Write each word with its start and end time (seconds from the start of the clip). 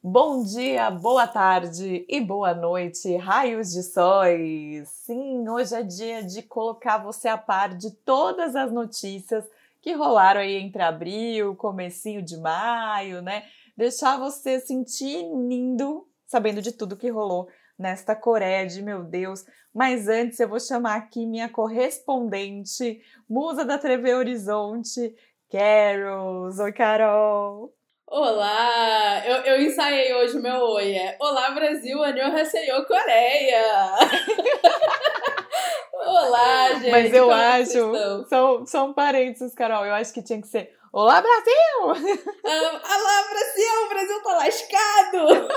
Bom 0.00 0.44
dia, 0.44 0.90
boa 0.92 1.26
tarde 1.26 2.06
e 2.08 2.20
boa 2.20 2.54
noite, 2.54 3.16
raios 3.16 3.72
de 3.72 3.82
sóis! 3.82 4.88
Sim, 4.88 5.48
hoje 5.48 5.74
é 5.74 5.82
dia 5.82 6.22
de 6.22 6.42
colocar 6.42 6.98
você 6.98 7.26
a 7.26 7.36
par 7.36 7.76
de 7.76 7.90
todas 7.90 8.54
as 8.54 8.70
notícias 8.70 9.44
que 9.80 9.92
rolaram 9.94 10.40
aí 10.40 10.54
entre 10.54 10.82
abril, 10.82 11.56
comecinho 11.56 12.22
de 12.22 12.36
maio, 12.36 13.22
né? 13.22 13.44
Deixar 13.76 14.18
você 14.18 14.60
sentir 14.60 15.24
lindo 15.32 16.06
sabendo 16.28 16.60
de 16.60 16.72
tudo 16.72 16.96
que 16.96 17.08
rolou 17.08 17.48
nesta 17.78 18.16
Coreia 18.16 18.66
de 18.66 18.82
meu 18.82 19.04
Deus. 19.04 19.44
Mas 19.74 20.08
antes 20.08 20.40
eu 20.40 20.48
vou 20.48 20.58
chamar 20.58 20.96
aqui 20.96 21.26
minha 21.26 21.48
correspondente, 21.48 23.00
musa 23.28 23.64
da 23.64 23.78
TV 23.78 24.14
Horizonte, 24.14 25.14
Carol. 25.50 26.50
Oi, 26.58 26.72
Carol. 26.72 27.72
Olá! 28.10 29.22
Eu, 29.26 29.36
eu 29.42 29.62
ensaiei 29.62 30.14
hoje 30.14 30.38
o 30.38 30.42
meu 30.42 30.56
oi. 30.56 30.94
É 30.94 31.16
Olá, 31.20 31.50
Brasil, 31.50 32.02
Annyeonghaseyo, 32.02 32.86
Coreia! 32.86 33.62
Olá, 35.92 36.72
gente! 36.74 36.90
Mas 36.90 37.12
eu 37.12 37.30
acho, 37.30 38.24
são, 38.28 38.66
são 38.66 38.94
parênteses, 38.94 39.54
Carol, 39.54 39.84
eu 39.84 39.92
acho 39.92 40.14
que 40.14 40.22
tinha 40.22 40.40
que 40.40 40.48
ser 40.48 40.74
Olá, 40.90 41.20
Brasil! 41.20 41.82
Olá, 41.82 43.28
Brasil! 43.28 43.84
O 43.84 43.88
Brasil 43.90 44.22
tá 44.22 44.36
lascado! 44.36 45.48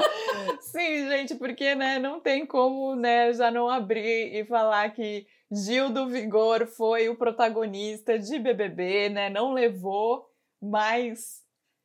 Sim, 0.62 1.08
gente, 1.08 1.34
porque 1.34 1.74
né, 1.74 1.98
não 1.98 2.20
tem 2.20 2.46
como 2.46 2.96
né, 2.96 3.32
já 3.34 3.50
não 3.50 3.68
abrir 3.68 4.34
e 4.34 4.46
falar 4.46 4.88
que 4.90 5.26
Gil 5.52 5.90
do 5.90 6.08
Vigor 6.08 6.66
foi 6.66 7.10
o 7.10 7.16
protagonista 7.16 8.18
de 8.18 8.38
BBB, 8.38 9.10
né? 9.10 9.28
Não 9.28 9.52
levou, 9.52 10.26
mas 10.60 11.42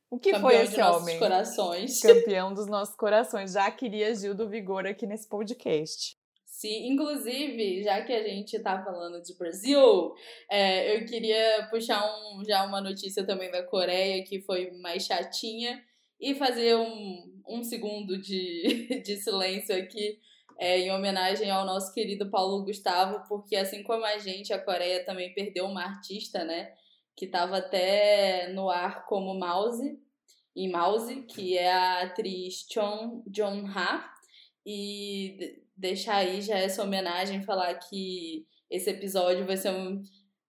o 0.10 0.18
que 0.18 0.32
Campeão 0.32 0.50
foi 0.50 0.62
esse 0.62 0.82
homem? 0.82 0.92
nossos 0.92 1.20
corações. 1.20 2.00
Campeão 2.02 2.54
dos 2.54 2.68
nossos 2.68 2.96
corações. 2.96 3.52
Já 3.52 3.70
queria 3.70 4.16
Gil 4.16 4.34
do 4.34 4.48
Vigor 4.48 4.86
aqui 4.86 5.06
nesse 5.06 5.28
podcast. 5.28 6.18
Sim, 6.64 6.94
inclusive, 6.94 7.84
já 7.84 8.02
que 8.04 8.14
a 8.14 8.24
gente 8.26 8.58
tá 8.60 8.82
falando 8.82 9.22
de 9.22 9.34
Brasil, 9.38 10.14
é, 10.50 10.96
eu 10.96 11.06
queria 11.06 11.68
puxar 11.70 12.02
um, 12.06 12.42
já 12.46 12.64
uma 12.64 12.80
notícia 12.80 13.26
também 13.26 13.52
da 13.52 13.64
Coreia 13.64 14.24
que 14.24 14.42
foi 14.44 14.72
mais 14.80 15.04
chatinha 15.04 15.84
e 16.18 16.34
fazer 16.34 16.78
um, 16.78 17.42
um 17.50 17.62
segundo 17.62 18.18
de, 18.18 19.02
de 19.04 19.18
silêncio 19.18 19.76
aqui 19.76 20.18
é, 20.58 20.80
em 20.80 20.92
homenagem 20.94 21.52
ao 21.52 21.66
nosso 21.66 21.94
querido 21.94 22.30
Paulo 22.30 22.64
Gustavo, 22.64 23.28
porque 23.28 23.58
assim 23.58 23.84
como 23.84 24.06
a 24.06 24.18
gente, 24.18 24.54
a 24.54 24.64
Coreia 24.64 25.04
também 25.04 25.34
perdeu 25.34 25.66
uma 25.66 25.84
artista, 25.84 26.46
né? 26.46 26.72
Que 27.14 27.26
estava 27.26 27.58
até 27.58 28.54
no 28.54 28.70
ar 28.70 29.06
como 29.06 29.38
Mouse, 29.38 30.00
em 30.56 30.72
Mouse, 30.72 31.24
que 31.24 31.58
é 31.58 31.74
a 31.74 32.04
atriz 32.04 32.66
Chon 32.72 33.22
Jong-ha. 33.28 34.14
E 34.66 35.62
deixar 35.76 36.18
aí 36.18 36.42
já 36.42 36.58
essa 36.58 36.84
homenagem, 36.84 37.44
falar 37.44 37.74
que 37.76 38.46
esse 38.70 38.90
episódio 38.90 39.46
vai 39.46 39.58
ser 39.58 39.72
um, 39.72 40.02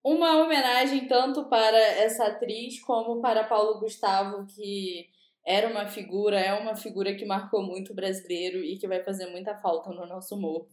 uma 0.03 0.43
homenagem 0.43 1.07
tanto 1.07 1.45
para 1.49 1.77
essa 1.77 2.27
atriz 2.27 2.79
como 2.81 3.21
para 3.21 3.43
Paulo 3.43 3.79
Gustavo, 3.79 4.45
que 4.45 5.07
era 5.45 5.69
uma 5.69 5.87
figura, 5.87 6.39
é 6.39 6.53
uma 6.53 6.75
figura 6.75 7.15
que 7.15 7.25
marcou 7.25 7.63
muito 7.63 7.91
o 7.91 7.95
brasileiro 7.95 8.63
e 8.63 8.77
que 8.77 8.87
vai 8.87 9.03
fazer 9.03 9.27
muita 9.27 9.55
falta 9.55 9.91
no 9.91 10.05
nosso 10.07 10.35
humor. 10.35 10.67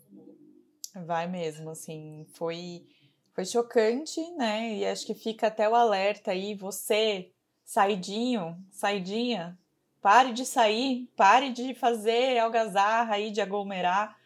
Vai 1.07 1.27
mesmo, 1.27 1.71
assim, 1.71 2.27
foi 2.35 2.87
foi 3.35 3.47
chocante, 3.47 4.21
né? 4.33 4.75
E 4.75 4.87
acho 4.87 5.07
que 5.07 5.15
fica 5.15 5.47
até 5.47 5.69
o 5.69 5.75
alerta 5.75 6.33
aí, 6.33 6.55
você, 6.55 7.31
saidinho, 7.65 8.57
saidinha, 8.71 9.59
pare 10.03 10.33
de 10.33 10.45
sair, 10.45 11.09
pare 11.17 11.51
de 11.51 11.75
fazer 11.75 12.39
algazarra 12.39 13.15
aí, 13.15 13.31
de 13.31 13.41
aglomerar, 13.41 14.17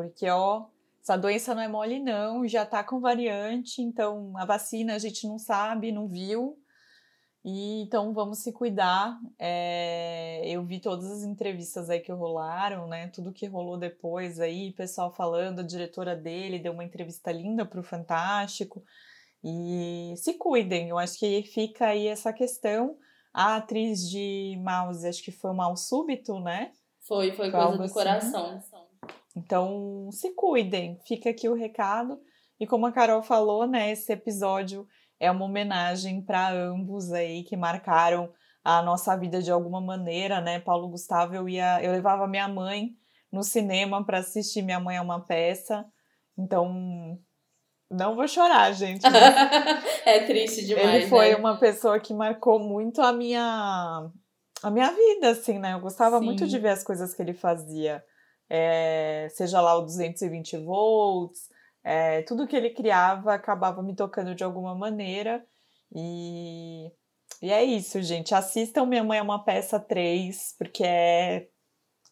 porque, 0.00 0.28
ó, 0.30 0.66
essa 1.02 1.16
doença 1.16 1.54
não 1.54 1.62
é 1.62 1.68
mole, 1.68 1.98
não, 1.98 2.48
já 2.48 2.64
tá 2.64 2.82
com 2.82 3.00
variante, 3.00 3.82
então 3.82 4.32
a 4.36 4.46
vacina 4.46 4.94
a 4.94 4.98
gente 4.98 5.26
não 5.26 5.38
sabe, 5.38 5.92
não 5.92 6.08
viu. 6.08 6.58
E 7.44 7.82
então 7.82 8.12
vamos 8.12 8.38
se 8.38 8.52
cuidar. 8.52 9.18
É, 9.38 10.42
eu 10.46 10.64
vi 10.64 10.78
todas 10.80 11.10
as 11.10 11.22
entrevistas 11.22 11.88
aí 11.90 12.00
que 12.00 12.12
rolaram, 12.12 12.86
né? 12.86 13.08
Tudo 13.08 13.32
que 13.32 13.46
rolou 13.46 13.78
depois 13.78 14.40
aí, 14.40 14.72
pessoal 14.72 15.12
falando, 15.12 15.60
a 15.60 15.66
diretora 15.66 16.16
dele 16.16 16.58
deu 16.58 16.72
uma 16.72 16.84
entrevista 16.84 17.30
linda 17.32 17.64
pro 17.64 17.82
Fantástico. 17.82 18.82
E 19.42 20.14
se 20.16 20.34
cuidem, 20.34 20.90
eu 20.90 20.98
acho 20.98 21.18
que 21.18 21.42
fica 21.42 21.86
aí 21.86 22.06
essa 22.06 22.32
questão. 22.32 22.96
A 23.32 23.56
atriz 23.56 24.08
de 24.08 24.58
Mouse, 24.62 25.06
acho 25.06 25.22
que 25.22 25.32
foi 25.32 25.50
um 25.50 25.54
mal 25.54 25.76
súbito, 25.76 26.38
né? 26.40 26.72
Foi, 27.00 27.32
foi, 27.32 27.50
foi 27.50 27.52
coisa 27.52 27.76
do 27.76 27.82
assim. 27.84 27.94
coração. 27.94 28.62
Então, 29.36 30.08
se 30.12 30.34
cuidem. 30.34 30.98
Fica 31.06 31.30
aqui 31.30 31.48
o 31.48 31.54
recado. 31.54 32.20
E 32.58 32.66
como 32.66 32.86
a 32.86 32.92
Carol 32.92 33.22
falou, 33.22 33.66
né, 33.66 33.90
esse 33.90 34.12
episódio 34.12 34.86
é 35.18 35.30
uma 35.30 35.44
homenagem 35.44 36.22
para 36.22 36.50
ambos 36.52 37.12
aí 37.12 37.42
que 37.44 37.56
marcaram 37.56 38.32
a 38.62 38.82
nossa 38.82 39.16
vida 39.16 39.40
de 39.40 39.50
alguma 39.50 39.80
maneira, 39.80 40.40
né? 40.40 40.60
Paulo 40.60 40.88
Gustavo, 40.88 41.34
eu 41.34 41.48
ia, 41.48 41.82
eu 41.82 41.92
levava 41.92 42.26
minha 42.26 42.48
mãe 42.48 42.94
no 43.32 43.42
cinema 43.42 44.04
para 44.04 44.18
assistir 44.18 44.62
Minha 44.62 44.80
Mãe 44.80 44.96
é 44.96 45.00
uma 45.00 45.20
peça. 45.20 45.86
Então, 46.36 47.18
não 47.90 48.14
vou 48.14 48.26
chorar, 48.26 48.72
gente. 48.72 49.04
é 50.04 50.20
triste 50.26 50.66
demais. 50.66 50.94
Ele 50.94 51.06
foi 51.06 51.30
né? 51.30 51.36
uma 51.36 51.56
pessoa 51.58 51.98
que 52.00 52.12
marcou 52.12 52.58
muito 52.58 53.00
a 53.00 53.12
minha 53.12 54.10
a 54.62 54.70
minha 54.70 54.90
vida, 54.90 55.30
assim, 55.30 55.58
né? 55.58 55.72
Eu 55.72 55.80
gostava 55.80 56.18
Sim. 56.18 56.24
muito 56.24 56.46
de 56.46 56.58
ver 56.58 56.70
as 56.70 56.84
coisas 56.84 57.14
que 57.14 57.22
ele 57.22 57.32
fazia 57.32 58.04
é, 58.50 59.28
seja 59.30 59.60
lá 59.60 59.76
o 59.76 59.82
220 59.82 60.56
volts, 60.58 61.48
é, 61.84 62.22
tudo 62.22 62.46
que 62.48 62.56
ele 62.56 62.70
criava 62.70 63.32
acabava 63.32 63.82
me 63.82 63.94
tocando 63.94 64.34
de 64.34 64.42
alguma 64.42 64.74
maneira. 64.74 65.44
E, 65.94 66.90
e 67.40 67.50
é 67.50 67.62
isso, 67.62 68.02
gente. 68.02 68.34
Assistam 68.34 68.84
Minha 68.84 69.04
Mãe 69.04 69.18
é 69.18 69.22
uma 69.22 69.44
Peça 69.44 69.78
3, 69.78 70.56
porque 70.58 70.82
é, 70.84 71.46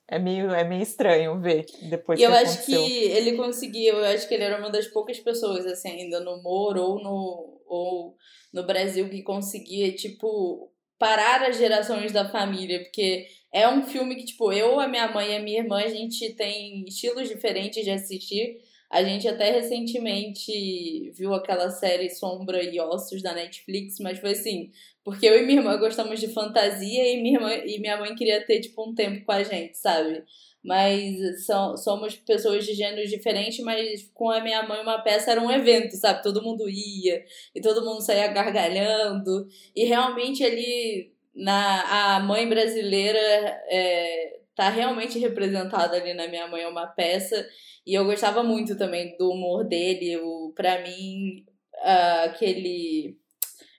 é, 0.07 0.19
meio, 0.19 0.51
é 0.51 0.65
meio 0.65 0.83
estranho 0.83 1.41
ver 1.41 1.67
depois 1.91 2.19
e 2.19 2.23
eu 2.23 2.33
acho 2.33 2.65
que 2.65 2.75
ele 2.75 3.37
conseguiu, 3.37 3.97
eu 3.97 4.05
acho 4.07 4.27
que 4.27 4.35
ele 4.35 4.45
era 4.45 4.59
uma 4.59 4.71
das 4.71 4.87
poucas 4.87 5.19
pessoas, 5.19 5.67
assim, 5.67 5.91
ainda 5.91 6.21
no 6.21 6.37
humor 6.37 6.79
ou 6.79 7.03
no, 7.03 7.63
ou 7.67 8.17
no 8.55 8.65
Brasil 8.65 9.11
que 9.11 9.23
conseguia, 9.23 9.93
tipo, 9.95 10.73
parar 10.99 11.43
as 11.43 11.57
gerações 11.57 12.13
da 12.13 12.29
família, 12.29 12.83
porque 12.83 13.27
é 13.53 13.69
um 13.69 13.83
filme 13.87 14.17
que, 14.17 14.25
tipo, 14.25 14.53
eu, 14.53 14.79
a 14.79 14.89
minha 14.89 15.09
mãe 15.09 15.33
e 15.33 15.37
a 15.37 15.41
minha 15.41 15.61
irmã, 15.61 15.79
a 15.79 15.89
gente 15.89 16.35
tem 16.35 16.85
estilos 16.87 17.29
diferentes 17.29 17.85
de 17.85 17.91
assistir. 17.91 18.61
A 18.91 19.05
gente 19.05 19.29
até 19.29 19.51
recentemente 19.51 21.11
viu 21.11 21.35
aquela 21.35 21.69
série 21.71 22.09
Sombra 22.09 22.63
e 22.63 22.81
Ossos 22.81 23.23
da 23.23 23.35
Netflix, 23.35 23.99
mas 24.01 24.19
foi 24.19 24.31
assim, 24.31 24.71
porque 25.05 25.27
eu 25.27 25.39
e 25.39 25.45
minha 25.45 25.61
irmã 25.61 25.77
gostamos 25.79 26.19
de 26.19 26.29
fantasia 26.29 27.13
e 27.13 27.23
minha, 27.23 27.39
irmã, 27.39 27.55
e 27.55 27.79
minha 27.79 27.99
mãe 27.99 28.15
queria 28.15 28.45
ter, 28.47 28.61
tipo, 28.61 28.89
um 28.89 28.95
tempo 28.95 29.25
com 29.27 29.33
a 29.33 29.43
gente, 29.43 29.77
sabe? 29.77 30.25
Mas 30.63 31.45
são, 31.45 31.77
somos 31.77 32.17
pessoas 32.17 32.65
de 32.65 32.75
gêneros 32.75 33.11
diferentes, 33.11 33.63
mas 33.65 34.11
com 34.15 34.31
a 34.31 34.41
minha 34.41 34.63
mãe 34.63 34.81
uma 34.81 34.99
peça 34.99 35.31
era 35.31 35.41
um 35.41 35.51
evento, 35.51 35.95
sabe? 35.97 36.23
Todo 36.23 36.43
mundo 36.43 36.69
ia 36.69 37.25
e 37.55 37.61
todo 37.61 37.85
mundo 37.85 38.01
saía 38.01 38.27
gargalhando. 38.29 39.47
E 39.77 39.85
realmente 39.85 40.43
ali 40.45 41.13
na 41.35 42.17
a 42.17 42.21
mãe 42.21 42.49
brasileira 42.49 43.19
é, 43.71 44.38
tá 44.59 44.69
realmente 44.71 45.21
representada 45.21 45.97
ali 45.97 46.13
na 46.15 46.27
minha 46.27 46.49
mãe 46.49 46.63
é 46.63 46.69
uma 46.69 46.89
peça. 46.89 47.49
E 47.87 47.95
eu 47.95 48.05
gostava 48.05 48.43
muito 48.43 48.77
também 48.77 49.17
do 49.17 49.31
humor 49.31 49.63
dele 49.63 50.17
o 50.17 50.53
para 50.53 50.83
mim 50.83 51.45
uh, 51.77 52.25
aquele 52.25 53.17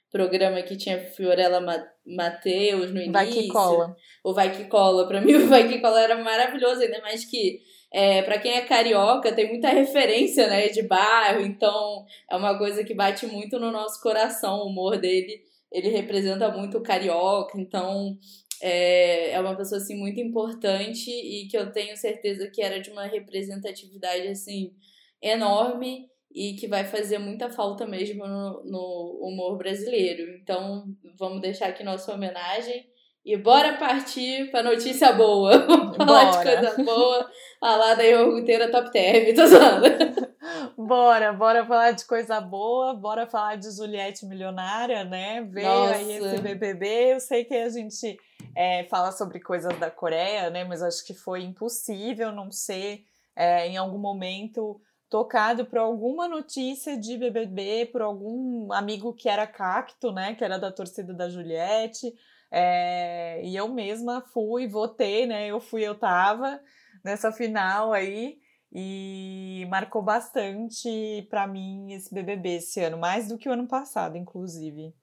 programa 0.10 0.62
que 0.62 0.78
tinha 0.78 0.98
Fiorella 1.12 1.60
Mateus 2.06 2.92
no 2.92 3.02
início 3.02 3.12
vai 3.12 3.28
que 3.28 3.48
cola. 3.50 3.94
O 4.24 4.34
vai 4.34 4.56
que 4.56 4.64
cola 4.70 5.06
para 5.06 5.20
mim 5.20 5.36
o 5.44 5.48
vai 5.48 5.68
que 5.68 5.80
cola 5.80 6.02
era 6.02 6.24
maravilhoso 6.24 6.82
ainda 6.82 7.02
mais 7.02 7.26
que 7.26 7.60
é, 7.92 8.22
para 8.22 8.40
quem 8.40 8.54
é 8.54 8.62
carioca, 8.62 9.34
tem 9.34 9.50
muita 9.50 9.68
referência, 9.68 10.48
né, 10.48 10.70
de 10.70 10.84
bairro, 10.84 11.42
então 11.42 12.06
é 12.30 12.36
uma 12.38 12.58
coisa 12.58 12.84
que 12.84 12.94
bate 12.94 13.26
muito 13.26 13.60
no 13.60 13.72
nosso 13.72 14.00
coração, 14.02 14.60
o 14.60 14.68
humor 14.68 14.98
dele. 14.98 15.42
Ele 15.72 15.90
representa 15.90 16.50
muito 16.50 16.78
o 16.78 16.84
carioca, 16.84 17.60
então 17.60 18.18
é, 18.62 19.32
é 19.32 19.40
uma 19.40 19.56
pessoa 19.56 19.80
assim 19.80 19.96
muito 19.96 20.20
importante 20.20 21.10
e 21.10 21.48
que 21.48 21.58
eu 21.58 21.72
tenho 21.72 21.96
certeza 21.98 22.50
que 22.50 22.62
era 22.62 22.80
de 22.80 22.90
uma 22.90 23.06
representatividade 23.06 24.28
assim 24.28 24.74
enorme 25.22 26.10
e 26.34 26.54
que 26.54 26.68
vai 26.68 26.86
fazer 26.86 27.18
muita 27.18 27.50
falta 27.50 27.86
mesmo 27.88 28.26
no, 28.28 28.64
no 28.66 29.20
humor 29.24 29.58
brasileiro. 29.58 30.32
Então, 30.42 30.86
vamos 31.18 31.42
deixar 31.42 31.68
aqui 31.68 31.84
nossa 31.84 32.14
homenagem 32.14 32.86
e 33.26 33.36
bora 33.38 33.78
partir 33.78 34.50
pra 34.52 34.64
notícia 34.64 35.12
boa. 35.14 35.58
Vamos 35.68 35.98
falar 35.98 36.32
de 36.32 36.44
coisa 36.44 36.84
boa. 36.84 37.30
Falar 37.60 37.96
da 37.96 38.04
iogurteira 38.04 38.72
top 38.72 38.92
term, 38.92 39.34
tô 39.36 39.48
falando. 39.48 40.29
Bora, 40.78 41.34
bora 41.34 41.66
falar 41.66 41.92
de 41.92 42.06
coisa 42.06 42.40
boa, 42.40 42.94
bora 42.94 43.28
falar 43.28 43.56
de 43.56 43.72
Juliette 43.72 44.26
Milionária, 44.26 45.04
né? 45.04 45.42
Veio 45.42 45.68
Nossa. 45.68 45.96
aí 45.96 46.12
esse 46.14 46.42
BBB. 46.42 47.14
Eu 47.14 47.20
sei 47.20 47.46
que 47.46 47.54
a 47.54 47.70
gente 47.70 48.18
é, 48.56 48.84
fala 48.86 49.12
sobre 49.12 49.40
coisas 49.40 49.78
da 49.80 49.90
Coreia, 49.90 50.50
né? 50.50 50.64
Mas 50.64 50.82
acho 50.82 51.06
que 51.06 51.14
foi 51.14 51.44
impossível 51.44 52.32
não 52.32 52.52
ser 52.52 53.04
é, 53.36 53.68
em 53.68 53.78
algum 53.78 54.00
momento 54.00 54.80
tocado 55.10 55.66
por 55.66 55.80
alguma 55.80 56.28
notícia 56.28 56.96
de 56.96 57.18
BBB, 57.18 57.88
por 57.92 58.02
algum 58.02 58.72
amigo 58.72 59.14
que 59.14 59.28
era 59.28 59.48
cacto, 59.48 60.12
né? 60.12 60.36
Que 60.36 60.44
era 60.44 60.60
da 60.60 60.72
torcida 60.72 61.14
da 61.14 61.30
Juliette. 61.30 62.14
É, 62.52 63.42
e 63.44 63.56
eu 63.56 63.68
mesma 63.68 64.22
fui, 64.22 64.68
votei, 64.68 65.26
né? 65.26 65.48
Eu 65.48 65.60
fui, 65.60 65.82
eu 65.82 65.96
tava 65.96 66.60
nessa 67.04 67.32
final 67.32 67.94
aí 67.94 68.38
e 68.72 69.66
marcou 69.70 70.02
bastante 70.02 71.28
para 71.30 71.48
mim 71.48 71.94
esse 71.94 72.14
BBB 72.14 72.58
esse 72.58 72.80
ano, 72.82 72.98
mais 72.98 73.28
do 73.28 73.38
que 73.38 73.50
o 73.50 73.54
ano 73.54 73.68
passado, 73.68 74.18
inclusive. 74.18 74.94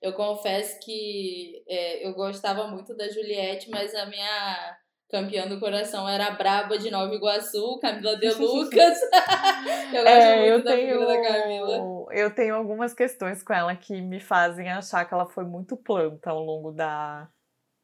Eu 0.00 0.12
confesso 0.12 0.78
que 0.80 1.62
é, 1.68 2.06
eu 2.06 2.12
gostava 2.14 2.66
muito 2.66 2.94
da 2.96 3.08
Juliette, 3.08 3.70
mas 3.70 3.94
a 3.94 4.06
minha 4.06 4.76
campeã 5.08 5.46
do 5.46 5.60
coração 5.60 6.08
era 6.08 6.26
a 6.26 6.30
Braba 6.30 6.78
de 6.78 6.90
Nova 6.90 7.14
Iguaçu, 7.14 7.78
Camila 7.80 8.16
De 8.16 8.30
Lucas. 8.30 8.98
eu 9.92 10.02
gosto 10.02 10.08
é, 10.08 10.36
muito 10.36 10.52
eu 10.52 10.64
da 10.64 10.72
tenho, 10.72 11.06
da 11.06 11.22
Camila. 11.22 12.06
Eu 12.10 12.34
tenho 12.34 12.54
algumas 12.54 12.94
questões 12.94 13.42
com 13.42 13.52
ela 13.52 13.76
que 13.76 14.00
me 14.00 14.18
fazem 14.18 14.70
achar 14.70 15.04
que 15.04 15.14
ela 15.14 15.28
foi 15.28 15.44
muito 15.44 15.76
planta 15.76 16.30
ao 16.30 16.40
longo 16.40 16.72
da, 16.72 17.28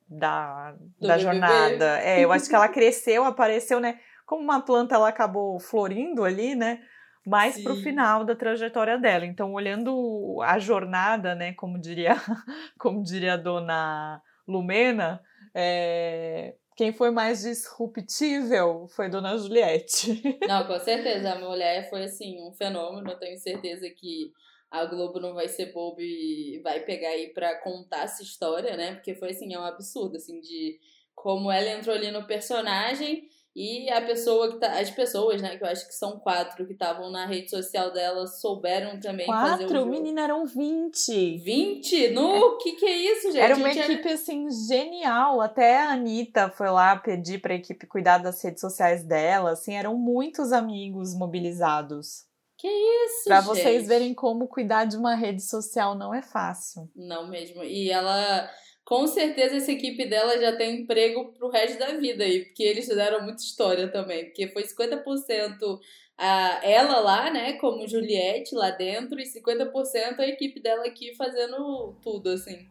da, 0.08 0.74
da 1.00 1.18
jornada. 1.18 2.00
É, 2.00 2.24
eu 2.24 2.32
acho 2.32 2.48
que 2.48 2.54
ela 2.54 2.68
cresceu, 2.68 3.24
apareceu, 3.24 3.78
né? 3.78 4.00
Como 4.28 4.42
uma 4.42 4.60
planta, 4.60 4.94
ela 4.94 5.08
acabou 5.08 5.58
florindo 5.58 6.22
ali, 6.22 6.54
né? 6.54 6.82
Mais 7.26 7.58
para 7.62 7.72
o 7.72 7.76
final 7.76 8.26
da 8.26 8.36
trajetória 8.36 8.98
dela. 8.98 9.24
Então, 9.24 9.54
olhando 9.54 10.38
a 10.42 10.58
jornada, 10.58 11.34
né? 11.34 11.54
Como 11.54 11.80
diria, 11.80 12.14
como 12.78 13.02
diria 13.02 13.32
a 13.32 13.36
dona 13.38 14.20
Lumena, 14.46 15.22
é, 15.54 16.54
quem 16.76 16.92
foi 16.92 17.10
mais 17.10 17.40
disruptível 17.40 18.86
foi 18.88 19.08
Dona 19.08 19.38
Juliette. 19.38 20.22
Não, 20.46 20.66
com 20.66 20.78
certeza. 20.78 21.32
A 21.32 21.38
mulher 21.38 21.88
foi, 21.88 22.04
assim, 22.04 22.38
um 22.46 22.52
fenômeno. 22.52 23.10
Eu 23.10 23.18
tenho 23.18 23.38
certeza 23.38 23.88
que 23.88 24.30
a 24.70 24.84
Globo 24.84 25.18
não 25.18 25.32
vai 25.32 25.48
ser 25.48 25.72
bobo 25.72 26.02
e 26.02 26.60
vai 26.62 26.80
pegar 26.80 27.08
aí 27.08 27.28
pra 27.32 27.62
contar 27.62 28.02
essa 28.02 28.22
história, 28.22 28.76
né? 28.76 28.96
Porque 28.96 29.14
foi, 29.14 29.30
assim, 29.30 29.54
é 29.54 29.58
um 29.58 29.64
absurdo, 29.64 30.18
assim, 30.18 30.38
de 30.38 30.78
como 31.14 31.50
ela 31.50 31.70
entrou 31.70 31.96
ali 31.96 32.10
no 32.10 32.26
personagem 32.26 33.26
e 33.56 33.90
a 33.90 34.00
pessoa 34.02 34.52
que 34.52 34.58
tá. 34.60 34.78
As 34.78 34.90
pessoas, 34.90 35.42
né? 35.42 35.56
Que 35.56 35.64
eu 35.64 35.68
acho 35.68 35.86
que 35.86 35.94
são 35.94 36.18
quatro 36.20 36.66
que 36.66 36.72
estavam 36.72 37.10
na 37.10 37.26
rede 37.26 37.50
social 37.50 37.92
dela 37.92 38.26
souberam 38.26 39.00
também 39.00 39.26
quatro? 39.26 39.50
fazer 39.50 39.64
o 39.66 39.68
jogo. 39.68 39.90
Menina, 39.90 40.22
eram 40.22 40.46
20. 40.46 41.38
20? 41.38 42.08
No? 42.10 42.36
O 42.36 42.56
que, 42.58 42.72
que 42.72 42.86
é 42.86 42.96
isso, 42.96 43.32
gente? 43.32 43.40
Era 43.40 43.56
uma 43.56 43.70
equipe, 43.72 44.08
assim, 44.08 44.46
genial. 44.68 45.40
Até 45.40 45.78
a 45.78 45.90
Anitta 45.90 46.50
foi 46.50 46.70
lá 46.70 46.96
pedir 46.96 47.40
pra 47.40 47.54
equipe 47.54 47.86
cuidar 47.86 48.18
das 48.18 48.42
redes 48.42 48.60
sociais 48.60 49.02
dela. 49.02 49.52
Assim, 49.52 49.74
eram 49.74 49.96
muitos 49.96 50.52
amigos 50.52 51.14
mobilizados. 51.14 52.26
Que 52.56 52.66
isso, 52.68 53.24
Pra 53.26 53.40
gente. 53.40 53.46
vocês 53.50 53.86
verem 53.86 54.12
como 54.12 54.48
cuidar 54.48 54.84
de 54.84 54.96
uma 54.96 55.14
rede 55.14 55.42
social 55.42 55.94
não 55.94 56.12
é 56.12 56.20
fácil. 56.22 56.90
Não 56.94 57.28
mesmo. 57.28 57.62
E 57.62 57.88
ela 57.88 58.50
com 58.88 59.06
certeza 59.06 59.56
essa 59.56 59.70
equipe 59.70 60.08
dela 60.08 60.40
já 60.40 60.56
tem 60.56 60.80
emprego 60.80 61.26
pro 61.32 61.50
resto 61.50 61.78
da 61.78 61.92
vida 61.98 62.24
aí, 62.24 62.46
porque 62.46 62.62
eles 62.62 62.86
fizeram 62.86 63.22
muita 63.22 63.42
história 63.42 63.86
também, 63.92 64.24
porque 64.24 64.48
foi 64.48 64.62
50% 64.62 65.78
a 66.16 66.60
ela 66.62 66.98
lá, 66.98 67.30
né, 67.30 67.52
como 67.58 67.86
Juliette 67.86 68.54
lá 68.54 68.70
dentro, 68.70 69.20
e 69.20 69.26
50% 69.26 70.20
a 70.20 70.26
equipe 70.26 70.58
dela 70.58 70.86
aqui 70.86 71.14
fazendo 71.14 71.96
tudo, 72.02 72.30
assim. 72.30 72.66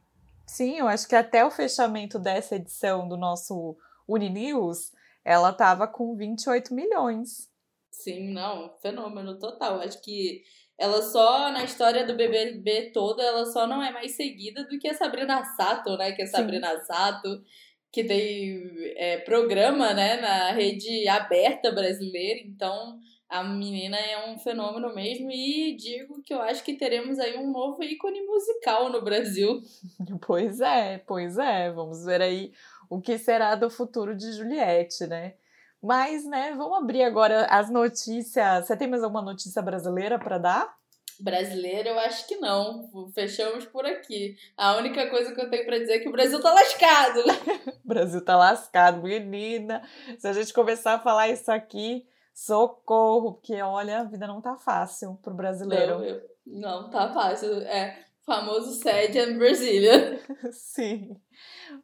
Sim, 0.48 0.80
eu 0.80 0.88
acho 0.88 1.08
que 1.08 1.16
até 1.16 1.46
o 1.46 1.52
fechamento 1.52 2.18
dessa 2.18 2.56
edição 2.56 3.08
do 3.08 3.16
nosso 3.16 3.78
Uninews, 4.08 4.92
ela 5.24 5.54
tava 5.54 5.88
com 5.88 6.16
28 6.16 6.74
milhões. 6.74 7.48
Sim, 7.92 8.34
não, 8.34 8.74
fenômeno 8.82 9.38
total. 9.38 9.82
Acho 9.82 10.02
que 10.02 10.42
ela 10.78 11.02
só, 11.02 11.52
na 11.52 11.64
história 11.64 12.06
do 12.06 12.16
BBB 12.16 12.92
toda, 12.92 13.24
ela 13.24 13.46
só 13.46 13.66
não 13.66 13.82
é 13.84 13.92
mais 13.92 14.12
seguida 14.12 14.64
do 14.66 14.78
que 14.78 14.88
a 14.88 14.94
Sabrina 14.94 15.44
Sato, 15.44 15.98
né? 15.98 16.12
Que 16.12 16.22
é 16.22 16.26
Sabrina 16.28 16.70
Sim. 16.78 16.86
Sato, 16.86 17.44
que 17.92 18.04
tem 18.04 18.62
é, 18.96 19.18
programa, 19.18 19.94
né, 19.94 20.22
na 20.22 20.52
rede 20.52 21.08
aberta 21.08 21.72
brasileira. 21.72 22.42
Então, 22.46 23.00
a 23.28 23.44
menina 23.44 23.98
é 23.98 24.30
um 24.30 24.38
fenômeno 24.38 24.94
mesmo 24.94 25.32
e 25.32 25.76
digo 25.76 26.22
que 26.22 26.34
eu 26.34 26.42
acho 26.42 26.64
que 26.64 26.74
teremos 26.76 27.18
aí 27.20 27.38
um 27.38 27.52
novo 27.52 27.84
ícone 27.84 28.22
musical 28.22 28.92
no 28.92 29.02
Brasil. 29.02 29.62
Pois 30.26 30.62
é, 30.62 31.00
pois 31.00 31.38
é. 31.38 31.72
Vamos 31.72 32.06
ver 32.06 32.22
aí 32.22 32.52
o 32.90 33.02
que 33.02 33.18
será 33.18 33.56
do 33.56 33.70
futuro 33.70 34.16
de 34.16 34.32
Juliette, 34.34 35.08
né? 35.08 35.34
Mas, 35.82 36.26
né, 36.26 36.54
vamos 36.58 36.78
abrir 36.78 37.04
agora 37.04 37.46
as 37.46 37.70
notícias. 37.70 38.66
Você 38.66 38.76
tem 38.76 38.88
mais 38.88 39.04
alguma 39.04 39.22
notícia 39.22 39.62
brasileira 39.62 40.18
para 40.18 40.38
dar? 40.38 40.78
Brasileira, 41.20 41.90
eu 41.90 42.00
acho 42.00 42.28
que 42.28 42.36
não. 42.38 42.90
Fechamos 43.14 43.66
por 43.66 43.86
aqui. 43.86 44.36
A 44.56 44.78
única 44.78 45.10
coisa 45.10 45.34
que 45.34 45.42
eu 45.42 45.50
tenho 45.50 45.66
para 45.66 45.80
dizer 45.80 45.94
é 45.94 46.00
que 46.00 46.10
o 46.10 46.12
Brasil 46.12 46.42
tá 46.42 46.54
lascado. 46.54 47.20
o 47.84 47.88
Brasil 47.88 48.24
tá 48.24 48.36
lascado, 48.36 49.02
menina. 49.02 49.82
Se 50.20 50.28
a 50.28 50.34
gente 50.34 50.54
começar 50.54 50.94
a 50.94 51.00
falar 51.00 51.30
isso 51.30 51.52
aqui, 51.52 52.06
socorro, 52.34 53.34
porque 53.34 53.60
olha, 53.62 54.02
a 54.02 54.04
vida 54.04 54.28
não 54.28 54.42
tá 54.42 54.56
fácil 54.58 55.18
pro 55.24 55.34
brasileiro. 55.34 56.00
Não, 56.46 56.84
não 56.84 56.90
tá 56.90 57.12
fácil. 57.12 57.62
É 57.62 58.06
famoso 58.24 58.74
sede 58.74 59.18
em 59.18 59.38
Brasília. 59.38 60.22
Sim. 60.52 61.20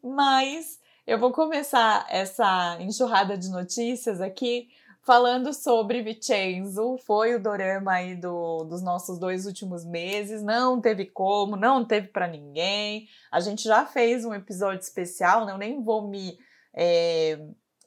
Mas 0.04 0.80
eu 1.06 1.20
vou 1.20 1.32
começar 1.32 2.06
essa 2.10 2.78
enxurrada 2.80 3.38
de 3.38 3.50
notícias 3.50 4.22
aqui 4.22 4.70
falando 5.02 5.54
sobre 5.54 6.02
Vincenzo. 6.02 6.98
Foi 7.06 7.36
o 7.36 7.44
dorama 7.44 7.92
aí 7.92 8.16
do, 8.16 8.64
dos 8.64 8.82
nossos 8.82 9.20
dois 9.20 9.46
últimos 9.46 9.84
meses. 9.84 10.42
Não 10.42 10.80
teve 10.80 11.06
como, 11.06 11.58
não 11.58 11.84
teve 11.84 12.08
para 12.08 12.28
ninguém. 12.28 13.08
A 13.30 13.42
gente 13.42 13.64
já 13.64 13.86
fez 13.86 14.24
um 14.24 14.34
episódio 14.34 14.80
especial, 14.80 15.46
né? 15.46 15.52
Eu 15.52 15.58
nem 15.58 15.84
vou 15.84 16.08
me, 16.08 16.40
é, 16.74 17.38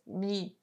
me 0.07 0.55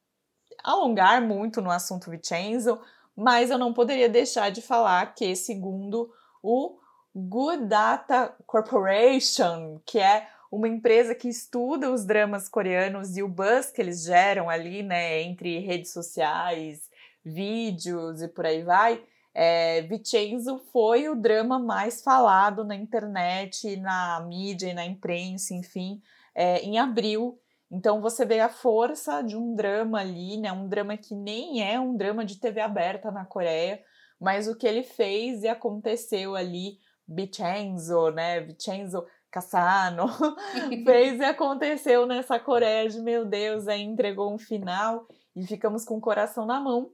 alongar 0.64 1.22
muito 1.22 1.60
no 1.60 1.72
assunto 1.72 2.12
Vincenzo, 2.12 2.80
mas 3.16 3.50
eu 3.50 3.58
não 3.58 3.74
poderia 3.74 4.08
deixar 4.08 4.52
de 4.52 4.62
falar 4.62 5.16
que, 5.16 5.36
segundo 5.36 6.12
o 6.42 6.78
Good 7.16 7.66
Data 7.66 8.36
Corporation, 8.46 9.82
que 9.86 9.98
é 9.98 10.28
uma 10.56 10.68
empresa 10.68 11.16
que 11.16 11.28
estuda 11.28 11.92
os 11.92 12.06
dramas 12.06 12.48
coreanos 12.48 13.18
e 13.18 13.24
o 13.24 13.28
buzz 13.28 13.72
que 13.72 13.82
eles 13.82 14.04
geram 14.04 14.52
ali, 14.52 14.84
né, 14.84 15.24
entre 15.24 15.58
redes 15.58 15.92
sociais, 15.92 16.92
vídeos 17.26 18.22
e 18.22 18.28
por 18.28 18.46
aí 18.46 18.62
vai, 18.62 19.04
é, 19.34 19.82
Vincenzo 19.82 20.60
foi 20.72 21.10
o 21.10 21.16
drama 21.16 21.58
mais 21.58 22.04
falado 22.04 22.64
na 22.64 22.76
internet, 22.76 23.76
na 23.78 24.24
mídia 24.28 24.70
e 24.70 24.74
na 24.76 24.86
imprensa, 24.86 25.56
enfim, 25.56 26.00
é, 26.36 26.60
em 26.60 26.78
abril. 26.78 27.40
Então 27.72 28.00
você 28.00 28.24
vê 28.24 28.40
a 28.40 28.50
força 28.50 29.24
de 29.24 29.36
um 29.36 29.56
drama 29.56 30.02
ali, 30.02 30.38
né? 30.38 30.52
Um 30.52 30.68
drama 30.68 30.96
que 30.96 31.16
nem 31.16 31.68
é 31.68 31.80
um 31.80 31.98
drama 31.98 32.24
de 32.24 32.40
TV 32.40 32.62
aberta 32.62 33.10
na 33.10 33.26
Coreia, 33.26 33.82
mas 34.22 34.48
o 34.48 34.56
que 34.56 34.68
ele 34.68 34.84
fez 34.84 35.42
e 35.42 35.48
aconteceu 35.48 36.36
ali, 36.36 36.78
Vincenzo, 37.08 38.12
né? 38.12 38.40
Vincenzo 38.40 39.04
Cassano 39.34 40.06
fez 40.86 41.20
e 41.20 41.24
aconteceu 41.24 42.06
nessa 42.06 42.40
Coreia 42.40 42.88
de 42.88 43.02
meu 43.02 43.26
Deus, 43.26 43.68
aí 43.68 43.82
entregou 43.82 44.32
um 44.32 44.38
final 44.38 45.08
e 45.36 45.44
ficamos 45.48 45.84
com 45.84 45.98
o 45.98 46.02
coração 46.02 46.46
na 46.46 46.60
mão. 46.60 46.92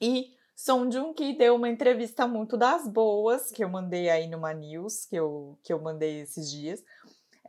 E 0.00 0.32
Song 0.56 0.92
Joong 0.92 1.14
Ki 1.14 1.38
deu 1.38 1.54
uma 1.54 1.68
entrevista 1.68 2.26
muito 2.26 2.56
das 2.56 2.88
boas, 2.88 3.52
que 3.52 3.62
eu 3.62 3.68
mandei 3.68 4.10
aí 4.10 4.26
numa 4.26 4.52
news, 4.52 5.06
que 5.06 5.14
eu, 5.14 5.56
que 5.62 5.72
eu 5.72 5.80
mandei 5.80 6.22
esses 6.22 6.50
dias, 6.50 6.82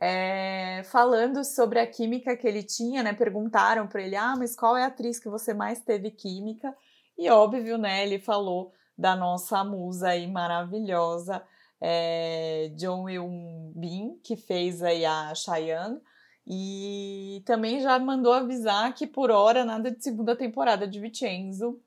é, 0.00 0.82
falando 0.84 1.44
sobre 1.44 1.80
a 1.80 1.86
química 1.86 2.36
que 2.36 2.46
ele 2.46 2.62
tinha, 2.62 3.02
né? 3.02 3.12
Perguntaram 3.12 3.88
para 3.88 4.02
ele, 4.02 4.14
ah, 4.14 4.36
mas 4.38 4.54
qual 4.54 4.76
é 4.76 4.84
a 4.84 4.86
atriz 4.86 5.18
que 5.18 5.28
você 5.28 5.52
mais 5.52 5.80
teve 5.80 6.12
química? 6.12 6.72
E 7.18 7.28
óbvio, 7.28 7.76
né? 7.76 8.04
Ele 8.04 8.20
falou 8.20 8.72
da 8.96 9.16
nossa 9.16 9.64
musa 9.64 10.10
aí 10.10 10.30
maravilhosa, 10.30 11.42
é, 11.82 12.70
John 12.76 13.08
Eun 13.08 13.72
Bin, 13.74 14.20
que 14.22 14.36
fez 14.36 14.82
aí 14.82 15.04
a 15.04 15.34
Cheyenne, 15.34 16.00
e 16.46 17.42
também 17.44 17.80
já 17.80 17.98
mandou 17.98 18.32
avisar 18.32 18.94
que 18.94 19.06
por 19.06 19.30
hora 19.30 19.64
nada 19.64 19.90
de 19.90 20.02
segunda 20.02 20.36
temporada 20.36 20.86
de 20.86 21.00
Vincenzo. 21.00 21.80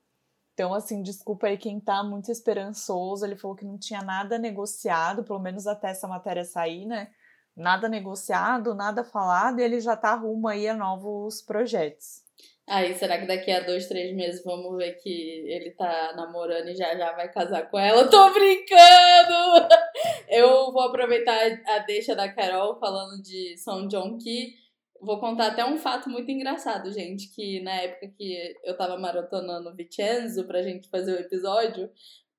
Então, 0.54 0.74
assim, 0.74 1.02
desculpa 1.02 1.48
aí 1.48 1.58
quem 1.58 1.80
tá 1.80 2.04
muito 2.04 2.32
esperançoso. 2.32 3.26
Ele 3.26 3.36
falou 3.36 3.58
que 3.58 3.66
não 3.66 3.78
tinha 3.78 4.02
nada 4.02 4.38
negociado, 4.38 5.24
pelo 5.24 5.40
menos 5.40 5.68
até 5.68 5.90
essa 5.90 6.08
matéria 6.08 6.44
sair, 6.44 6.86
né? 6.86 7.10
nada 7.56 7.88
negociado, 7.88 8.76
nada 8.76 9.04
falado, 9.04 9.60
e 9.60 9.64
ele 9.64 9.80
já 9.80 9.96
tá 9.96 10.14
rumo 10.14 10.48
aí 10.48 10.68
a 10.68 10.76
novos 10.76 11.42
projetos. 11.42 12.25
Aí, 12.68 12.96
será 12.96 13.20
que 13.20 13.28
daqui 13.28 13.52
a 13.52 13.60
dois, 13.60 13.88
três 13.88 14.12
meses 14.16 14.44
vamos 14.44 14.76
ver 14.78 14.94
que 14.94 15.10
ele 15.48 15.70
tá 15.72 16.14
namorando 16.16 16.68
e 16.70 16.76
já 16.76 16.96
já 16.98 17.12
vai 17.12 17.32
casar 17.32 17.70
com 17.70 17.78
ela? 17.78 18.10
Tô 18.10 18.34
brincando! 18.34 19.68
Eu 20.28 20.72
vou 20.72 20.82
aproveitar 20.82 21.38
a 21.68 21.80
deixa 21.80 22.16
da 22.16 22.32
Carol 22.34 22.80
falando 22.80 23.22
de 23.22 23.56
São 23.58 23.88
John 23.88 24.18
Key. 24.18 24.56
Vou 25.00 25.20
contar 25.20 25.48
até 25.48 25.64
um 25.64 25.78
fato 25.78 26.10
muito 26.10 26.32
engraçado, 26.32 26.92
gente, 26.92 27.30
que 27.36 27.62
na 27.62 27.74
época 27.74 28.08
que 28.18 28.56
eu 28.64 28.76
tava 28.76 28.98
maratonando 28.98 29.76
Vincenzo 29.76 30.46
pra 30.48 30.64
gente 30.64 30.90
fazer 30.90 31.14
o 31.14 31.20
episódio, 31.20 31.92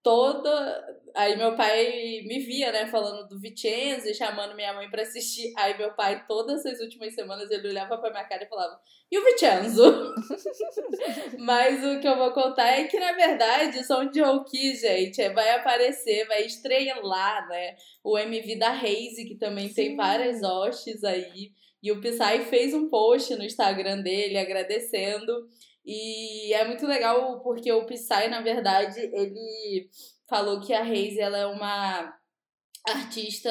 toda. 0.06 0.96
Aí 1.16 1.36
meu 1.36 1.56
pai 1.56 2.22
me 2.26 2.38
via, 2.38 2.70
né, 2.70 2.86
falando 2.86 3.26
do 3.26 3.40
Vicenzo 3.40 4.06
e 4.06 4.14
chamando 4.14 4.54
minha 4.54 4.72
mãe 4.72 4.88
para 4.88 5.02
assistir. 5.02 5.52
Aí 5.56 5.76
meu 5.76 5.92
pai, 5.94 6.24
todas 6.28 6.64
as 6.64 6.78
últimas 6.78 7.12
semanas, 7.12 7.50
ele 7.50 7.68
olhava 7.68 7.98
pra 7.98 8.10
minha 8.10 8.22
cara 8.22 8.44
e 8.44 8.48
falava: 8.48 8.78
E 9.10 9.18
o 9.18 9.24
Vicenzo? 9.24 10.14
Mas 11.40 11.84
o 11.84 11.98
que 11.98 12.06
eu 12.06 12.16
vou 12.16 12.30
contar 12.30 12.68
é 12.68 12.84
que, 12.84 13.00
na 13.00 13.14
verdade, 13.14 13.84
Som 13.84 14.08
de 14.08 14.20
Roki, 14.20 14.76
gente, 14.76 15.28
vai 15.30 15.50
aparecer, 15.50 16.28
vai 16.28 16.46
estrelar, 16.46 17.48
né? 17.48 17.74
O 18.04 18.16
MV 18.16 18.56
da 18.60 18.70
Reise, 18.70 19.24
que 19.24 19.34
também 19.34 19.68
Sim. 19.68 19.74
tem 19.74 19.96
várias 19.96 20.40
hostes 20.44 21.02
aí. 21.02 21.50
E 21.82 21.90
o 21.90 22.00
Psy 22.00 22.44
fez 22.48 22.72
um 22.74 22.88
post 22.88 23.34
no 23.34 23.44
Instagram 23.44 24.02
dele 24.02 24.38
agradecendo. 24.38 25.48
E 25.86 26.52
é 26.52 26.66
muito 26.66 26.84
legal 26.86 27.40
porque 27.42 27.70
o 27.70 27.86
Psy, 27.86 28.28
na 28.28 28.40
verdade, 28.40 28.98
ele 29.00 29.88
falou 30.28 30.60
que 30.60 30.74
a 30.74 30.82
Reise 30.82 31.20
ela 31.20 31.38
é 31.38 31.46
uma 31.46 32.12
artista 32.84 33.50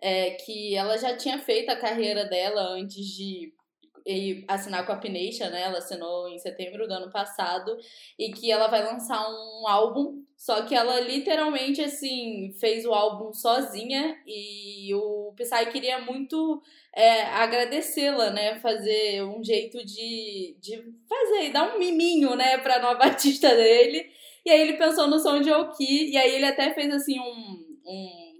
é, 0.00 0.32
que 0.32 0.76
ela 0.76 0.98
já 0.98 1.16
tinha 1.16 1.38
feito 1.38 1.70
a 1.70 1.76
carreira 1.76 2.26
dela 2.26 2.62
antes 2.74 3.06
de 3.06 3.52
assinar 4.48 4.84
com 4.84 4.92
a 4.92 4.96
Pination, 4.96 5.48
né? 5.50 5.62
Ela 5.62 5.78
assinou 5.78 6.28
em 6.28 6.38
setembro 6.38 6.86
do 6.86 6.94
ano 6.94 7.10
passado 7.10 7.76
e 8.18 8.32
que 8.32 8.50
ela 8.50 8.68
vai 8.68 8.84
lançar 8.84 9.20
um 9.28 9.68
álbum, 9.68 10.22
só 10.36 10.62
que 10.62 10.74
ela 10.74 11.00
literalmente 11.00 11.80
assim 11.80 12.52
fez 12.58 12.84
o 12.84 12.92
álbum 12.92 13.32
sozinha 13.32 14.16
e 14.26 14.92
o 14.94 15.32
Psy 15.36 15.66
queria 15.70 16.00
muito 16.00 16.60
é, 16.94 17.22
agradecê-la, 17.22 18.30
né? 18.30 18.58
Fazer 18.60 19.22
um 19.22 19.42
jeito 19.42 19.84
de, 19.84 20.56
de 20.60 20.82
fazer, 21.08 21.50
dar 21.52 21.74
um 21.74 21.78
miminho, 21.78 22.34
né, 22.34 22.58
pra 22.58 22.80
nova 22.80 23.04
artista 23.04 23.48
dele. 23.54 24.10
E 24.44 24.50
aí 24.50 24.60
ele 24.60 24.76
pensou 24.76 25.06
no 25.06 25.18
som 25.18 25.40
de 25.40 25.52
Oki, 25.52 26.10
e 26.10 26.16
aí 26.16 26.34
ele 26.34 26.46
até 26.46 26.74
fez 26.74 26.92
assim 26.92 27.18
um, 27.20 27.78
um, 27.86 28.31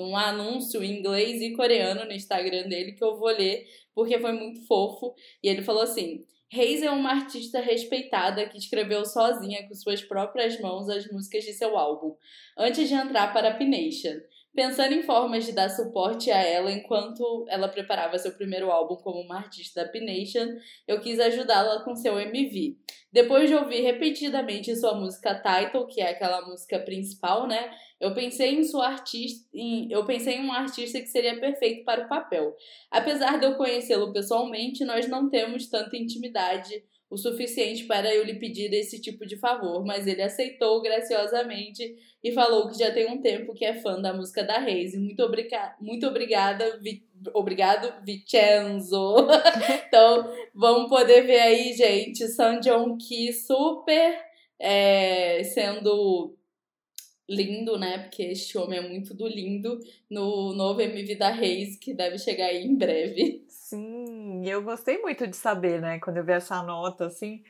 um 0.00 0.16
anúncio 0.16 0.82
em 0.82 0.98
inglês 0.98 1.40
e 1.42 1.52
coreano 1.54 2.04
no 2.04 2.12
Instagram 2.12 2.68
dele 2.68 2.92
que 2.92 3.04
eu 3.04 3.18
vou 3.18 3.28
ler, 3.28 3.66
porque 3.94 4.18
foi 4.18 4.32
muito 4.32 4.66
fofo. 4.66 5.14
E 5.42 5.48
ele 5.48 5.62
falou 5.62 5.82
assim: 5.82 6.24
Reis 6.50 6.82
é 6.82 6.90
uma 6.90 7.10
artista 7.10 7.60
respeitada 7.60 8.46
que 8.48 8.58
escreveu 8.58 9.04
sozinha 9.04 9.66
com 9.66 9.74
suas 9.74 10.02
próprias 10.02 10.60
mãos 10.60 10.88
as 10.88 11.10
músicas 11.10 11.44
de 11.44 11.52
seu 11.52 11.76
álbum, 11.78 12.14
antes 12.58 12.88
de 12.88 12.94
entrar 12.94 13.32
para 13.32 13.48
a 13.48 13.54
Pination 13.54 14.20
pensando 14.54 14.94
em 14.94 15.02
formas 15.02 15.44
de 15.44 15.52
dar 15.52 15.68
suporte 15.70 16.30
a 16.30 16.38
ela 16.38 16.70
enquanto 16.70 17.44
ela 17.48 17.68
preparava 17.68 18.18
seu 18.18 18.32
primeiro 18.32 18.70
álbum 18.70 18.96
como 18.96 19.20
uma 19.20 19.38
artista 19.38 19.84
da 19.84 19.90
P-Nation, 19.90 20.56
eu 20.86 21.00
quis 21.00 21.18
ajudá-la 21.18 21.82
com 21.84 21.94
seu 21.94 22.18
MV. 22.20 22.76
Depois 23.10 23.48
de 23.48 23.54
ouvir 23.54 23.82
repetidamente 23.82 24.74
sua 24.76 24.94
música 24.94 25.34
Title, 25.34 25.86
que 25.86 26.00
é 26.00 26.10
aquela 26.10 26.46
música 26.46 26.78
principal, 26.78 27.46
né? 27.46 27.70
Eu 28.00 28.14
pensei 28.14 28.54
em 28.54 28.64
sua 28.64 28.88
artista, 28.88 29.48
em, 29.54 29.90
eu 29.90 30.04
pensei 30.04 30.36
em 30.36 30.46
um 30.46 30.52
artista 30.52 31.00
que 31.00 31.06
seria 31.06 31.38
perfeito 31.38 31.84
para 31.84 32.04
o 32.04 32.08
papel. 32.08 32.54
Apesar 32.90 33.38
de 33.38 33.46
eu 33.46 33.56
conhecê-lo 33.56 34.12
pessoalmente, 34.12 34.84
nós 34.84 35.06
não 35.08 35.30
temos 35.30 35.68
tanta 35.68 35.96
intimidade 35.96 36.82
o 37.12 37.16
suficiente 37.18 37.84
para 37.84 38.12
eu 38.14 38.24
lhe 38.24 38.36
pedir 38.36 38.72
esse 38.72 38.98
tipo 38.98 39.26
de 39.26 39.36
favor, 39.36 39.84
mas 39.84 40.06
ele 40.06 40.22
aceitou 40.22 40.80
graciosamente 40.80 41.94
e 42.24 42.32
falou 42.32 42.70
que 42.70 42.78
já 42.78 42.90
tem 42.90 43.06
um 43.06 43.20
tempo 43.20 43.52
que 43.52 43.66
é 43.66 43.74
fã 43.74 44.00
da 44.00 44.14
música 44.14 44.42
da 44.42 44.58
Reise. 44.58 44.98
Muito, 44.98 45.22
obriga 45.22 45.76
muito 45.78 46.06
obrigada, 46.06 46.78
Vi 46.80 47.04
obrigado, 47.34 48.02
Vicenzo. 48.02 49.28
então, 49.86 50.32
vamos 50.54 50.88
poder 50.88 51.26
ver 51.26 51.40
aí, 51.40 51.74
gente, 51.74 52.26
San 52.28 52.60
John 52.60 52.96
Ki 52.96 53.30
super 53.34 54.18
é, 54.58 55.44
sendo 55.44 56.34
lindo, 57.28 57.78
né? 57.78 57.98
Porque 57.98 58.22
este 58.22 58.56
homem 58.56 58.78
é 58.78 58.88
muito 58.88 59.12
do 59.12 59.26
lindo 59.26 59.78
no 60.10 60.54
novo 60.54 60.80
MV 60.80 61.14
da 61.16 61.28
Reis, 61.28 61.76
que 61.76 61.92
deve 61.92 62.16
chegar 62.16 62.46
aí 62.46 62.64
em 62.64 62.74
breve. 62.74 63.44
Sim, 63.48 64.01
eu 64.48 64.62
gostei 64.62 64.98
muito 65.00 65.26
de 65.26 65.36
saber, 65.36 65.80
né? 65.80 65.98
Quando 65.98 66.16
eu 66.18 66.24
vi 66.24 66.32
essa 66.32 66.62
nota, 66.62 67.06
assim, 67.06 67.42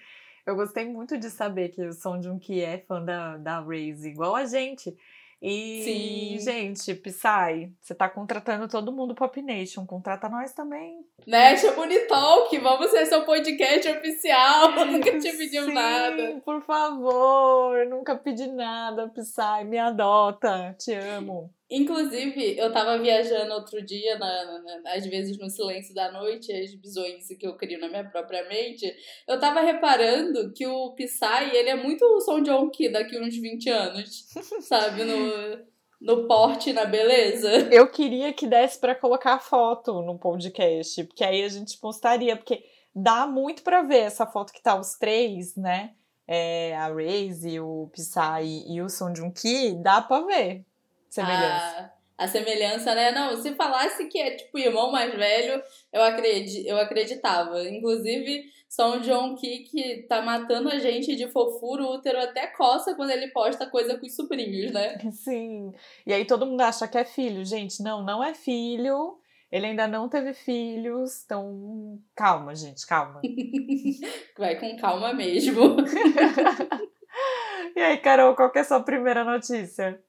eu 0.47 0.57
gostei 0.57 0.85
muito 0.85 1.17
de 1.17 1.31
saber 1.31 1.69
que 1.69 1.83
o 1.83 1.93
Son 1.93 2.21
Jun 2.21 2.39
Ki 2.39 2.61
é 2.61 2.79
fã 2.79 3.03
da, 3.05 3.37
da 3.37 3.61
Raze, 3.61 4.09
igual 4.09 4.35
a 4.35 4.45
gente. 4.45 4.97
E, 5.45 5.83
Sim. 5.83 6.39
gente, 6.39 6.95
Psy, 6.95 7.73
você 7.81 7.93
tá 7.97 8.09
contratando 8.09 8.69
todo 8.69 8.93
mundo 8.93 9.13
pro 9.13 9.29
Nation, 9.43 9.85
contrata 9.85 10.29
nós 10.29 10.53
também. 10.53 11.05
Né, 11.27 11.57
Talk, 12.09 12.57
vamos 12.59 12.93
ser 12.93 13.07
seu 13.07 13.25
podcast 13.25 13.89
oficial, 13.89 14.71
nunca 14.87 15.19
te 15.19 15.37
pediu 15.37 15.65
Sim, 15.65 15.75
nada. 15.75 16.41
por 16.45 16.63
favor, 16.63 17.85
nunca 17.87 18.15
pedi 18.15 18.47
nada, 18.47 19.09
Psy, 19.09 19.65
me 19.65 19.79
adota, 19.79 20.77
te 20.79 20.95
amo. 20.95 21.53
Inclusive, 21.73 22.59
eu 22.59 22.71
tava 22.71 22.99
viajando 22.99 23.55
outro 23.55 23.83
dia, 23.83 24.19
na, 24.19 24.61
na, 24.61 24.95
às 24.95 25.07
vezes 25.07 25.39
no 25.39 25.49
silêncio 25.49 25.95
da 25.95 26.13
noite, 26.13 26.53
as 26.53 26.75
bizonhas 26.75 27.27
que 27.29 27.47
eu 27.47 27.57
crio 27.57 27.81
na 27.81 27.89
minha 27.89 28.05
própria 28.05 28.47
mente, 28.47 28.95
eu 29.27 29.41
tava 29.41 29.63
reparando 29.63 30.53
que 30.53 30.67
o 30.67 30.93
Psy, 30.95 31.57
ele 31.57 31.71
é 31.71 31.75
muito 31.75 32.05
o 32.05 32.21
Som 32.21 32.43
John 32.43 32.69
Key 32.69 32.91
daqui 32.91 33.19
uns 33.19 33.35
20 33.35 33.71
anos, 33.71 34.27
sabe? 34.69 35.03
No, 35.05 35.65
no 35.99 36.29
porte, 36.29 36.75
na 36.75 36.85
beleza. 36.85 37.51
Eu 37.73 37.89
queria 37.89 38.35
que 38.35 38.47
desse 38.47 38.79
para 38.79 38.95
colocar 38.95 39.39
foto 39.39 40.03
no 40.03 40.19
podcast, 40.19 41.03
porque 41.05 41.25
aí 41.25 41.43
a 41.43 41.49
gente 41.49 41.79
postaria, 41.79 42.37
porque 42.37 42.63
dá 42.95 43.27
muito 43.27 43.63
para 43.63 43.81
ver 43.81 44.01
essa 44.01 44.27
foto 44.27 44.53
que 44.53 44.63
tá 44.63 44.79
os 44.79 44.99
três, 44.99 45.57
né? 45.57 45.95
É, 46.29 46.77
a 46.77 46.89
Raze, 46.89 47.59
o 47.61 47.89
Psy 47.95 48.67
e 48.69 48.83
o 48.83 48.91
Son 48.91 49.15
Jun 49.15 49.31
Ki, 49.31 49.73
dá 49.83 50.03
pra 50.03 50.21
ver 50.21 50.67
semelhança. 51.13 51.93
A, 52.19 52.25
a 52.25 52.29
semelhança, 52.29 52.95
né? 52.95 53.13
Não, 53.13 53.37
se 53.37 53.55
falasse 53.55 54.07
que 54.07 54.19
é 54.19 54.37
tipo 54.37 54.59
irmão 54.59 54.91
mais 54.91 55.15
velho, 55.15 55.63
eu, 55.93 56.03
acredit, 56.03 56.67
eu 56.67 56.79
acreditava. 56.79 57.63
Inclusive, 57.69 58.45
só 58.69 58.97
um 58.97 59.01
John 59.01 59.35
que 59.35 60.07
tá 60.09 60.23
matando 60.23 60.71
a 60.71 60.79
gente 60.79 61.15
de 61.15 61.29
fofura, 61.29 61.83
o 61.83 61.95
útero 61.95 62.19
até 62.19 62.47
coça 62.47 62.95
quando 62.95 63.11
ele 63.11 63.29
posta 63.29 63.67
coisa 63.67 63.99
com 63.99 64.07
os 64.07 64.17
sobrinhos, 64.17 64.73
né? 64.73 64.99
Sim. 65.13 65.73
E 66.07 66.13
aí 66.13 66.25
todo 66.25 66.47
mundo 66.47 66.63
acha 66.63 66.89
que 66.89 66.97
é 66.97 67.05
filho. 67.05 67.45
Gente, 67.45 67.83
não, 67.83 68.03
não 68.03 68.25
é 68.25 68.35
filho. 68.35 69.19
Ele 69.51 69.67
ainda 69.67 69.87
não 69.87 70.09
teve 70.09 70.33
filhos, 70.33 71.25
então 71.27 72.01
calma, 72.17 72.55
gente, 72.55 72.87
calma. 72.87 73.21
Vai 74.39 74.59
com 74.59 74.75
calma 74.79 75.13
mesmo. 75.13 75.77
e 77.77 77.81
aí, 77.81 77.99
Carol, 77.99 78.35
qual 78.35 78.51
que 78.51 78.57
é 78.57 78.63
a 78.63 78.65
sua 78.65 78.81
primeira 78.81 79.23
notícia? 79.23 80.03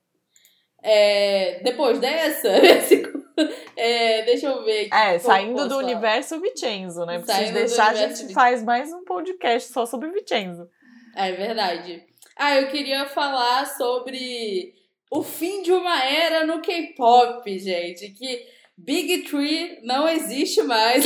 É, 0.83 1.61
depois 1.63 1.97
dessa, 1.97 2.49
é, 3.77 4.21
deixa 4.23 4.47
eu 4.47 4.65
ver. 4.65 4.89
É, 4.91 5.17
saindo 5.17 5.63
do 5.63 5.69
falar. 5.69 5.83
universo 5.83 6.41
Vicenzo, 6.41 7.05
né? 7.05 7.19
Vocês 7.19 7.51
deixar, 7.51 7.91
a 7.91 7.93
gente 7.93 8.33
faz 8.33 8.61
mais 8.61 8.91
um 8.91 9.05
podcast 9.05 9.71
só 9.71 9.85
sobre 9.85 10.11
Vicenzo. 10.11 10.69
É 11.15 11.31
verdade. 11.31 12.03
Ah, 12.35 12.57
eu 12.59 12.67
queria 12.69 13.05
falar 13.05 13.65
sobre 13.65 14.73
o 15.09 15.23
fim 15.23 15.61
de 15.61 15.71
uma 15.71 16.03
era 16.03 16.45
no 16.45 16.61
K-pop, 16.61 17.57
gente. 17.57 18.09
Que 18.09 18.45
Big 18.77 19.23
Tree 19.23 19.79
não 19.83 20.09
existe 20.09 20.63
mais. 20.63 21.05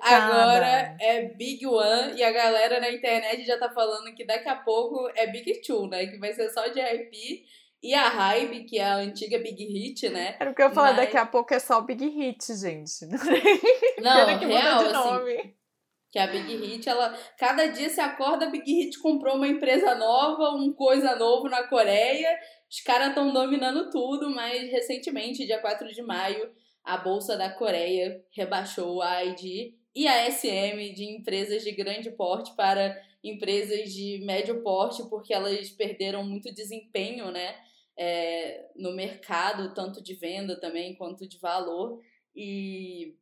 Agora 0.00 0.96
é 1.00 1.22
Big 1.36 1.66
One 1.66 2.16
e 2.16 2.22
a 2.22 2.30
galera 2.30 2.80
na 2.80 2.90
internet 2.90 3.44
já 3.44 3.58
tá 3.58 3.68
falando 3.68 4.14
que 4.14 4.24
daqui 4.24 4.48
a 4.48 4.56
pouco 4.56 5.10
é 5.14 5.26
Big 5.26 5.60
Two, 5.60 5.88
né? 5.88 6.06
Que 6.06 6.18
vai 6.18 6.32
ser 6.32 6.48
só 6.50 6.68
de 6.68 6.80
IP 6.80 7.44
e 7.82 7.94
a 7.94 8.08
Hybe, 8.08 8.64
que 8.64 8.78
é 8.78 8.84
a 8.84 8.96
antiga 8.96 9.38
Big 9.38 9.64
Hit, 9.64 10.08
né? 10.08 10.36
Era 10.38 10.50
o 10.50 10.54
que 10.54 10.62
eu 10.62 10.68
ia 10.68 10.74
falar, 10.74 10.94
Mas... 10.94 10.96
daqui 10.96 11.16
a 11.16 11.26
pouco 11.26 11.54
é 11.54 11.58
só 11.58 11.80
Big 11.80 12.04
Hit, 12.04 12.54
gente. 12.54 13.06
Não, 14.02 14.38
que 14.38 14.46
real, 14.46 14.84
de 14.84 14.92
nome. 14.92 15.34
Assim, 15.34 15.54
que 16.10 16.18
a 16.18 16.26
Big 16.26 16.56
Hit, 16.56 16.88
ela... 16.88 17.16
Cada 17.38 17.66
dia 17.66 17.88
se 17.88 18.00
acorda, 18.00 18.46
a 18.46 18.50
Big 18.50 18.70
Hit 18.70 18.98
comprou 18.98 19.36
uma 19.36 19.46
empresa 19.46 19.94
nova, 19.94 20.56
um 20.56 20.72
coisa 20.72 21.14
novo 21.14 21.48
na 21.48 21.68
Coreia. 21.68 22.36
Os 22.68 22.80
caras 22.80 23.08
estão 23.08 23.32
dominando 23.32 23.90
tudo, 23.90 24.28
mas 24.30 24.70
recentemente, 24.70 25.46
dia 25.46 25.60
4 25.60 25.92
de 25.92 26.02
maio, 26.02 26.50
a 26.82 26.96
Bolsa 26.96 27.36
da 27.36 27.50
Coreia 27.50 28.20
rebaixou 28.32 29.00
a 29.02 29.24
ID 29.24 29.74
e 29.94 30.06
a 30.06 30.30
SM 30.30 30.94
de 30.94 31.04
empresas 31.04 31.62
de 31.62 31.72
grande 31.72 32.10
porte 32.10 32.54
para 32.56 32.96
empresas 33.22 33.92
de 33.92 34.22
médio 34.24 34.62
porte, 34.62 35.02
porque 35.08 35.34
elas 35.34 35.70
perderam 35.70 36.24
muito 36.24 36.52
desempenho, 36.52 37.30
né? 37.30 37.56
é, 37.98 38.66
no 38.76 38.92
mercado, 38.92 39.74
tanto 39.74 40.00
de 40.00 40.14
venda 40.14 40.58
também 40.58 40.94
quanto 40.94 41.28
de 41.28 41.38
valor. 41.38 42.00
e 42.34 43.16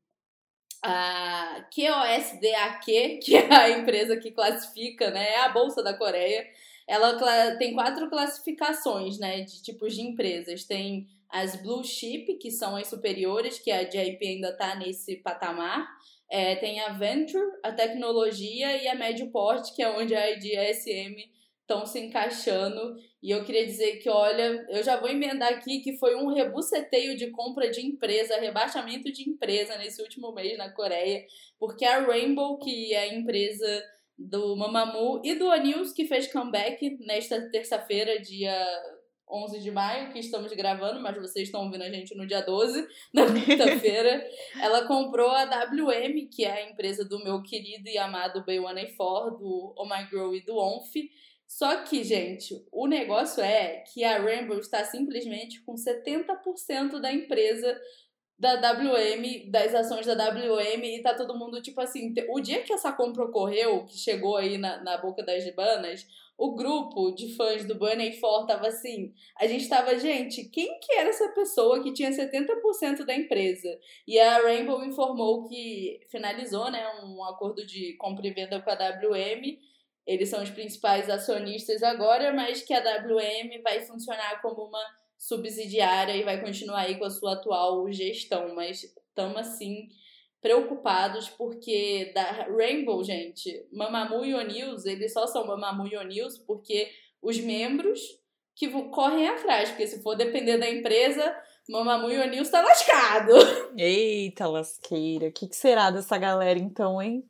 a 0.83 1.67
QOSDAQ, 1.75 3.19
que 3.25 3.35
é 3.35 3.53
a 3.53 3.71
empresa 3.71 4.17
que 4.19 4.31
classifica, 4.31 5.11
né, 5.11 5.31
é 5.31 5.41
a 5.41 5.49
bolsa 5.49 5.83
da 5.83 5.95
Coreia. 5.95 6.47
Ela 6.87 7.57
tem 7.57 7.75
quatro 7.75 8.09
classificações, 8.11 9.19
né, 9.19 9.41
de 9.41 9.63
tipos 9.63 9.95
de 9.95 10.03
empresas. 10.03 10.65
Tem 10.65 11.09
as 11.29 11.57
blue 11.61 11.83
chip, 11.83 12.35
que 12.35 12.51
são 12.53 12.77
as 12.77 12.87
superiores, 12.89 13.59
que 13.59 13.73
a 13.73 13.83
JP 13.83 14.19
ainda 14.23 14.51
está 14.51 14.77
nesse 14.77 15.17
patamar. 15.17 15.89
É, 16.29 16.57
tem 16.57 16.81
a 16.81 16.91
venture, 16.91 17.45
a 17.63 17.73
tecnologia 17.73 18.83
e 18.83 18.89
a 18.89 18.95
médio 18.95 19.31
porte, 19.31 19.75
que 19.75 19.83
é 19.83 19.89
onde 19.89 20.15
a 20.15 20.31
ID 20.31 20.45
e 20.45 20.57
a 20.57 20.75
SM 20.75 21.37
estão 21.61 21.85
se 21.85 21.99
encaixando. 21.99 22.97
E 23.23 23.31
eu 23.31 23.45
queria 23.45 23.67
dizer 23.67 23.97
que, 23.97 24.09
olha, 24.09 24.65
eu 24.71 24.83
já 24.83 24.97
vou 24.97 25.09
emendar 25.09 25.53
aqui 25.53 25.81
que 25.81 25.97
foi 25.99 26.15
um 26.15 26.33
rebuceteio 26.33 27.17
de 27.17 27.31
compra 27.31 27.69
de 27.69 27.85
empresa, 27.85 28.41
rebaixamento 28.41 29.13
de 29.13 29.29
empresa 29.29 29.77
nesse 29.77 30.01
último 30.01 30.33
mês 30.33 30.57
na 30.57 30.73
Coreia, 30.73 31.25
porque 31.59 31.85
a 31.85 32.01
Rainbow, 32.01 32.59
que 32.59 32.95
é 32.95 33.01
a 33.01 33.15
empresa 33.15 33.85
do 34.19 34.57
Mamamoo 34.57 35.21
e 35.25 35.35
do 35.35 35.51
Anils, 35.51 35.93
que 35.93 36.07
fez 36.07 36.33
comeback 36.33 36.97
nesta 37.01 37.51
terça-feira, 37.51 38.21
dia 38.21 38.65
11 39.29 39.61
de 39.61 39.71
maio, 39.71 40.13
que 40.13 40.19
estamos 40.19 40.53
gravando, 40.53 41.01
mas 41.01 41.17
vocês 41.17 41.49
estão 41.49 41.65
ouvindo 41.65 41.83
a 41.83 41.91
gente 41.91 42.15
no 42.15 42.27
dia 42.27 42.41
12, 42.43 42.87
na 43.13 43.27
quinta-feira. 43.27 44.25
ela 44.61 44.87
comprou 44.87 45.31
a 45.31 45.45
WM, 45.45 46.29
que 46.31 46.45
é 46.45 46.53
a 46.53 46.71
empresa 46.71 47.05
do 47.05 47.23
meu 47.23 47.43
querido 47.43 47.89
e 47.89 47.99
amado 47.99 48.45
Bay1A4, 48.45 49.39
do 49.39 49.75
Oh 49.77 49.85
My 49.85 50.05
Girl 50.09 50.35
e 50.35 50.45
do 50.45 50.57
Onf. 50.57 50.95
Só 51.47 51.85
que, 51.85 52.03
gente, 52.03 52.55
o 52.73 52.87
negócio 52.87 53.43
é 53.43 53.85
que 53.93 54.03
a 54.03 54.19
Rainbow 54.19 54.59
está 54.59 54.85
simplesmente 54.85 55.61
com 55.63 55.75
70% 55.75 57.01
da 57.01 57.13
empresa 57.13 57.81
da 58.39 58.55
WM, 58.55 59.51
das 59.51 59.75
ações 59.75 60.05
da 60.05 60.13
WM, 60.13 60.85
e 60.85 61.03
tá 61.03 61.15
todo 61.15 61.39
mundo, 61.39 61.63
tipo 61.63 61.81
assim, 61.81 62.13
o 62.29 62.41
dia 62.41 62.63
que 62.63 62.73
essa 62.73 62.93
compra 62.93 63.25
ocorreu, 63.25 63.85
que 63.87 63.97
chegou 63.97 64.37
aí 64.37 64.59
na, 64.59 64.83
na 64.83 64.99
boca 64.99 65.23
das 65.23 65.43
gibanas, 65.43 66.07
o 66.39 66.55
grupo 66.55 67.13
de 67.13 67.35
fãs 67.35 67.65
do 67.65 67.75
Bunny 67.75 68.13
For 68.21 68.47
tava 68.47 68.69
assim, 68.69 69.13
a 69.39 69.47
gente 69.47 69.69
tava, 69.69 69.99
gente, 69.99 70.45
quem 70.51 70.79
que 70.81 70.93
era 70.93 71.09
essa 71.09 71.29
pessoa 71.31 71.83
que 71.83 71.93
tinha 71.93 72.11
70% 72.11 73.05
da 73.07 73.15
empresa? 73.15 73.69
E 74.07 74.19
a 74.19 74.43
Rainbow 74.43 74.85
informou 74.85 75.49
que 75.49 76.01
finalizou, 76.11 76.71
né, 76.71 76.87
um 77.05 77.25
acordo 77.25 77.67
de 77.67 77.97
compra 77.97 78.27
e 78.27 78.33
venda 78.33 78.61
com 78.61 78.71
a 78.71 78.75
WM, 78.75 79.59
eles 80.07 80.29
são 80.29 80.43
os 80.43 80.51
principais 80.51 81.09
acionistas 81.11 81.83
agora, 81.83 82.33
mas 82.33 82.63
que 82.63 82.75
a 82.75 82.81
WM 82.81 83.63
vai 83.63 83.81
funcionar 83.81 84.41
como 84.41 84.69
uma 84.69 84.85
subsidiária 85.19 86.15
e 86.15 86.23
vai 86.23 86.41
continuar 86.41 86.83
aí 86.83 86.99
com 86.99 87.07
a 87.07 87.11
sua 87.11 87.33
atual 87.33 87.91
gestão. 87.91 88.55
Mas 88.55 88.85
estamos 88.85 89.37
assim 89.39 89.89
preocupados 90.41 91.29
porque 91.29 92.13
da 92.15 92.47
Rainbow, 92.47 93.03
gente, 93.03 93.67
Mamamoo 93.73 94.25
e 94.25 94.35
O'Neills, 94.35 94.89
eles 94.89 95.13
só 95.13 95.27
são 95.27 95.47
Mamamoo 95.47 95.87
e 95.87 95.97
O'Neills 95.97 96.39
porque 96.47 96.91
os 97.23 97.39
membros 97.39 98.01
que 98.55 98.69
correm 98.91 99.29
atrás, 99.29 99.71
porque 99.71 99.87
se 99.87 100.03
for 100.03 100.17
depender 100.17 100.59
da 100.59 100.69
empresa, 100.69 101.37
Mamamoo 101.69 102.11
e 102.11 102.19
O'Neills 102.19 102.51
tá 102.51 102.63
lascado. 102.63 103.33
Eita 103.77 104.47
lasqueira, 104.47 105.29
o 105.29 105.33
que, 105.33 105.49
que 105.49 105.57
será 105.57 105.91
dessa 105.91 106.17
galera 106.17 106.59
então, 106.59 107.03
hein? 107.03 107.29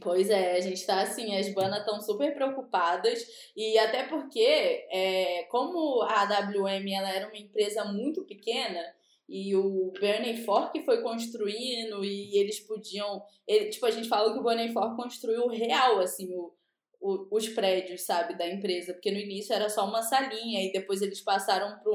Pois 0.00 0.28
é, 0.28 0.56
a 0.56 0.60
gente 0.60 0.84
tá 0.84 1.00
assim, 1.00 1.36
as 1.36 1.48
banas 1.54 1.80
estão 1.80 2.00
super 2.00 2.34
preocupadas 2.34 3.26
e 3.56 3.78
até 3.78 4.04
porque, 4.04 4.86
é, 4.90 5.46
como 5.50 6.02
a 6.02 6.22
AWM 6.22 6.88
ela 6.92 7.10
era 7.10 7.28
uma 7.28 7.38
empresa 7.38 7.84
muito 7.84 8.22
pequena 8.24 8.82
e 9.28 9.54
o 9.56 9.92
Bernie 9.98 10.44
Fork 10.44 10.84
foi 10.84 11.02
construindo 11.02 12.04
e 12.04 12.38
eles 12.38 12.60
podiam, 12.60 13.22
ele, 13.46 13.70
tipo 13.70 13.86
a 13.86 13.90
gente 13.90 14.08
fala 14.08 14.32
que 14.32 14.38
o 14.38 14.42
Bernie 14.42 14.72
Fork 14.72 14.96
construiu 14.96 15.48
real 15.48 15.98
assim 15.98 16.32
o 16.34 16.52
o, 17.00 17.28
os 17.30 17.48
prédios, 17.48 18.02
sabe, 18.02 18.36
da 18.36 18.48
empresa, 18.48 18.92
porque 18.92 19.10
no 19.10 19.18
início 19.18 19.54
era 19.54 19.68
só 19.68 19.86
uma 19.86 20.02
salinha 20.02 20.64
e 20.64 20.72
depois 20.72 21.02
eles 21.02 21.20
passaram 21.20 21.78
para 21.78 21.92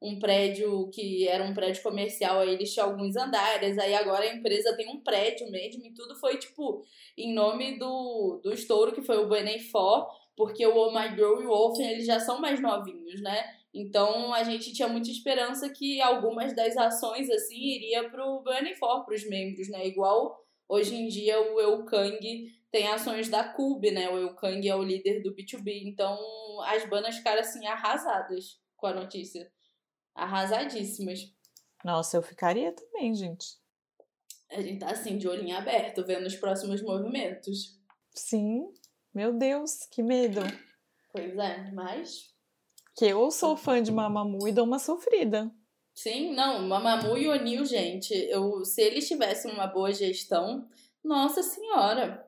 um 0.00 0.18
prédio 0.18 0.88
que 0.90 1.26
era 1.26 1.44
um 1.44 1.54
prédio 1.54 1.82
comercial, 1.82 2.40
aí 2.40 2.50
eles 2.50 2.72
tinham 2.72 2.90
alguns 2.90 3.16
andares, 3.16 3.78
aí 3.78 3.94
agora 3.94 4.24
a 4.24 4.34
empresa 4.34 4.76
tem 4.76 4.88
um 4.88 5.00
prédio 5.00 5.50
mesmo 5.50 5.84
e 5.84 5.92
tudo 5.92 6.14
foi, 6.16 6.38
tipo, 6.38 6.84
em 7.16 7.34
nome 7.34 7.78
do, 7.78 8.40
do 8.42 8.52
estouro 8.52 8.92
que 8.92 9.02
foi 9.02 9.18
o 9.18 9.28
Benem 9.28 9.58
For, 9.58 10.06
porque 10.36 10.66
o 10.66 10.76
Oh 10.76 10.92
My 10.92 11.08
Girl 11.10 11.40
e 11.42 11.46
o 11.46 11.48
Wolfen, 11.48 11.90
eles 11.90 12.06
já 12.06 12.20
são 12.20 12.40
mais 12.40 12.60
novinhos, 12.60 13.20
né? 13.20 13.44
Então 13.74 14.34
a 14.34 14.44
gente 14.44 14.72
tinha 14.72 14.88
muita 14.88 15.10
esperança 15.10 15.68
que 15.70 16.00
algumas 16.00 16.54
das 16.54 16.76
ações, 16.76 17.30
assim, 17.30 17.58
iria 17.58 18.10
pro 18.10 18.42
Burning 18.42 18.74
For, 18.74 19.04
pros 19.04 19.26
membros, 19.28 19.68
né? 19.68 19.86
Igual 19.86 20.38
hoje 20.68 20.94
em 20.94 21.08
dia 21.08 21.40
o 21.40 21.60
Eu 21.60 21.84
Kang 21.84 22.52
tem 22.72 22.88
ações 22.88 23.28
da 23.28 23.44
Cube, 23.44 23.90
né? 23.90 24.08
O 24.08 24.16
Eukang 24.16 24.66
é 24.66 24.74
o 24.74 24.82
líder 24.82 25.22
do 25.22 25.34
B2B. 25.34 25.82
Então, 25.84 26.18
as 26.62 26.88
banas 26.88 27.16
ficaram, 27.16 27.40
assim, 27.40 27.66
arrasadas 27.66 28.58
com 28.76 28.86
a 28.86 28.94
notícia. 28.94 29.52
Arrasadíssimas. 30.14 31.30
Nossa, 31.84 32.16
eu 32.16 32.22
ficaria 32.22 32.72
também, 32.72 33.14
gente. 33.14 33.60
A 34.50 34.62
gente 34.62 34.78
tá, 34.78 34.90
assim, 34.90 35.18
de 35.18 35.28
olhinho 35.28 35.56
aberto, 35.56 36.04
vendo 36.04 36.26
os 36.26 36.34
próximos 36.34 36.82
movimentos. 36.82 37.78
Sim. 38.14 38.72
Meu 39.14 39.34
Deus, 39.34 39.86
que 39.90 40.02
medo. 40.02 40.40
Pois 41.12 41.36
é, 41.36 41.70
mas... 41.72 42.31
Que 42.96 43.06
eu 43.06 43.30
sou 43.30 43.56
fã 43.56 43.82
de 43.82 43.90
Mamamoo 43.90 44.46
e 44.46 44.52
dou 44.52 44.64
uma 44.64 44.78
sofrida. 44.78 45.50
Sim, 45.94 46.34
não, 46.34 46.66
Mamamoo 46.66 47.18
e 47.18 47.28
Onil, 47.28 47.64
gente, 47.64 48.14
eu, 48.14 48.64
se 48.64 48.80
eles 48.82 49.06
tivessem 49.06 49.52
uma 49.52 49.66
boa 49.66 49.92
gestão, 49.92 50.66
nossa 51.04 51.42
senhora, 51.42 52.26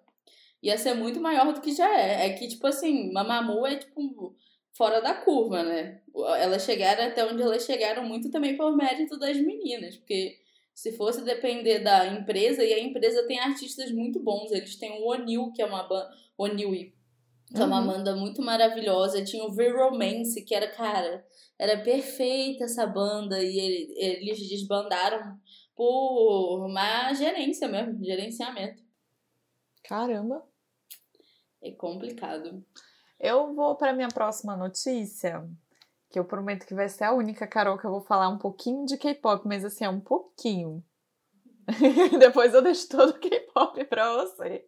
ia 0.63 0.77
ser 0.77 0.95
muito 0.95 1.21
maior 1.21 1.53
do 1.53 1.61
que 1.61 1.73
já 1.73 1.89
é. 1.99 2.27
É 2.27 2.33
que, 2.35 2.49
tipo 2.49 2.67
assim, 2.67 3.13
Mamamoo 3.13 3.67
é, 3.67 3.77
tipo, 3.77 4.37
fora 4.77 5.01
da 5.01 5.15
curva, 5.15 5.63
né? 5.63 6.01
Elas 6.39 6.65
chegaram 6.65 7.05
até 7.05 7.25
onde 7.25 7.43
elas 7.43 7.65
chegaram 7.65 8.05
muito 8.05 8.31
também 8.31 8.57
por 8.57 8.77
mérito 8.77 9.19
das 9.19 9.37
meninas, 9.39 9.97
porque 9.97 10.39
se 10.75 10.93
fosse 10.93 11.23
depender 11.25 11.79
da 11.79 12.07
empresa, 12.07 12.65
e 12.65 12.73
a 12.73 12.81
empresa 12.81 13.27
tem 13.27 13.39
artistas 13.39 13.93
muito 13.93 14.21
bons, 14.21 14.51
eles 14.51 14.77
têm 14.77 15.01
o 15.01 15.07
Onil, 15.07 15.53
que 15.53 15.63
é 15.63 15.67
uma 15.67 15.85
banda, 15.85 16.11
Onil, 16.37 16.93
que 17.53 17.61
é 17.61 17.65
uma 17.65 17.81
uhum. 17.81 17.87
banda 17.87 18.17
muito 18.17 18.43
maravilhosa, 18.43 19.25
tinha 19.25 19.45
o 19.45 19.53
V-Romance, 19.55 20.45
que 20.45 20.55
era, 20.55 20.69
cara, 20.69 21.25
era 21.59 21.83
perfeita 21.83 22.65
essa 22.65 22.87
banda, 22.87 23.43
e 23.43 23.59
eles 23.97 24.49
desbandaram 24.49 25.39
por 25.75 26.67
uma 26.67 27.13
gerência 27.15 27.69
mesmo, 27.69 28.05
gerenciamento. 28.05 28.83
Caramba! 29.83 30.43
é 31.65 31.73
complicado. 31.73 32.63
Eu 33.19 33.55
vou 33.55 33.75
para 33.75 33.95
minha 33.95 34.09
próxima 34.09 34.57
notícia, 34.57 35.49
que 36.11 36.19
eu 36.19 36.25
prometo 36.25 36.67
que 36.67 36.75
vai 36.75 36.89
ser 36.89 37.05
a 37.05 37.15
única, 37.15 37.47
Carol, 37.47 37.79
que 37.79 37.87
eu 37.87 37.91
vou 37.91 38.03
falar 38.03 38.29
um 38.29 38.39
pouquinho 38.39 38.85
de 38.85 38.99
K-pop, 38.99 39.49
mas 39.49 39.65
assim, 39.65 39.85
é 39.85 39.89
um 39.89 40.01
pouquinho. 40.01 40.85
Depois 42.19 42.53
eu 42.53 42.63
deixo 42.63 42.89
todo 42.89 43.11
o 43.11 43.19
K-pop 43.19 43.83
para 43.87 44.13
você. 44.13 44.67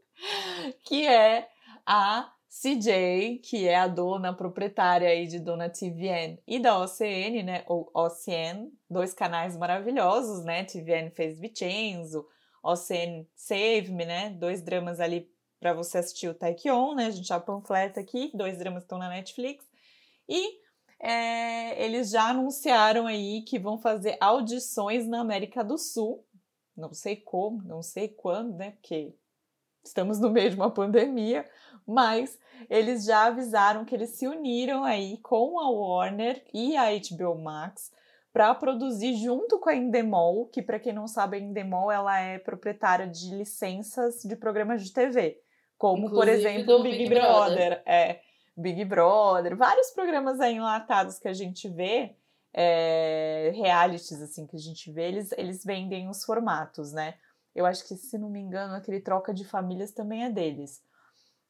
Que 0.85 1.07
é 1.07 1.49
a 1.85 2.33
CJ, 2.59 3.41
que 3.43 3.69
é 3.69 3.77
a 3.77 3.87
dona 3.87 4.33
proprietária 4.33 5.11
aí 5.11 5.27
de 5.27 5.39
Dona 5.39 5.69
TVN 5.69 6.39
e 6.47 6.59
da 6.59 6.79
OCN, 6.79 7.43
né? 7.43 7.65
Ou 7.67 7.91
OCN, 7.93 8.73
dois 8.89 9.13
canais 9.13 9.55
maravilhosos, 9.59 10.43
né? 10.43 10.65
TVN 10.65 11.11
fez 11.11 11.39
Vincenzo, 11.39 12.27
OCN 12.63 13.29
Save 13.35 13.93
Me, 13.93 14.07
né? 14.07 14.31
Dois 14.31 14.63
dramas 14.63 15.01
ali 15.01 15.31
para 15.61 15.75
você 15.75 15.99
assistir 15.99 16.29
o 16.29 16.35
Taekyon, 16.35 16.95
né? 16.95 17.07
A 17.07 17.11
gente 17.11 17.29
já 17.29 17.39
panfleta 17.39 18.01
aqui, 18.01 18.31
dois 18.33 18.57
dramas 18.57 18.85
estão 18.85 18.97
na 18.97 19.11
Netflix. 19.11 19.63
E 20.27 20.59
é, 20.99 21.85
eles 21.85 22.09
já 22.09 22.31
anunciaram 22.31 23.07
aí 23.07 23.43
que 23.43 23.59
vão 23.59 23.77
fazer 23.77 24.17
audições 24.19 25.07
na 25.07 25.21
América 25.21 25.63
do 25.63 25.77
Sul. 25.77 26.25
Não 26.75 26.95
sei 26.95 27.17
como, 27.17 27.63
não 27.65 27.83
sei 27.83 28.09
quando, 28.09 28.57
né? 28.57 28.71
Porque 28.71 29.15
estamos 29.85 30.19
no 30.19 30.31
meio 30.31 30.51
de 30.51 30.57
uma 30.57 30.71
pandemia, 30.71 31.49
mas 31.87 32.39
eles 32.69 33.05
já 33.05 33.27
avisaram 33.27 33.85
que 33.85 33.95
eles 33.95 34.11
se 34.11 34.27
uniram 34.27 34.85
aí 34.85 35.19
com 35.19 35.61
a 35.61 35.71
Warner 35.71 36.45
e 36.53 36.77
a 36.77 36.87
HBO 36.91 37.39
Max 37.39 37.93
para 38.33 38.55
produzir 38.55 39.15
junto 39.17 39.59
com 39.59 39.71
a 39.71 39.75
Endemol, 39.75 40.47
que 40.49 40.61
para 40.61 40.79
quem 40.79 40.93
não 40.93 41.07
sabe, 41.07 41.37
a 41.37 41.41
Endemol 41.41 41.91
ela 41.91 42.19
é 42.19 42.39
proprietária 42.39 43.07
de 43.07 43.35
licenças 43.35 44.23
de 44.23 44.37
programas 44.37 44.85
de 44.85 44.93
TV. 44.93 45.41
Como, 45.79 46.07
Inclusive, 46.07 46.17
por 46.17 46.29
exemplo, 46.29 46.75
o 46.75 46.83
Big, 46.83 46.99
Big 46.99 47.09
Brother. 47.09 47.57
Brother. 47.57 47.83
É, 47.87 48.21
Big 48.57 48.85
Brother, 48.85 49.57
vários 49.57 49.91
programas 49.91 50.41
aí 50.41 50.55
enlatados 50.55 51.19
que 51.19 51.29
a 51.29 51.33
gente 51.33 51.69
vê, 51.69 52.17
é, 52.53 53.53
realities 53.55 54.21
assim 54.21 54.47
que 54.47 54.57
a 54.57 54.61
gente 54.61 54.91
vê, 54.91 55.09
eles, 55.09 55.33
eles 55.33 55.65
vendem 55.65 56.09
os 56.09 56.25
formatos, 56.25 56.93
né? 56.93 57.15
Eu 57.55 57.65
acho 57.65 57.87
que, 57.87 57.95
se 57.97 58.19
não 58.19 58.29
me 58.29 58.41
engano, 58.41 58.75
aquele 58.75 59.01
troca 59.01 59.33
de 59.33 59.45
famílias 59.45 59.93
também 59.93 60.25
é 60.25 60.31
deles. 60.31 60.83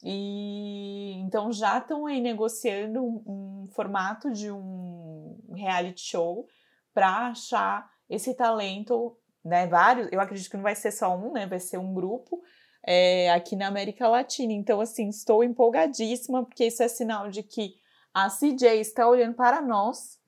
E 0.03 1.13
então 1.19 1.51
já 1.53 1.79
estão 1.79 2.07
aí 2.07 2.21
negociando 2.21 3.03
um, 3.03 3.23
um, 3.27 3.69
formato 3.73 4.31
de 4.31 4.51
um 4.51 5.39
reality 5.55 6.01
show 6.01 6.47
para 6.93 7.29
achar 7.29 7.91
esse 8.09 8.35
talento 8.35 9.17
né? 9.47 9.67
Vários, 9.69 10.09
eu 10.11 10.21
acredito 10.21 10.51
que 10.51 10.57
não 10.57 10.65
vai 10.65 10.75
ser 10.75 10.91
só 10.91 11.17
um, 11.17 11.33
né? 11.33 11.47
Vai 11.47 11.61
ser 11.61 11.79
um 11.79 11.95
grupo 11.95 12.43
é, 12.85 13.31
aqui 13.31 13.55
na 13.55 13.69
América 13.69 14.09
Latina. 14.09 14.53
Então, 14.53 14.81
assim, 14.81 15.09
estou 15.09 15.45
empolgadíssima, 15.45 16.45
porque 16.45 16.67
isso 16.67 16.83
é 16.83 16.89
sinal 16.89 17.31
de 17.31 17.45
que 17.45 17.77
a 18.13 18.29
CJ 18.29 18.81
está 18.81 19.09
olhando 19.09 19.35
para 19.35 19.63
nós 19.63 20.21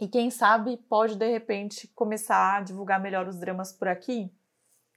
e 0.00 0.08
quem 0.08 0.30
sabe 0.30 0.76
pode 0.88 1.14
de 1.14 1.30
repente 1.30 1.86
começar 1.94 2.56
a 2.56 2.60
divulgar 2.60 3.00
melhor 3.00 3.28
os 3.28 3.38
dramas 3.38 3.72
por 3.72 3.86
aqui? 3.86 4.32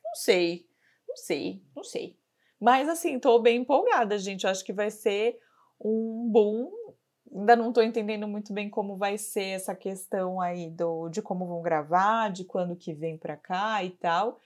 Não 0.03 0.15
sei, 0.15 0.67
não 1.07 1.15
sei, 1.15 1.63
não 1.75 1.83
sei. 1.83 2.19
Mas 2.59 2.89
assim, 2.89 3.19
tô 3.19 3.39
bem 3.39 3.61
empolgada, 3.61 4.17
gente. 4.17 4.43
Eu 4.43 4.49
acho 4.49 4.63
que 4.65 4.73
vai 4.73 4.89
ser 4.89 5.37
um 5.79 6.29
boom. 6.31 6.71
Ainda 7.35 7.55
não 7.55 7.71
tô 7.73 7.81
entendendo 7.81 8.27
muito 8.27 8.53
bem 8.53 8.69
como 8.69 8.97
vai 8.97 9.17
ser 9.17 9.45
essa 9.49 9.75
questão 9.75 10.39
aí 10.41 10.69
do, 10.69 11.09
de 11.09 11.21
como 11.21 11.45
vão 11.45 11.61
gravar, 11.61 12.31
de 12.31 12.45
quando 12.45 12.75
que 12.75 12.93
vem 12.93 13.17
pra 13.17 13.35
cá 13.35 13.83
e 13.83 13.91
tal. 13.91 14.39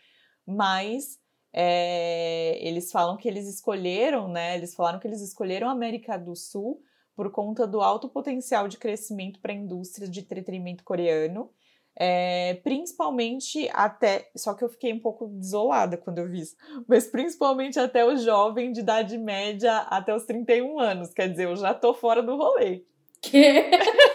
Mas 0.45 1.19
é, 1.53 2.57
eles 2.65 2.91
falam 2.91 3.17
que 3.17 3.27
eles 3.27 3.47
escolheram, 3.47 4.27
né? 4.27 4.55
Eles 4.55 4.73
falaram 4.73 4.99
que 4.99 5.07
eles 5.07 5.21
escolheram 5.21 5.69
a 5.69 5.71
América 5.71 6.17
do 6.17 6.35
Sul 6.35 6.81
por 7.15 7.29
conta 7.31 7.67
do 7.67 7.81
alto 7.81 8.09
potencial 8.09 8.67
de 8.67 8.77
crescimento 8.77 9.39
para 9.39 9.51
a 9.51 9.55
indústria 9.55 10.07
de 10.07 10.21
entretenimento 10.21 10.83
coreano. 10.83 11.51
É, 11.95 12.55
principalmente 12.63 13.69
até. 13.73 14.29
Só 14.35 14.53
que 14.53 14.63
eu 14.63 14.69
fiquei 14.69 14.93
um 14.93 14.99
pouco 14.99 15.27
desolada 15.27 15.97
quando 15.97 16.19
eu 16.19 16.29
vi 16.29 16.41
isso. 16.41 16.55
Mas 16.87 17.07
principalmente 17.07 17.79
até 17.79 18.05
o 18.05 18.15
jovem 18.15 18.71
de 18.71 18.79
idade 18.79 19.17
média 19.17 19.79
até 19.89 20.15
os 20.15 20.25
31 20.25 20.79
anos. 20.79 21.13
Quer 21.13 21.29
dizer, 21.29 21.45
eu 21.45 21.55
já 21.55 21.73
tô 21.73 21.93
fora 21.93 22.23
do 22.23 22.35
rolê. 22.35 22.83
Que? 23.21 23.69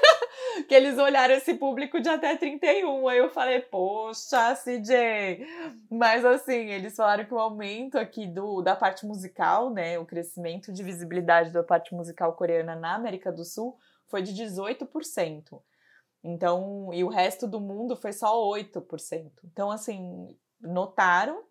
que 0.69 0.75
eles 0.75 0.99
olharam 0.99 1.35
esse 1.35 1.55
público 1.55 2.01
de 2.01 2.09
até 2.09 2.37
31. 2.37 3.09
Aí 3.09 3.19
eu 3.19 3.29
falei, 3.31 3.61
poxa, 3.61 4.55
CJ. 4.55 5.47
Mas 5.91 6.25
assim, 6.25 6.71
eles 6.71 6.97
falaram 6.97 7.25
que 7.25 7.35
o 7.35 7.39
aumento 7.39 7.99
aqui 7.99 8.27
do, 8.27 8.63
da 8.63 8.75
parte 8.75 9.07
musical, 9.07 9.71
né, 9.71 9.99
o 9.99 10.07
crescimento 10.07 10.73
de 10.73 10.83
visibilidade 10.83 11.53
da 11.53 11.63
parte 11.63 11.95
musical 11.95 12.33
coreana 12.33 12.75
na 12.75 12.95
América 12.95 13.31
do 13.31 13.45
Sul 13.45 13.77
foi 14.09 14.23
de 14.23 14.33
18%. 14.33 15.61
Então, 16.29 16.93
e 16.93 17.05
o 17.05 17.09
resto 17.09 17.47
do 17.47 17.61
mundo 17.61 17.95
foi 17.95 18.13
só 18.13 18.37
8%. 18.51 19.31
Então, 19.45 19.71
assim, 19.71 20.37
notaram 20.61 21.45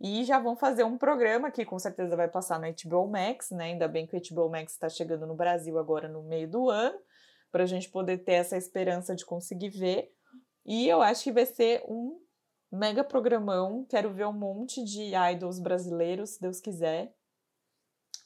e 0.00 0.24
já 0.24 0.38
vão 0.38 0.56
fazer 0.56 0.84
um 0.84 0.96
programa 0.96 1.50
que 1.50 1.66
com 1.66 1.78
certeza 1.78 2.16
vai 2.16 2.26
passar 2.26 2.58
na 2.58 2.68
HBO 2.70 3.06
Max, 3.08 3.50
né? 3.50 3.64
Ainda 3.66 3.86
bem 3.86 4.06
que 4.06 4.16
o 4.16 4.20
HBO 4.34 4.48
Max 4.48 4.72
está 4.72 4.88
chegando 4.88 5.26
no 5.26 5.34
Brasil 5.34 5.78
agora 5.78 6.08
no 6.08 6.22
meio 6.22 6.48
do 6.48 6.70
ano 6.70 6.98
para 7.52 7.64
a 7.64 7.66
gente 7.66 7.90
poder 7.90 8.18
ter 8.24 8.32
essa 8.32 8.56
esperança 8.56 9.14
de 9.14 9.24
conseguir 9.24 9.68
ver. 9.68 10.10
E 10.64 10.88
eu 10.88 11.02
acho 11.02 11.22
que 11.22 11.32
vai 11.32 11.44
ser 11.44 11.84
um 11.86 12.18
mega 12.72 13.04
programão. 13.04 13.84
Quero 13.84 14.14
ver 14.14 14.26
um 14.26 14.32
monte 14.32 14.82
de 14.82 15.14
idols 15.14 15.58
brasileiros, 15.58 16.30
se 16.30 16.40
Deus 16.40 16.58
quiser. 16.58 17.14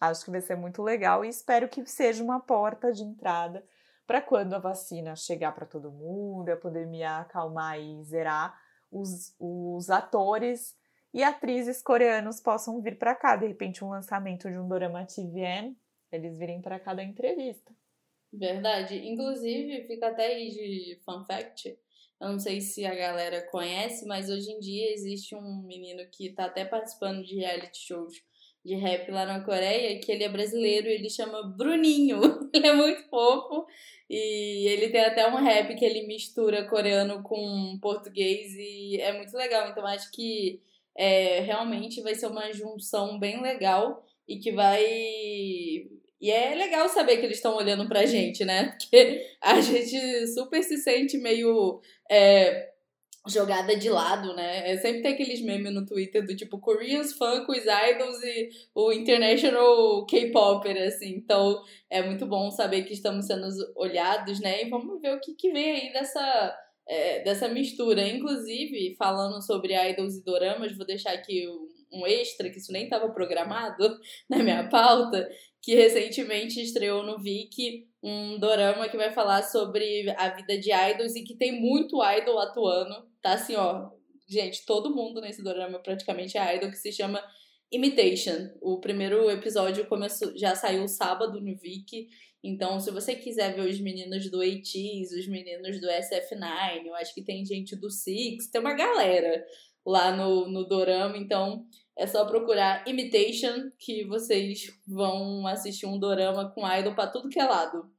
Acho 0.00 0.24
que 0.24 0.30
vai 0.30 0.40
ser 0.40 0.54
muito 0.54 0.84
legal 0.84 1.24
e 1.24 1.28
espero 1.28 1.68
que 1.68 1.84
seja 1.84 2.22
uma 2.22 2.38
porta 2.38 2.92
de 2.92 3.02
entrada 3.02 3.64
para 4.10 4.20
quando 4.20 4.54
a 4.54 4.58
vacina 4.58 5.14
chegar 5.14 5.52
para 5.52 5.64
todo 5.64 5.92
mundo, 5.92 6.48
a 6.48 6.56
pandemia 6.56 7.18
acalmar 7.18 7.78
e 7.78 8.02
zerar, 8.02 8.60
os, 8.90 9.36
os 9.38 9.88
atores 9.88 10.76
e 11.14 11.22
atrizes 11.22 11.80
coreanos 11.80 12.40
possam 12.40 12.82
vir 12.82 12.98
para 12.98 13.14
cá. 13.14 13.36
De 13.36 13.46
repente, 13.46 13.84
um 13.84 13.90
lançamento 13.90 14.50
de 14.50 14.58
um 14.58 14.66
dorama 14.66 15.06
TVN, 15.06 15.76
eles 16.10 16.36
virem 16.36 16.60
para 16.60 16.80
cá 16.80 16.92
da 16.92 17.04
entrevista. 17.04 17.72
Verdade. 18.32 18.96
Inclusive, 18.96 19.86
fica 19.86 20.08
até 20.08 20.26
aí 20.26 20.48
de 20.48 21.00
fun 21.04 21.24
fact. 21.24 21.78
Eu 22.20 22.30
não 22.30 22.38
sei 22.40 22.60
se 22.60 22.84
a 22.84 22.94
galera 22.96 23.48
conhece, 23.48 24.04
mas 24.06 24.28
hoje 24.28 24.50
em 24.50 24.58
dia 24.58 24.92
existe 24.92 25.36
um 25.36 25.62
menino 25.62 26.02
que 26.10 26.30
tá 26.30 26.46
até 26.46 26.64
participando 26.64 27.22
de 27.22 27.36
reality 27.36 27.78
shows 27.78 28.20
de 28.64 28.74
rap 28.74 29.10
lá 29.10 29.24
na 29.24 29.40
Coreia, 29.44 29.98
que 30.00 30.12
ele 30.12 30.24
é 30.24 30.28
brasileiro 30.28 30.88
e 30.88 30.92
ele 30.92 31.08
chama 31.08 31.42
Bruninho. 31.42 32.20
Ele 32.52 32.66
é 32.66 32.72
muito 32.74 33.08
fofo 33.08 33.64
e 34.08 34.66
ele 34.66 34.88
tem 34.88 35.00
até 35.02 35.26
um 35.28 35.36
rap 35.36 35.74
que 35.76 35.84
ele 35.84 36.06
mistura 36.06 36.68
coreano 36.68 37.22
com 37.22 37.78
português 37.80 38.52
e 38.56 39.00
é 39.00 39.12
muito 39.12 39.32
legal. 39.36 39.68
Então 39.68 39.86
acho 39.86 40.10
que 40.10 40.60
é, 40.96 41.40
realmente 41.40 42.02
vai 42.02 42.14
ser 42.14 42.26
uma 42.26 42.52
junção 42.52 43.18
bem 43.20 43.40
legal 43.40 44.04
e 44.26 44.38
que 44.38 44.50
vai 44.50 44.84
e 46.20 46.30
é 46.30 46.54
legal 46.54 46.88
saber 46.88 47.16
que 47.16 47.24
eles 47.24 47.38
estão 47.38 47.56
olhando 47.56 47.88
pra 47.88 48.04
gente, 48.04 48.44
né? 48.44 48.76
Porque 48.78 49.26
a 49.40 49.60
gente 49.60 50.26
super 50.26 50.62
se 50.62 50.76
sente 50.76 51.16
meio 51.16 51.80
é, 52.10 52.69
jogada 53.32 53.76
de 53.76 53.88
lado, 53.88 54.34
né? 54.34 54.70
É, 54.70 54.76
sempre 54.78 55.02
tem 55.02 55.12
aqueles 55.12 55.40
memes 55.40 55.72
no 55.72 55.86
Twitter 55.86 56.26
do 56.26 56.36
tipo 56.36 56.58
Koreans 56.58 57.12
funk 57.12 57.50
os 57.50 57.58
idols 57.58 58.22
e 58.22 58.50
o 58.74 58.92
international 58.92 60.06
K-popper, 60.06 60.82
assim. 60.82 61.14
Então 61.16 61.62
é 61.88 62.02
muito 62.02 62.26
bom 62.26 62.50
saber 62.50 62.82
que 62.82 62.92
estamos 62.92 63.26
sendo 63.26 63.48
olhados, 63.76 64.40
né? 64.40 64.64
E 64.64 64.68
vamos 64.70 65.00
ver 65.00 65.14
o 65.14 65.20
que, 65.20 65.34
que 65.34 65.52
vem 65.52 65.70
aí 65.70 65.92
dessa. 65.92 66.56
É, 66.88 67.22
dessa 67.22 67.46
mistura. 67.46 68.08
Inclusive, 68.08 68.96
falando 68.98 69.40
sobre 69.40 69.74
idols 69.90 70.16
e 70.16 70.24
doramas, 70.24 70.76
vou 70.76 70.84
deixar 70.84 71.12
aqui 71.12 71.46
um 71.92 72.04
extra, 72.06 72.50
que 72.50 72.58
isso 72.58 72.72
nem 72.72 72.84
estava 72.84 73.08
programado 73.10 73.96
na 74.28 74.42
minha 74.42 74.68
pauta, 74.68 75.28
que 75.62 75.74
recentemente 75.74 76.60
estreou 76.60 77.04
no 77.04 77.18
Viki 77.20 77.89
um 78.02 78.38
dorama 78.38 78.88
que 78.88 78.96
vai 78.96 79.12
falar 79.12 79.42
sobre 79.42 80.10
a 80.16 80.28
vida 80.30 80.58
de 80.58 80.72
idols 80.72 81.14
e 81.14 81.22
que 81.22 81.34
tem 81.34 81.60
muito 81.60 82.02
idol 82.02 82.38
atuando. 82.38 83.06
Tá 83.20 83.34
assim, 83.34 83.54
ó. 83.56 83.90
Gente, 84.28 84.64
todo 84.64 84.94
mundo 84.94 85.20
nesse 85.20 85.42
dorama 85.42 85.78
praticamente 85.80 86.38
é 86.38 86.56
idol, 86.56 86.70
que 86.70 86.76
se 86.76 86.92
chama 86.92 87.22
Imitation. 87.70 88.50
O 88.60 88.80
primeiro 88.80 89.30
episódio 89.30 89.86
começou, 89.86 90.36
já 90.36 90.54
saiu 90.54 90.86
sábado 90.88 91.40
no 91.40 91.56
Viki. 91.56 92.08
Então, 92.42 92.80
se 92.80 92.90
você 92.90 93.14
quiser 93.14 93.54
ver 93.54 93.68
os 93.68 93.78
meninos 93.80 94.30
do 94.30 94.40
ATEEZ, 94.40 95.12
os 95.12 95.28
meninos 95.28 95.80
do 95.80 95.88
SF9, 95.88 96.86
eu 96.86 96.94
acho 96.94 97.14
que 97.14 97.22
tem 97.22 97.44
gente 97.44 97.76
do 97.76 97.90
Six, 97.90 98.48
tem 98.50 98.60
uma 98.60 98.74
galera 98.74 99.44
lá 99.84 100.16
no, 100.16 100.48
no 100.48 100.64
Dorama. 100.66 101.18
Então, 101.18 101.66
é 102.00 102.06
só 102.06 102.24
procurar 102.24 102.82
Imitation, 102.88 103.70
que 103.78 104.04
vocês 104.06 104.72
vão 104.88 105.46
assistir 105.46 105.84
um 105.84 105.98
dorama 105.98 106.50
com 106.50 106.66
idol 106.66 106.94
pra 106.94 107.06
tudo 107.06 107.28
que 107.28 107.38
é 107.38 107.44
lado. 107.44 107.90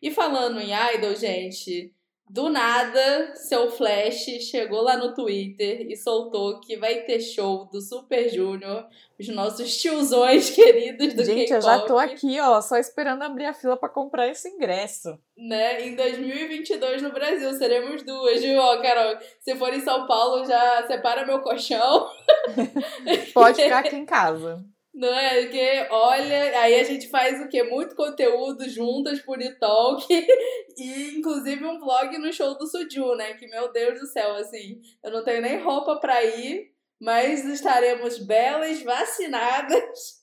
E 0.00 0.10
falando 0.10 0.58
em 0.58 0.70
idol, 0.94 1.14
gente, 1.14 1.94
do 2.30 2.48
nada, 2.48 3.34
seu 3.34 3.72
Flash 3.72 4.24
chegou 4.48 4.82
lá 4.82 4.96
no 4.96 5.12
Twitter 5.12 5.84
e 5.90 5.96
soltou 5.96 6.60
que 6.60 6.76
vai 6.76 7.00
ter 7.00 7.18
show 7.18 7.64
do 7.64 7.80
Super 7.80 8.28
Junior, 8.28 8.86
os 9.18 9.26
nossos 9.28 9.76
tiozões 9.76 10.48
queridos 10.54 11.12
do 11.12 11.24
Gente, 11.24 11.52
eu 11.52 11.60
já 11.60 11.80
tô 11.80 11.98
aqui, 11.98 12.38
ó, 12.40 12.60
só 12.60 12.76
esperando 12.76 13.22
abrir 13.22 13.46
a 13.46 13.52
fila 13.52 13.76
para 13.76 13.88
comprar 13.88 14.28
esse 14.28 14.48
ingresso. 14.48 15.18
Né? 15.36 15.88
Em 15.88 15.96
2022 15.96 17.02
no 17.02 17.10
Brasil, 17.10 17.52
seremos 17.54 18.04
duas, 18.04 18.40
viu? 18.40 18.60
Ó, 18.60 18.80
Carol, 18.80 19.18
se 19.40 19.56
for 19.56 19.74
em 19.74 19.80
São 19.80 20.06
Paulo, 20.06 20.46
já 20.46 20.86
separa 20.86 21.26
meu 21.26 21.40
colchão. 21.40 22.08
Pode 23.34 23.60
ficar 23.60 23.80
aqui 23.84 23.96
em 23.96 24.06
casa. 24.06 24.64
Não 24.92 25.14
é? 25.14 25.42
Porque, 25.42 25.86
olha, 25.90 26.60
aí 26.60 26.80
a 26.80 26.84
gente 26.84 27.08
faz 27.08 27.40
o 27.40 27.48
quê? 27.48 27.62
Muito 27.62 27.94
conteúdo 27.94 28.68
juntas 28.68 29.20
por 29.20 29.38
Talk 29.58 30.04
e 30.76 31.18
inclusive 31.18 31.64
um 31.64 31.78
vlog 31.78 32.18
no 32.18 32.32
show 32.32 32.58
do 32.58 32.66
Suju, 32.66 33.14
né? 33.14 33.34
Que, 33.34 33.46
meu 33.46 33.72
Deus 33.72 34.00
do 34.00 34.06
céu, 34.06 34.34
assim, 34.34 34.80
eu 35.02 35.12
não 35.12 35.24
tenho 35.24 35.42
nem 35.42 35.62
roupa 35.62 36.00
pra 36.00 36.24
ir, 36.24 36.74
mas 37.00 37.44
estaremos 37.44 38.18
belas, 38.18 38.82
vacinadas 38.82 40.20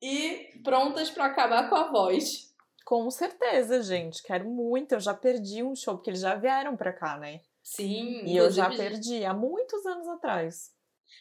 e 0.00 0.60
prontas 0.62 1.10
para 1.10 1.26
acabar 1.26 1.68
com 1.68 1.74
a 1.74 1.90
voz. 1.90 2.54
Com 2.84 3.10
certeza, 3.10 3.82
gente. 3.82 4.22
Quero 4.22 4.48
muito. 4.48 4.92
Eu 4.92 5.00
já 5.00 5.14
perdi 5.14 5.62
um 5.62 5.74
show, 5.74 5.96
porque 5.96 6.10
eles 6.10 6.20
já 6.20 6.34
vieram 6.34 6.76
pra 6.76 6.92
cá, 6.92 7.18
né? 7.18 7.40
Sim. 7.62 8.22
E 8.26 8.36
eu 8.36 8.50
já 8.50 8.68
perdi 8.68 9.24
há 9.24 9.32
muitos 9.32 9.84
anos 9.86 10.06
atrás. 10.06 10.70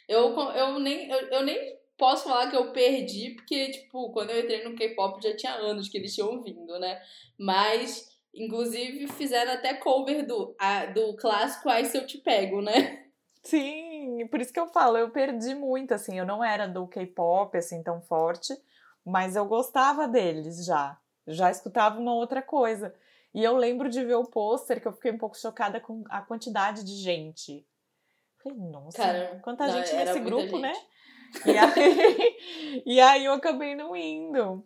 Eu, 0.07 0.37
eu, 0.51 0.79
nem, 0.79 1.09
eu, 1.09 1.19
eu 1.29 1.43
nem 1.43 1.82
posso 1.97 2.25
falar 2.25 2.49
que 2.49 2.55
eu 2.55 2.71
perdi, 2.71 3.31
porque, 3.31 3.71
tipo, 3.71 4.11
quando 4.11 4.31
eu 4.31 4.41
entrei 4.41 4.63
no 4.63 4.75
K-pop 4.75 5.21
já 5.21 5.35
tinha 5.35 5.53
anos 5.53 5.89
que 5.89 5.97
eles 5.97 6.13
tinham 6.13 6.41
vindo, 6.41 6.79
né? 6.79 7.01
Mas, 7.37 8.17
inclusive, 8.33 9.07
fizeram 9.07 9.53
até 9.53 9.73
cover 9.73 10.25
do, 10.25 10.55
a, 10.59 10.85
do 10.87 11.15
clássico 11.15 11.69
Ai 11.69 11.85
Se 11.85 11.97
Eu 11.97 12.05
Te 12.05 12.17
Pego, 12.17 12.61
né? 12.61 13.03
Sim, 13.43 14.25
por 14.27 14.39
isso 14.39 14.53
que 14.53 14.59
eu 14.59 14.67
falo, 14.67 14.97
eu 14.97 15.09
perdi 15.09 15.53
muito, 15.53 15.93
assim, 15.93 16.17
eu 16.17 16.25
não 16.25 16.43
era 16.43 16.65
do 16.65 16.87
K-pop, 16.87 17.57
assim, 17.57 17.83
tão 17.83 18.01
forte, 18.01 18.53
mas 19.05 19.35
eu 19.35 19.45
gostava 19.45 20.07
deles 20.07 20.65
já, 20.65 20.97
já 21.27 21.51
escutava 21.51 21.99
uma 21.99 22.13
outra 22.13 22.41
coisa. 22.41 22.95
E 23.33 23.43
eu 23.43 23.57
lembro 23.57 23.89
de 23.89 24.03
ver 24.05 24.15
o 24.15 24.25
pôster 24.25 24.79
que 24.79 24.87
eu 24.87 24.93
fiquei 24.93 25.11
um 25.11 25.17
pouco 25.17 25.37
chocada 25.37 25.79
com 25.79 26.03
a 26.09 26.21
quantidade 26.21 26.83
de 26.83 26.95
gente. 26.95 27.67
Falei, 28.41 28.59
nossa, 28.59 28.97
Cara, 28.97 29.39
quanta 29.43 29.67
não, 29.67 29.73
gente 29.73 29.93
nesse 29.93 30.19
grupo, 30.19 30.43
gente. 30.43 30.61
né? 30.61 30.73
E 31.45 31.57
aí, 31.57 32.83
e 32.85 32.99
aí 32.99 33.25
eu 33.25 33.33
acabei 33.33 33.75
não 33.75 33.95
indo. 33.95 34.63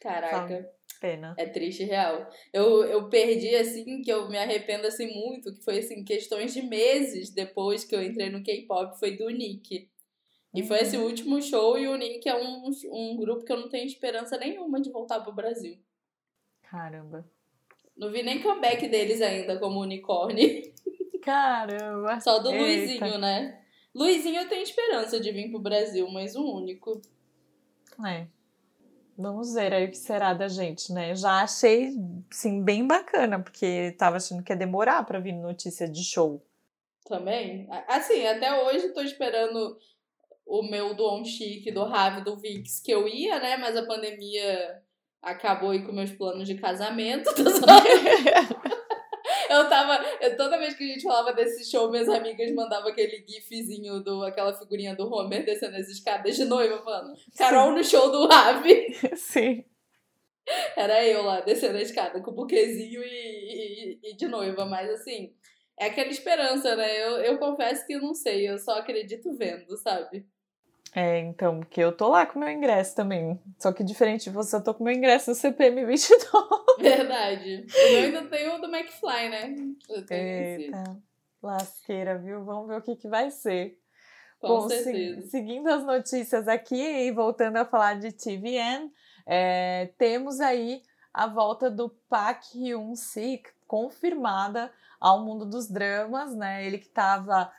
Caraca. 0.00 0.68
Pena. 1.00 1.34
É 1.38 1.46
triste 1.46 1.82
real. 1.84 2.28
Eu, 2.52 2.84
eu 2.84 3.08
perdi, 3.08 3.54
assim, 3.54 4.02
que 4.02 4.12
eu 4.12 4.28
me 4.28 4.36
arrependo, 4.36 4.86
assim, 4.86 5.06
muito, 5.14 5.54
que 5.54 5.62
foi, 5.64 5.78
assim, 5.78 6.04
questões 6.04 6.52
de 6.52 6.60
meses 6.62 7.30
depois 7.32 7.84
que 7.84 7.94
eu 7.94 8.02
entrei 8.02 8.28
no 8.28 8.42
K-pop, 8.42 8.98
foi 8.98 9.16
do 9.16 9.28
Nick. 9.30 9.88
E 10.54 10.62
foi 10.62 10.80
esse 10.80 10.96
Uhum. 10.98 11.04
último 11.04 11.40
show 11.40 11.78
e 11.78 11.86
o 11.88 11.96
Nick 11.96 12.28
é 12.28 12.34
um, 12.36 12.70
um 12.92 13.16
grupo 13.16 13.44
que 13.44 13.52
eu 13.52 13.56
não 13.56 13.68
tenho 13.68 13.86
esperança 13.86 14.36
nenhuma 14.36 14.80
de 14.80 14.90
voltar 14.90 15.20
pro 15.20 15.32
Brasil. 15.32 15.78
Caramba. 16.62 17.24
Não 17.96 18.10
vi 18.10 18.22
nem 18.22 18.42
comeback 18.42 18.86
deles 18.88 19.22
ainda 19.22 19.58
como 19.58 19.80
unicórnio. 19.80 20.62
Caramba. 21.22 22.20
Só 22.20 22.40
do 22.40 22.50
Eita. 22.50 22.62
Luizinho, 22.62 23.18
né? 23.18 23.59
Luizinho 23.94 24.40
eu 24.42 24.48
tenho 24.48 24.62
esperança 24.62 25.18
de 25.20 25.32
vir 25.32 25.50
pro 25.50 25.58
Brasil, 25.58 26.08
mas 26.10 26.36
o 26.36 26.44
único. 26.44 27.00
É. 28.06 28.26
Vamos 29.18 29.52
ver 29.52 29.74
aí 29.74 29.84
o 29.86 29.90
que 29.90 29.98
será 29.98 30.32
da 30.32 30.48
gente, 30.48 30.92
né? 30.92 31.14
Já 31.14 31.42
achei, 31.42 31.92
sim, 32.30 32.62
bem 32.62 32.86
bacana, 32.86 33.38
porque 33.38 33.94
tava 33.98 34.16
achando 34.16 34.42
que 34.42 34.50
ia 34.52 34.56
demorar 34.56 35.04
pra 35.04 35.20
vir 35.20 35.32
notícia 35.32 35.86
de 35.88 36.02
show. 36.02 36.42
Também. 37.04 37.68
Assim, 37.88 38.26
até 38.26 38.62
hoje 38.64 38.90
tô 38.94 39.02
esperando 39.02 39.76
o 40.46 40.62
meu 40.62 40.94
do 40.94 41.06
On 41.06 41.24
Chic, 41.24 41.70
do 41.72 41.84
Ravi, 41.84 42.22
do 42.24 42.36
Vix, 42.36 42.80
que 42.80 42.90
eu 42.92 43.06
ia, 43.06 43.38
né? 43.40 43.56
Mas 43.58 43.76
a 43.76 43.84
pandemia 43.86 44.80
acabou 45.20 45.70
aí 45.70 45.84
com 45.84 45.92
meus 45.92 46.12
planos 46.12 46.48
de 46.48 46.54
casamento. 46.54 47.28
Tô 47.34 47.50
só- 47.50 47.66
Eu 49.50 49.68
tava. 49.68 50.02
eu- 50.20 50.36
toda 50.36 50.58
vez 50.58 50.74
que 50.74 50.84
a 50.84 50.86
gente 50.86 51.02
falava 51.02 51.32
desse 51.32 51.68
show, 51.70 51.90
minhas 51.90 52.08
amigas 52.08 52.50
mandavam 52.52 52.88
aquele 52.90 53.24
gifzinho 53.28 54.00
do 54.00 54.22
aquela 54.22 54.52
figurinha 54.56 54.94
do 54.94 55.12
Homer 55.12 55.44
descendo 55.44 55.76
as 55.76 55.88
escadas 55.88 56.36
de 56.36 56.44
noiva, 56.44 56.82
falando. 56.82 57.14
Carol 57.36 57.72
no 57.72 57.82
show 57.82 58.10
do 58.10 58.26
Ravi. 58.28 58.94
Sim. 59.16 59.64
Era 60.76 61.04
eu 61.06 61.22
lá, 61.22 61.40
descendo 61.40 61.76
a 61.78 61.82
escada 61.82 62.20
com 62.22 62.30
o 62.30 62.34
buquezinho 62.34 63.02
e, 63.04 63.06
e, 63.06 64.10
e 64.10 64.16
de 64.16 64.26
noiva, 64.26 64.64
mas 64.64 64.90
assim, 64.90 65.32
é 65.78 65.86
aquela 65.86 66.10
esperança, 66.10 66.74
né? 66.76 67.02
Eu, 67.06 67.16
eu 67.18 67.38
confesso 67.38 67.86
que 67.86 67.92
eu 67.92 68.00
não 68.00 68.14
sei, 68.14 68.48
eu 68.48 68.58
só 68.58 68.78
acredito 68.78 69.36
vendo, 69.36 69.76
sabe? 69.76 70.26
É, 70.94 71.18
então, 71.20 71.60
porque 71.60 71.80
eu 71.80 71.92
tô 71.92 72.08
lá 72.08 72.26
com 72.26 72.38
meu 72.38 72.50
ingresso 72.50 72.96
também. 72.96 73.40
Só 73.58 73.72
que 73.72 73.84
diferente 73.84 74.24
de 74.24 74.30
você, 74.30 74.56
eu 74.56 74.64
tô 74.64 74.74
com 74.74 74.82
meu 74.82 74.92
ingresso 74.92 75.30
no 75.30 75.36
CPM 75.36 75.84
22. 75.84 76.28
Verdade. 76.78 77.66
O 77.68 77.92
meu 77.92 78.02
ainda 78.02 78.24
tem 78.24 78.48
o 78.48 78.58
do 78.58 78.66
McFly, 78.74 79.28
né? 79.28 79.54
Eu 79.88 80.04
tenho 80.04 80.22
esse. 80.54 80.62
Eita, 80.64 80.96
lasqueira, 81.42 82.18
viu? 82.18 82.44
Vamos 82.44 82.68
ver 82.68 82.78
o 82.78 82.82
que, 82.82 82.96
que 82.96 83.08
vai 83.08 83.30
ser. 83.30 83.78
Com 84.40 84.48
Bom, 84.48 84.68
se- 84.68 84.82
certeza. 84.82 85.28
seguindo 85.28 85.68
as 85.68 85.84
notícias 85.84 86.48
aqui 86.48 86.80
e 86.80 87.10
voltando 87.12 87.56
a 87.58 87.64
falar 87.64 88.00
de 88.00 88.10
TVN, 88.10 88.90
é, 89.26 89.90
temos 89.98 90.40
aí 90.40 90.82
a 91.12 91.26
volta 91.26 91.70
do 91.70 91.88
Park 92.08 92.42
Hyun-sik 92.54 93.50
confirmada 93.66 94.72
ao 94.98 95.24
mundo 95.24 95.44
dos 95.44 95.68
dramas, 95.68 96.34
né? 96.34 96.66
Ele 96.66 96.78
que 96.78 96.86
estava 96.86 97.52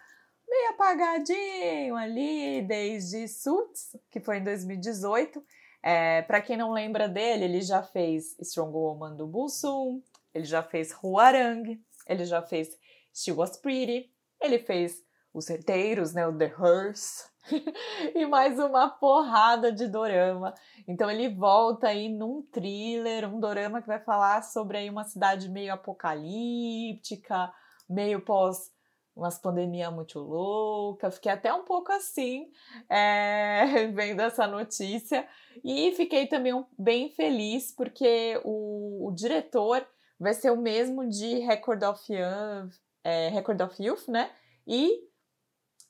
meio 0.51 0.71
apagadinho 0.71 1.95
ali 1.95 2.61
desde 2.63 3.25
Suits, 3.29 3.95
que 4.11 4.19
foi 4.19 4.37
em 4.37 4.43
2018. 4.43 5.41
É, 5.81 6.21
Para 6.23 6.41
quem 6.41 6.57
não 6.57 6.73
lembra 6.73 7.07
dele, 7.07 7.45
ele 7.45 7.61
já 7.61 7.81
fez 7.81 8.37
Strong 8.39 8.75
Woman 8.75 9.15
do 9.15 9.25
Busum, 9.25 10.01
ele 10.33 10.43
já 10.43 10.61
fez 10.61 10.93
Huarang, 11.01 11.81
ele 12.05 12.25
já 12.25 12.41
fez 12.41 12.77
She 13.13 13.31
Was 13.31 13.55
Pretty, 13.55 14.11
ele 14.41 14.59
fez 14.59 15.01
Os 15.33 15.45
Certeiros, 15.45 16.13
né, 16.13 16.27
o 16.27 16.37
The 16.37 16.53
Hearse, 16.59 17.31
e 18.13 18.25
mais 18.25 18.59
uma 18.59 18.89
porrada 18.89 19.71
de 19.71 19.87
dorama. 19.87 20.53
Então 20.85 21.09
ele 21.09 21.29
volta 21.33 21.87
aí 21.87 22.09
num 22.09 22.41
thriller, 22.51 23.33
um 23.33 23.39
dorama 23.39 23.81
que 23.81 23.87
vai 23.87 23.99
falar 23.99 24.43
sobre 24.43 24.77
aí 24.77 24.89
uma 24.89 25.05
cidade 25.05 25.49
meio 25.49 25.73
apocalíptica, 25.73 27.51
meio 27.89 28.21
pós 28.21 28.69
umas 29.15 29.37
pandemia 29.37 29.91
muito 29.91 30.19
louca. 30.19 31.11
Fiquei 31.11 31.31
até 31.31 31.53
um 31.53 31.63
pouco 31.63 31.91
assim 31.91 32.51
é, 32.89 33.87
vendo 33.93 34.21
essa 34.21 34.47
notícia 34.47 35.27
e 35.63 35.91
fiquei 35.95 36.27
também 36.27 36.65
bem 36.77 37.09
feliz 37.09 37.71
porque 37.71 38.39
o, 38.43 39.07
o 39.07 39.11
diretor 39.13 39.85
vai 40.19 40.33
ser 40.33 40.51
o 40.51 40.57
mesmo 40.57 41.07
de 41.07 41.39
Record 41.39 41.83
of 41.83 42.01
Youth, 42.13 42.73
é, 43.03 43.29
Record 43.29 43.61
of 43.61 43.83
Youth, 43.83 44.07
né? 44.07 44.31
E 44.67 45.09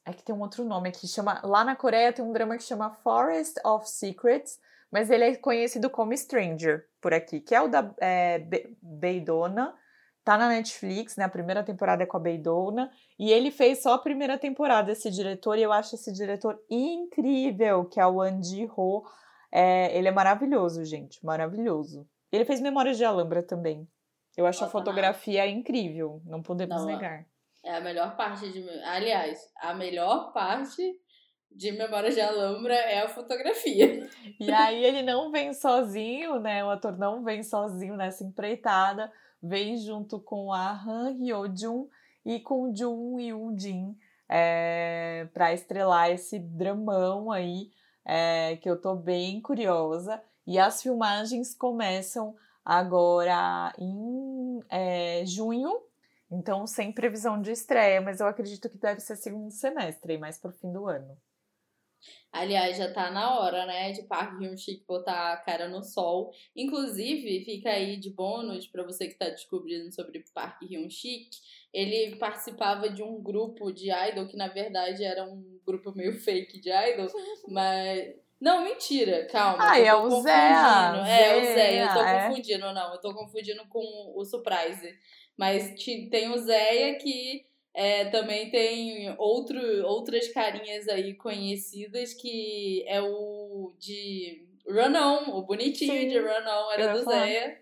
é 0.05 0.13
que 0.13 0.23
tem 0.23 0.33
um 0.33 0.41
outro 0.41 0.63
nome 0.63 0.89
aqui, 0.89 1.07
chama 1.07 1.41
lá 1.43 1.63
na 1.63 1.75
Coreia 1.75 2.11
tem 2.13 2.23
um 2.25 2.33
drama 2.33 2.57
que 2.57 2.63
chama 2.63 2.91
Forest 3.03 3.59
of 3.65 3.87
Secrets, 3.89 4.59
mas 4.91 5.09
ele 5.09 5.23
é 5.23 5.35
conhecido 5.35 5.89
como 5.89 6.15
Stranger 6.17 6.87
por 6.99 7.13
aqui, 7.13 7.39
que 7.39 7.53
é 7.53 7.61
o 7.61 7.67
da 7.67 7.93
é, 7.99 8.39
Be- 8.39 8.75
Beidona. 8.81 9.75
Tá 10.23 10.37
na 10.37 10.49
Netflix, 10.49 11.17
né? 11.17 11.23
A 11.23 11.29
primeira 11.29 11.63
temporada 11.63 12.03
é 12.03 12.05
com 12.05 12.17
a 12.17 12.19
Beidona. 12.19 12.91
E 13.17 13.31
ele 13.31 13.49
fez 13.49 13.81
só 13.81 13.93
a 13.93 13.99
primeira 13.99 14.37
temporada, 14.37 14.91
esse 14.91 15.09
diretor, 15.09 15.57
e 15.57 15.63
eu 15.63 15.71
acho 15.71 15.95
esse 15.95 16.11
diretor 16.13 16.59
incrível, 16.69 17.85
que 17.85 17.99
é 17.99 18.05
o 18.05 18.21
Andy 18.21 18.69
Ho. 18.77 19.03
É, 19.51 19.97
ele 19.97 20.07
é 20.07 20.11
maravilhoso, 20.11 20.85
gente, 20.85 21.23
maravilhoso. 21.25 22.07
Ele 22.31 22.45
fez 22.45 22.61
Memórias 22.61 22.97
de 22.97 23.03
Alhambra 23.03 23.43
também. 23.43 23.87
Eu 24.37 24.45
acho 24.45 24.59
a 24.59 24.67
Nossa, 24.67 24.71
fotografia 24.71 25.45
incrível, 25.47 26.21
não 26.25 26.41
podemos 26.41 26.77
Não, 26.77 26.85
negar. 26.85 27.25
É 27.63 27.75
a 27.75 27.81
melhor 27.81 28.15
parte 28.15 28.51
de. 28.51 28.67
Aliás, 28.85 29.39
a 29.61 29.73
melhor 29.73 30.31
parte 30.31 30.81
de 31.51 31.71
Memórias 31.73 32.15
de 32.15 32.21
Alhambra 32.21 32.73
é 32.73 33.01
a 33.01 33.09
fotografia. 33.09 34.07
E 34.39 34.51
aí 34.51 34.83
ele 34.83 35.03
não 35.03 35.31
vem 35.31 35.53
sozinho, 35.53 36.39
né? 36.39 36.63
O 36.63 36.69
ator 36.69 36.97
não 36.97 37.23
vem 37.23 37.43
sozinho 37.43 37.97
nessa 37.97 38.23
empreitada, 38.23 39.11
vem 39.41 39.77
junto 39.77 40.19
com 40.19 40.53
a 40.53 40.71
Han 40.71 41.11
Hyo-jun 41.11 41.87
e 42.25 42.39
com 42.39 42.69
o 42.69 42.75
Jun 42.75 43.19
Yoo-jin 43.19 43.97
é, 44.29 45.27
para 45.33 45.53
estrelar 45.53 46.09
esse 46.09 46.39
dramão 46.39 47.31
aí, 47.31 47.69
é, 48.05 48.55
que 48.57 48.69
eu 48.69 48.79
tô 48.79 48.95
bem 48.95 49.41
curiosa. 49.41 50.21
E 50.47 50.57
as 50.57 50.81
filmagens 50.81 51.53
começam 51.53 52.35
agora 52.63 53.73
em 53.77 54.59
é, 54.69 55.23
junho, 55.25 55.81
então 56.31 56.65
sem 56.65 56.91
previsão 56.91 57.41
de 57.41 57.51
estreia, 57.51 57.99
mas 57.99 58.19
eu 58.19 58.27
acredito 58.27 58.69
que 58.69 58.77
deve 58.77 59.01
ser 59.01 59.15
segundo 59.17 59.51
semestre, 59.51 60.17
mais 60.17 60.37
pro 60.37 60.51
fim 60.51 60.71
do 60.71 60.87
ano. 60.87 61.17
Aliás, 62.31 62.77
já 62.77 62.91
tá 62.91 63.11
na 63.11 63.39
hora, 63.39 63.65
né, 63.65 63.91
de 63.91 64.03
Park 64.03 64.39
Hyun-sik 64.39 64.85
botar 64.87 65.33
a 65.33 65.37
cara 65.37 65.67
no 65.67 65.83
sol. 65.83 66.31
Inclusive, 66.55 67.43
fica 67.43 67.69
aí 67.69 67.97
de 67.97 68.09
bônus 68.09 68.67
pra 68.67 68.83
você 68.83 69.07
que 69.07 69.17
tá 69.17 69.29
descobrindo 69.29 69.91
sobre 69.91 70.23
Park 70.33 70.61
Hyun-sik. 70.63 71.29
Ele 71.73 72.15
participava 72.15 72.89
de 72.89 73.03
um 73.03 73.21
grupo 73.21 73.71
de 73.71 73.91
idol 73.91 74.27
que 74.27 74.37
na 74.37 74.47
verdade 74.47 75.03
era 75.03 75.23
um 75.23 75.59
grupo 75.65 75.93
meio 75.95 76.13
fake 76.19 76.59
de 76.59 76.69
idol, 76.69 77.07
mas 77.47 78.13
não, 78.41 78.63
mentira, 78.63 79.27
calma. 79.27 79.57
Ah, 79.59 79.77
é 79.79 79.93
o 79.93 80.01
confundindo. 80.01 80.23
Zéa, 80.23 81.07
É, 81.07 81.37
o 81.37 81.45
Zéia, 81.45 81.83
eu 81.83 81.93
tô 81.93 81.99
é. 82.01 82.27
confundindo, 82.27 82.73
não, 82.73 82.93
eu 82.93 82.99
tô 82.99 83.13
confundindo 83.13 83.67
com 83.69 84.13
o 84.15 84.25
Surprise. 84.25 84.97
Mas 85.37 85.75
tem 86.09 86.31
o 86.31 86.37
Zéia 86.39 86.97
que 86.97 87.45
é, 87.73 88.05
também 88.05 88.49
tem 88.49 89.15
outro, 89.17 89.59
outras 89.85 90.27
carinhas 90.29 90.87
aí 90.87 91.13
conhecidas 91.13 92.13
que 92.13 92.83
é 92.87 93.01
o 93.01 93.73
de 93.79 94.45
Run 94.67 94.95
On, 94.95 95.37
o 95.37 95.41
bonitinho 95.43 95.93
Sim, 95.93 96.07
de 96.07 96.19
Run 96.19 96.47
On 96.47 96.71
era 96.71 96.93
do. 96.93 97.03
Zéia. 97.03 97.61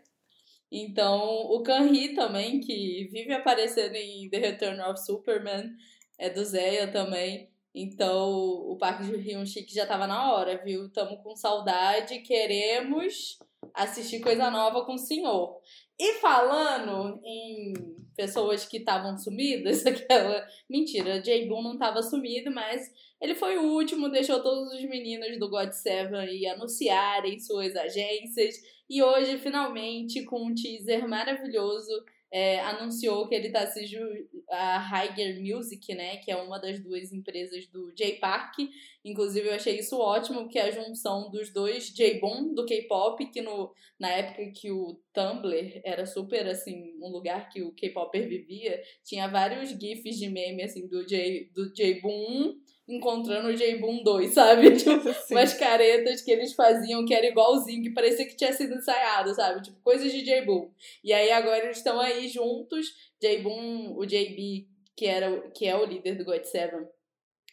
Então, 0.72 1.20
o 1.50 1.64
Kanri 1.64 2.14
também, 2.14 2.60
que 2.60 3.10
vive 3.12 3.34
aparecendo 3.34 3.96
em 3.96 4.30
The 4.30 4.38
Return 4.38 4.82
of 4.82 5.04
Superman, 5.04 5.72
é 6.18 6.30
do 6.30 6.46
Zéia 6.46 6.92
também. 6.92 7.50
Então, 7.74 8.30
o 8.30 8.78
Parque 8.78 9.04
de 9.04 9.16
Rio 9.16 9.46
Chique 9.46 9.74
já 9.74 9.86
tava 9.86 10.06
na 10.06 10.32
hora, 10.32 10.62
viu? 10.64 10.92
Tamo 10.92 11.18
com 11.24 11.36
saudade, 11.36 12.20
queremos 12.20 13.40
assistir 13.74 14.20
coisa 14.20 14.52
nova 14.52 14.86
com 14.86 14.94
o 14.94 15.00
senhor. 15.00 15.60
E 16.00 16.14
falando 16.14 17.20
em 17.26 17.74
pessoas 18.16 18.66
que 18.66 18.78
estavam 18.78 19.18
sumidas, 19.18 19.84
aquela. 19.88 20.48
Mentira, 20.70 21.24
Jay 21.24 21.48
Boon 21.48 21.62
não 21.62 21.78
tava 21.78 22.02
sumido, 22.02 22.52
mas 22.52 22.92
ele 23.22 23.36
foi 23.36 23.58
o 23.58 23.74
último, 23.74 24.10
deixou 24.10 24.42
todos 24.42 24.74
os 24.74 24.84
meninos 24.84 25.38
do 25.38 25.50
God 25.50 25.72
Seven 25.72 26.20
aí 26.20 26.46
anunciarem 26.48 27.40
suas 27.40 27.76
agências. 27.76 28.56
E 28.90 29.04
hoje, 29.04 29.38
finalmente, 29.38 30.24
com 30.24 30.48
um 30.48 30.56
teaser 30.56 31.08
maravilhoso, 31.08 31.92
é, 32.32 32.60
anunciou 32.62 33.28
que 33.28 33.36
ele 33.36 33.50
tá 33.50 33.66
se 33.68 33.86
ju- 33.86 34.28
a 34.50 34.78
Higher 34.80 35.40
Music, 35.42 35.94
né, 35.96 36.18
que 36.18 36.32
é 36.32 36.36
uma 36.36 36.60
das 36.60 36.80
duas 36.80 37.12
empresas 37.12 37.68
do 37.68 37.92
J 37.96 38.14
Park. 38.20 38.56
Inclusive 39.04 39.48
eu 39.48 39.54
achei 39.54 39.80
isso 39.80 39.98
ótimo, 39.98 40.48
que 40.48 40.60
é 40.60 40.64
a 40.64 40.72
junção 40.72 41.30
dos 41.32 41.52
dois 41.52 41.90
J-Bom 41.90 42.54
do 42.54 42.66
K-pop, 42.66 43.26
que 43.32 43.42
no, 43.42 43.74
na 44.00 44.10
época 44.10 44.52
que 44.52 44.72
o 44.72 45.00
Tumblr 45.14 45.82
era 45.84 46.06
super 46.06 46.48
assim, 46.48 46.94
um 47.02 47.10
lugar 47.10 47.50
que 47.50 47.62
o 47.62 47.72
K-popper 47.72 48.28
vivia, 48.28 48.82
tinha 49.04 49.28
vários 49.28 49.70
gifs 49.70 50.18
de 50.18 50.30
meme 50.30 50.64
assim 50.64 50.88
do 50.88 51.06
J 51.08 51.50
do 51.54 51.74
J-Boom 51.74 52.56
encontrando 52.90 53.50
o 53.50 53.56
J-Boom 53.56 54.04
2, 54.04 54.34
sabe? 54.34 54.72
Tipo, 54.78 55.10
umas 55.32 55.54
caretas 55.54 56.22
que 56.22 56.32
eles 56.32 56.54
faziam 56.54 57.06
que 57.06 57.14
era 57.14 57.28
igualzinho, 57.28 57.84
que 57.84 57.92
parecia 57.92 58.28
que 58.28 58.36
tinha 58.36 58.52
sido 58.52 58.76
ensaiado, 58.76 59.34
sabe? 59.36 59.62
Tipo, 59.62 59.80
coisas 59.82 60.12
de 60.12 60.24
J-Boom. 60.24 60.72
E 61.04 61.14
aí 61.14 61.32
agora 61.32 61.66
eles 61.66 61.78
estão 61.78 62.00
aí 62.00 62.28
juntos, 62.28 62.88
J-Boom, 63.22 63.96
o 63.96 64.06
JB, 64.06 64.68
que, 64.96 65.06
era, 65.06 65.50
que 65.52 65.68
é 65.68 65.76
o 65.76 65.86
líder 65.86 66.16
do 66.16 66.26
God 66.26 66.44
7, 66.44 66.76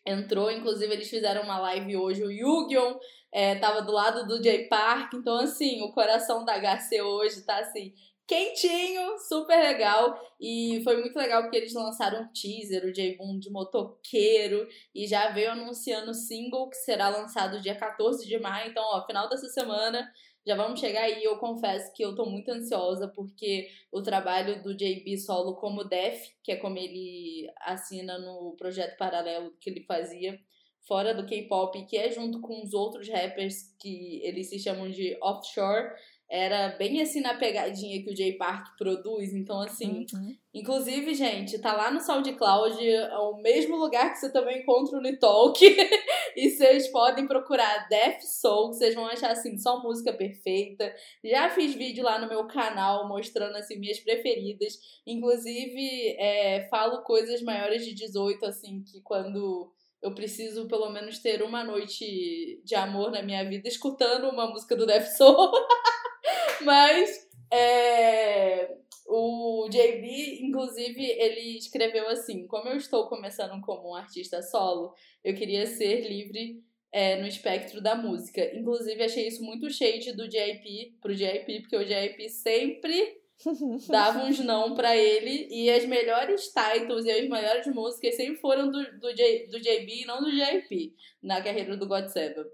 entrou, 0.06 0.50
inclusive 0.50 0.92
eles 0.92 1.10
fizeram 1.10 1.42
uma 1.42 1.58
live 1.58 1.96
hoje, 1.96 2.22
o 2.22 2.30
Yugion 2.30 2.96
é, 3.32 3.56
tava 3.56 3.82
do 3.82 3.92
lado 3.92 4.26
do 4.26 4.40
J 4.40 4.68
Park, 4.68 5.12
então 5.14 5.36
assim, 5.38 5.82
o 5.82 5.92
coração 5.92 6.44
da 6.44 6.58
HC 6.58 7.02
hoje 7.02 7.42
tá 7.42 7.58
assim, 7.58 7.92
quentinho, 8.26 9.18
super 9.18 9.58
legal. 9.58 10.18
E 10.40 10.80
foi 10.84 11.00
muito 11.00 11.16
legal 11.16 11.42
porque 11.42 11.56
eles 11.56 11.74
lançaram 11.74 12.22
um 12.22 12.32
teaser, 12.32 12.84
o 12.84 12.92
J-Boom 12.92 13.38
de 13.38 13.50
motoqueiro, 13.50 14.66
e 14.94 15.06
já 15.06 15.30
veio 15.30 15.52
anunciando 15.52 16.10
o 16.10 16.14
single 16.14 16.68
que 16.68 16.76
será 16.76 17.08
lançado 17.08 17.60
dia 17.60 17.76
14 17.76 18.26
de 18.26 18.38
maio. 18.38 18.70
Então, 18.70 18.84
ó, 18.84 19.06
final 19.06 19.28
dessa 19.28 19.48
semana 19.48 20.10
já 20.46 20.54
vamos 20.54 20.78
chegar 20.78 21.02
aí. 21.02 21.24
Eu 21.24 21.38
confesso 21.38 21.92
que 21.92 22.04
eu 22.04 22.14
tô 22.14 22.24
muito 22.24 22.50
ansiosa 22.50 23.08
porque 23.08 23.68
o 23.90 24.00
trabalho 24.00 24.62
do 24.62 24.76
JB 24.76 25.18
solo 25.18 25.56
como 25.56 25.84
Def, 25.84 26.22
que 26.42 26.52
é 26.52 26.56
como 26.56 26.78
ele 26.78 27.50
assina 27.60 28.18
no 28.18 28.54
projeto 28.56 28.96
paralelo 28.96 29.56
que 29.60 29.70
ele 29.70 29.84
fazia 29.84 30.38
fora 30.86 31.12
do 31.12 31.26
K-pop, 31.26 31.84
que 31.86 31.96
é 31.96 32.12
junto 32.12 32.40
com 32.40 32.62
os 32.62 32.72
outros 32.72 33.08
rappers 33.08 33.74
que 33.80 34.20
eles 34.22 34.48
se 34.48 34.58
chamam 34.60 34.88
de 34.88 35.18
offshore 35.20 35.90
era 36.28 36.70
bem 36.70 37.00
assim 37.00 37.20
na 37.20 37.34
pegadinha 37.34 38.02
que 38.02 38.10
o 38.10 38.16
Jay 38.16 38.32
Park 38.32 38.76
produz. 38.76 39.32
Então, 39.32 39.60
assim, 39.60 40.04
uhum. 40.12 40.36
inclusive, 40.52 41.14
gente, 41.14 41.58
tá 41.60 41.72
lá 41.72 41.90
no 41.90 42.00
SoundCloud, 42.00 42.84
é 42.84 43.18
o 43.18 43.36
mesmo 43.40 43.76
lugar 43.76 44.12
que 44.12 44.18
você 44.18 44.32
também 44.32 44.62
encontra 44.62 44.98
o 44.98 45.00
Nitalk. 45.00 45.60
e 46.36 46.50
vocês 46.50 46.88
podem 46.88 47.28
procurar 47.28 47.88
Death 47.88 48.22
Soul, 48.22 48.70
que 48.70 48.76
vocês 48.76 48.94
vão 48.94 49.06
achar 49.06 49.30
assim, 49.30 49.56
só 49.56 49.80
música 49.80 50.12
perfeita. 50.12 50.92
Já 51.24 51.48
fiz 51.50 51.74
vídeo 51.74 52.04
lá 52.04 52.18
no 52.18 52.28
meu 52.28 52.46
canal 52.48 53.08
mostrando 53.08 53.56
assim 53.56 53.78
minhas 53.78 54.00
preferidas. 54.00 54.74
Inclusive, 55.06 56.16
é, 56.18 56.66
falo 56.68 57.02
coisas 57.02 57.40
maiores 57.42 57.84
de 57.84 57.94
18, 57.94 58.44
assim, 58.44 58.82
que 58.82 59.00
quando 59.00 59.72
eu 60.02 60.12
preciso 60.14 60.66
pelo 60.66 60.90
menos 60.90 61.20
ter 61.20 61.42
uma 61.42 61.64
noite 61.64 62.60
de 62.64 62.74
amor 62.74 63.10
na 63.10 63.22
minha 63.22 63.48
vida 63.48 63.68
escutando 63.68 64.28
uma 64.28 64.48
música 64.48 64.76
do 64.76 64.86
Death 64.86 65.06
Soul. 65.16 65.52
Mas 66.62 67.28
é, 67.52 68.76
o 69.06 69.68
JB, 69.68 70.40
inclusive, 70.42 71.04
ele 71.04 71.56
escreveu 71.58 72.08
assim: 72.08 72.46
Como 72.46 72.68
eu 72.68 72.76
estou 72.76 73.08
começando 73.08 73.60
como 73.62 73.90
um 73.90 73.94
artista 73.94 74.42
solo, 74.42 74.94
eu 75.22 75.34
queria 75.34 75.66
ser 75.66 76.08
livre 76.08 76.62
é, 76.92 77.20
no 77.20 77.26
espectro 77.26 77.80
da 77.80 77.94
música. 77.94 78.42
Inclusive, 78.56 79.02
achei 79.02 79.28
isso 79.28 79.42
muito 79.42 79.70
shade 79.70 80.12
do 80.12 80.28
JP 80.28 80.96
pro 81.00 81.14
JP, 81.14 81.60
porque 81.60 81.76
o 81.76 81.84
JP 81.84 82.28
sempre 82.30 83.20
dava 83.88 84.24
uns 84.24 84.38
não 84.40 84.74
pra 84.74 84.96
ele 84.96 85.46
e 85.50 85.70
as 85.70 85.84
melhores 85.84 86.48
titles 86.48 87.04
e 87.04 87.10
as 87.10 87.28
melhores 87.28 87.66
músicas 87.66 88.16
sempre 88.16 88.40
foram 88.40 88.70
do, 88.70 88.98
do, 88.98 89.14
J, 89.14 89.48
do 89.48 89.60
JB 89.60 90.02
e 90.02 90.06
não 90.06 90.20
do 90.20 90.30
JP 90.30 90.94
na 91.22 91.42
carreira 91.42 91.76
do 91.76 91.86
God 91.86 92.08
Seven. 92.08 92.44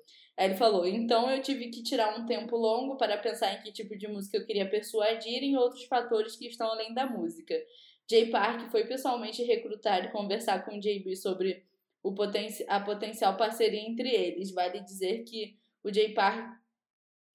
Aí 0.43 0.49
ele 0.49 0.57
falou: 0.57 0.85
então 0.85 1.31
eu 1.31 1.41
tive 1.41 1.69
que 1.69 1.85
tirar 1.85 2.19
um 2.19 2.27
tempo 2.27 2.57
longo 2.57 2.97
para 2.97 3.17
pensar 3.17 3.55
em 3.55 3.63
que 3.63 3.71
tipo 3.71 3.97
de 3.97 4.09
música 4.09 4.37
eu 4.37 4.45
queria 4.45 4.69
persuadir 4.69 5.41
e 5.41 5.47
em 5.47 5.57
outros 5.57 5.85
fatores 5.85 6.35
que 6.35 6.49
estão 6.49 6.67
além 6.67 6.93
da 6.93 7.07
música. 7.07 7.55
Jay 8.11 8.29
Park 8.29 8.69
foi 8.73 8.85
pessoalmente 8.85 9.45
recrutar 9.45 10.05
e 10.05 10.11
conversar 10.11 10.65
com 10.65 10.81
JB 10.81 11.15
sobre 11.15 11.65
o 12.03 12.13
poten 12.13 12.49
a 12.67 12.81
potencial 12.81 13.37
parceria 13.37 13.89
entre 13.89 14.09
eles. 14.09 14.51
Vale 14.51 14.81
dizer 14.81 15.23
que 15.23 15.57
o 15.85 15.95
Jay 15.95 16.13
Park, 16.13 16.59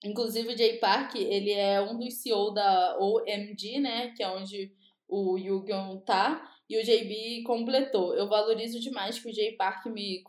inclusive 0.04 0.54
o 0.54 0.58
Jay 0.58 0.78
Park, 0.78 1.16
ele 1.16 1.54
é 1.54 1.80
um 1.80 1.98
dos 1.98 2.16
CEO 2.16 2.52
da 2.54 2.98
OMG, 3.00 3.80
né, 3.80 4.12
que 4.18 4.22
é 4.22 4.28
onde 4.28 4.74
o 5.08 5.38
Yugon 5.38 6.02
tá, 6.02 6.46
e 6.70 6.78
o 6.78 6.84
JB 6.84 7.44
completou. 7.44 8.14
Eu 8.14 8.28
valorizo 8.28 8.82
demais 8.82 9.18
que 9.18 9.30
o 9.30 9.34
Jay 9.34 9.54
Park 9.54 9.86
me 9.86 10.22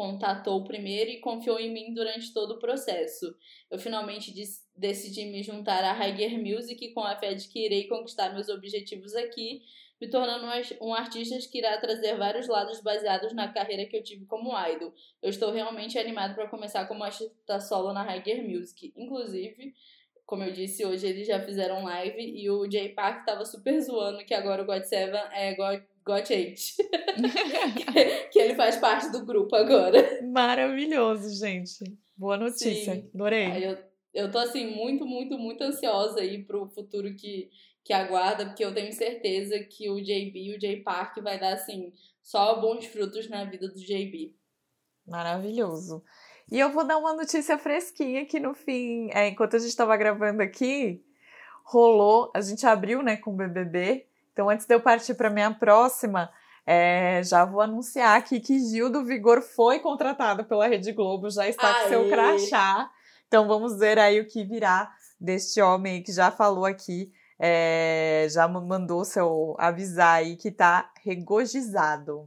contatou 0.00 0.64
primeiro 0.64 1.10
e 1.10 1.20
confiou 1.20 1.60
em 1.60 1.70
mim 1.70 1.92
durante 1.92 2.32
todo 2.32 2.52
o 2.52 2.58
processo. 2.58 3.36
Eu 3.70 3.78
finalmente 3.78 4.32
decidi 4.74 5.26
me 5.26 5.42
juntar 5.42 5.84
à 5.84 5.92
Higher 5.92 6.38
Music 6.42 6.94
com 6.94 7.04
a 7.04 7.14
fé 7.18 7.34
de 7.34 7.46
que 7.48 7.66
irei 7.66 7.86
conquistar 7.86 8.32
meus 8.32 8.48
objetivos 8.48 9.14
aqui, 9.14 9.60
me 10.00 10.08
tornando 10.08 10.46
um 10.80 10.94
artista 10.94 11.36
que 11.52 11.58
irá 11.58 11.76
trazer 11.76 12.16
vários 12.16 12.48
lados 12.48 12.80
baseados 12.80 13.34
na 13.34 13.52
carreira 13.52 13.84
que 13.84 13.94
eu 13.94 14.02
tive 14.02 14.24
como 14.24 14.58
idol. 14.70 14.94
Eu 15.20 15.28
estou 15.28 15.52
realmente 15.52 15.98
animado 15.98 16.34
para 16.34 16.48
começar 16.48 16.86
como 16.88 17.04
artista 17.04 17.60
solo 17.60 17.92
na 17.92 18.02
Higher 18.02 18.42
Music. 18.42 18.94
Inclusive, 18.96 19.74
como 20.24 20.44
eu 20.44 20.50
disse, 20.50 20.86
hoje 20.86 21.08
eles 21.08 21.26
já 21.26 21.44
fizeram 21.44 21.84
live 21.84 22.22
e 22.22 22.48
o 22.48 22.70
Jay 22.70 22.88
Park 22.88 23.26
tava 23.26 23.44
super 23.44 23.78
zoando 23.78 24.24
que 24.24 24.32
agora 24.32 24.62
o 24.62 24.64
God 24.64 24.84
Seven 24.84 25.20
é 25.32 25.54
God 25.54 25.82
Got 26.04 26.30
Eight. 26.30 26.76
que 28.32 28.38
ele 28.38 28.54
faz 28.54 28.76
parte 28.76 29.10
do 29.10 29.24
grupo 29.24 29.54
agora. 29.54 30.20
Maravilhoso, 30.22 31.28
gente. 31.38 31.84
Boa 32.16 32.36
notícia. 32.36 32.94
Sim. 32.94 33.10
Adorei. 33.14 33.64
Eu, 33.64 33.78
eu 34.12 34.30
tô, 34.30 34.38
assim, 34.38 34.74
muito, 34.74 35.06
muito, 35.06 35.38
muito 35.38 35.62
ansiosa 35.62 36.20
aí 36.20 36.42
pro 36.42 36.68
futuro 36.68 37.14
que, 37.14 37.50
que 37.84 37.92
aguarda, 37.92 38.46
porque 38.46 38.64
eu 38.64 38.74
tenho 38.74 38.92
certeza 38.92 39.58
que 39.60 39.88
o 39.88 40.00
JB 40.00 40.32
e 40.34 40.56
o 40.56 40.58
J 40.58 40.82
Park 40.82 41.18
vai 41.22 41.38
dar, 41.38 41.54
assim, 41.54 41.92
só 42.22 42.60
bons 42.60 42.86
frutos 42.86 43.28
na 43.28 43.44
vida 43.44 43.68
do 43.68 43.78
JB. 43.78 44.34
Maravilhoso. 45.06 46.02
E 46.50 46.58
eu 46.58 46.70
vou 46.70 46.84
dar 46.84 46.98
uma 46.98 47.14
notícia 47.14 47.56
fresquinha 47.56 48.26
que 48.26 48.40
no 48.40 48.54
fim, 48.54 49.08
é, 49.12 49.28
enquanto 49.28 49.56
a 49.56 49.58
gente 49.58 49.68
estava 49.68 49.96
gravando 49.96 50.42
aqui, 50.42 51.02
rolou, 51.64 52.30
a 52.34 52.40
gente 52.40 52.66
abriu, 52.66 53.02
né, 53.02 53.16
com 53.16 53.30
o 53.30 53.36
BBB, 53.36 54.06
então, 54.40 54.48
antes 54.48 54.64
de 54.64 54.74
eu 54.74 54.80
partir 54.80 55.12
para 55.12 55.28
minha 55.28 55.52
próxima, 55.52 56.30
é, 56.66 57.20
já 57.22 57.44
vou 57.44 57.60
anunciar 57.60 58.16
aqui 58.16 58.40
que 58.40 58.58
Gil 58.58 58.90
do 58.90 59.04
Vigor 59.04 59.42
foi 59.42 59.80
contratado 59.80 60.44
pela 60.44 60.66
Rede 60.66 60.92
Globo, 60.92 61.28
já 61.28 61.46
está 61.46 61.82
com 61.82 61.88
seu 61.90 62.08
crachá. 62.08 62.90
Então, 63.28 63.46
vamos 63.46 63.78
ver 63.78 63.98
aí 63.98 64.18
o 64.18 64.26
que 64.26 64.42
virá 64.42 64.90
deste 65.20 65.60
homem 65.60 66.02
que 66.02 66.10
já 66.10 66.30
falou 66.30 66.64
aqui, 66.64 67.12
é, 67.38 68.26
já 68.30 68.48
mandou 68.48 69.04
seu 69.04 69.54
avisar 69.58 70.20
aí 70.20 70.36
que 70.36 70.48
está 70.48 70.90
regozijado. 71.04 72.26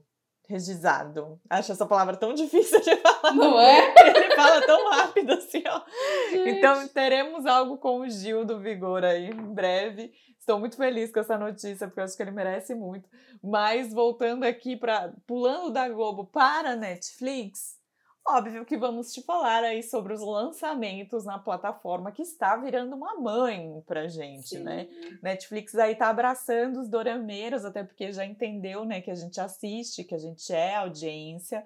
Regizado. 0.54 1.42
Acho 1.50 1.72
essa 1.72 1.84
palavra 1.84 2.16
tão 2.16 2.32
difícil 2.32 2.80
de 2.80 2.96
falar. 2.98 3.34
Não 3.34 3.60
é? 3.60 3.92
Ele 4.06 4.36
fala 4.36 4.62
tão 4.62 4.92
rápido 4.92 5.34
assim, 5.34 5.64
ó. 5.68 5.82
Gente. 6.30 6.50
Então 6.52 6.88
teremos 6.90 7.48
algo 7.48 7.80
com 7.80 8.02
o 8.02 8.10
Gil 8.10 8.46
do 8.46 8.60
Vigor 8.60 9.04
aí 9.04 9.32
em 9.32 9.54
breve. 9.54 10.14
Estou 10.38 10.60
muito 10.60 10.78
feliz 10.78 11.12
com 11.12 11.20
essa 11.20 11.40
notícia, 11.40 11.88
porque 11.88 12.02
eu 12.02 12.04
acho 12.04 12.16
que 12.16 12.22
ele 12.22 12.30
merece 12.30 12.76
muito. 12.76 13.10
Mas 13.42 13.92
voltando 13.92 14.44
aqui 14.44 14.76
para 14.76 15.12
pulando 15.26 15.72
da 15.72 15.90
Globo 15.90 16.26
para 16.26 16.74
a 16.74 16.76
Netflix, 16.76 17.80
óbvio 18.28 18.66
que 18.66 18.78
vamos 18.78 19.12
te 19.12 19.22
falar 19.22 19.64
aí 19.64 19.84
sobre 19.84 20.14
os 20.14 20.22
lançamentos 20.22 21.26
na 21.26 21.38
plataforma 21.38 22.12
que 22.12 22.22
está 22.22 22.56
virando 22.56 22.96
uma 22.96 23.16
mãe 23.16 23.84
pra 23.86 24.08
gente, 24.08 24.50
Sim. 24.50 24.64
né? 24.64 24.88
Netflix 25.22 25.76
aí 25.76 25.96
tá 25.96 26.10
abraçando 26.10 26.80
os 26.80 26.88
dorameiros, 26.88 27.66
até 27.66 27.84
porque 27.84 28.12
já 28.12 28.26
entendeu, 28.26 28.86
né, 28.86 29.02
que 29.02 29.12
a 29.12 29.16
gente 29.16 29.40
assiste, 29.40 30.04
que 30.04 30.16
a 30.16 30.20
gente 30.20 30.54
é 30.54 30.76
audiência 30.76 31.66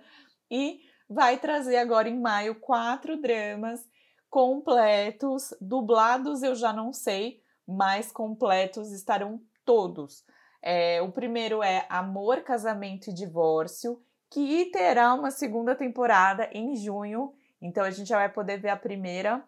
e 0.49 0.81
vai 1.09 1.37
trazer 1.37 1.77
agora 1.77 2.09
em 2.09 2.19
maio 2.19 2.55
quatro 2.55 3.19
dramas 3.21 3.87
completos, 4.29 5.53
dublados 5.61 6.43
eu 6.43 6.53
já 6.53 6.73
não 6.73 6.91
sei, 6.91 7.41
mais 7.65 8.11
completos 8.11 8.91
estarão 8.91 9.41
todos. 9.63 10.25
É, 10.61 11.01
o 11.01 11.11
primeiro 11.11 11.63
é 11.63 11.85
Amor, 11.89 12.41
Casamento 12.41 13.09
e 13.09 13.13
Divórcio, 13.13 14.01
que 14.29 14.65
terá 14.71 15.13
uma 15.13 15.31
segunda 15.31 15.75
temporada 15.75 16.49
em 16.51 16.75
junho. 16.75 17.33
Então 17.61 17.83
a 17.83 17.91
gente 17.91 18.07
já 18.07 18.17
vai 18.17 18.29
poder 18.29 18.59
ver 18.59 18.69
a 18.69 18.77
primeira 18.77 19.43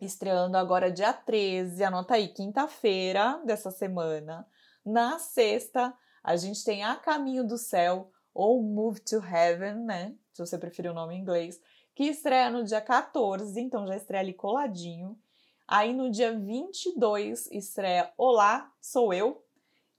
estreando 0.00 0.56
agora 0.56 0.92
dia 0.92 1.12
13, 1.12 1.82
anota 1.82 2.14
aí, 2.14 2.28
quinta-feira 2.28 3.40
dessa 3.44 3.70
semana. 3.70 4.46
Na 4.84 5.18
sexta, 5.18 5.92
a 6.22 6.36
gente 6.36 6.64
tem 6.64 6.84
A 6.84 6.94
Caminho 6.96 7.46
do 7.46 7.58
Céu 7.58 8.10
ou 8.32 8.62
Move 8.62 9.00
to 9.00 9.16
Heaven, 9.16 9.84
né? 9.84 10.14
Se 10.32 10.44
você 10.44 10.56
preferir 10.56 10.90
o 10.90 10.94
nome 10.94 11.16
em 11.16 11.20
inglês, 11.20 11.60
que 11.94 12.04
estreia 12.04 12.48
no 12.48 12.62
dia 12.62 12.80
14, 12.80 13.60
então 13.60 13.86
já 13.86 13.96
estreia 13.96 14.22
ali 14.22 14.32
coladinho. 14.32 15.18
Aí 15.66 15.92
no 15.92 16.10
dia 16.10 16.32
22 16.38 17.50
estreia 17.50 18.12
Olá, 18.16 18.72
Sou 18.80 19.12
Eu, 19.12 19.44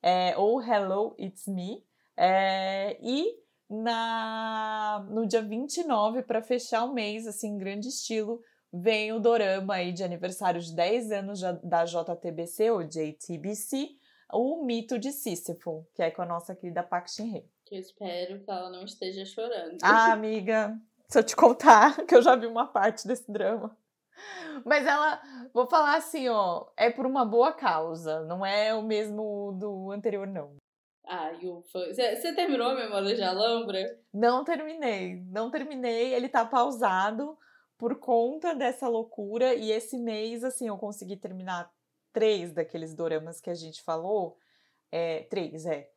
é, 0.01 0.35
ou 0.37 0.61
Hello, 0.61 1.13
It's 1.19 1.45
Me. 1.45 1.85
É, 2.15 2.97
e 3.01 3.35
na, 3.69 5.05
no 5.09 5.27
dia 5.27 5.41
29, 5.41 6.23
para 6.23 6.41
fechar 6.41 6.83
o 6.85 6.93
mês, 6.93 7.27
assim, 7.27 7.49
em 7.49 7.57
grande 7.57 7.87
estilo, 7.87 8.41
vem 8.73 9.11
o 9.13 9.19
dorama 9.19 9.75
aí 9.75 9.91
de 9.91 10.03
aniversário 10.03 10.59
de 10.59 10.75
10 10.75 11.11
anos 11.11 11.41
da 11.63 11.85
JTBC, 11.85 12.71
ou 12.71 12.83
JTBC, 12.83 13.89
o 14.31 14.63
Mito 14.63 14.97
de 14.97 15.11
Sísifo, 15.11 15.87
que 15.93 16.01
é 16.01 16.11
com 16.11 16.21
a 16.21 16.25
nossa 16.25 16.55
querida 16.55 16.83
Park 16.83 17.07
Shin-hye. 17.07 17.45
Que 17.65 17.75
eu 17.75 17.79
espero 17.79 18.43
que 18.43 18.49
ela 18.49 18.69
não 18.69 18.83
esteja 18.83 19.25
chorando. 19.25 19.77
Ah, 19.83 20.11
amiga, 20.11 20.75
se 21.07 21.19
eu 21.19 21.23
te 21.23 21.35
contar 21.35 21.97
que 22.05 22.15
eu 22.15 22.21
já 22.21 22.35
vi 22.35 22.47
uma 22.47 22.67
parte 22.67 23.07
desse 23.07 23.31
drama. 23.31 23.75
Mas 24.65 24.85
ela, 24.85 25.21
vou 25.53 25.65
falar 25.65 25.95
assim, 25.95 26.27
ó, 26.27 26.67
é 26.75 26.89
por 26.89 27.05
uma 27.05 27.23
boa 27.23 27.53
causa, 27.53 28.21
não 28.25 28.45
é 28.45 28.73
o 28.73 28.83
mesmo 28.83 29.53
do 29.57 29.91
anterior, 29.91 30.27
não. 30.27 30.58
Ah, 31.11 31.31
ufa. 31.41 31.91
Você 31.91 32.33
terminou 32.35 32.69
a 32.69 32.75
Memória 32.75 33.15
de 33.15 33.23
Alhambra? 33.23 33.99
Não 34.13 34.43
terminei, 34.43 35.15
não 35.31 35.49
terminei. 35.49 36.13
Ele 36.13 36.29
tá 36.29 36.45
pausado 36.45 37.35
por 37.79 37.95
conta 37.95 38.53
dessa 38.53 38.87
loucura. 38.87 39.55
E 39.55 39.71
esse 39.71 39.97
mês, 39.97 40.43
assim, 40.43 40.67
eu 40.67 40.77
consegui 40.77 41.17
terminar 41.17 41.73
três 42.13 42.53
daqueles 42.53 42.93
doramas 42.93 43.41
que 43.41 43.49
a 43.49 43.55
gente 43.55 43.81
falou. 43.81 44.37
É, 44.91 45.23
três, 45.23 45.65
é. 45.65 45.89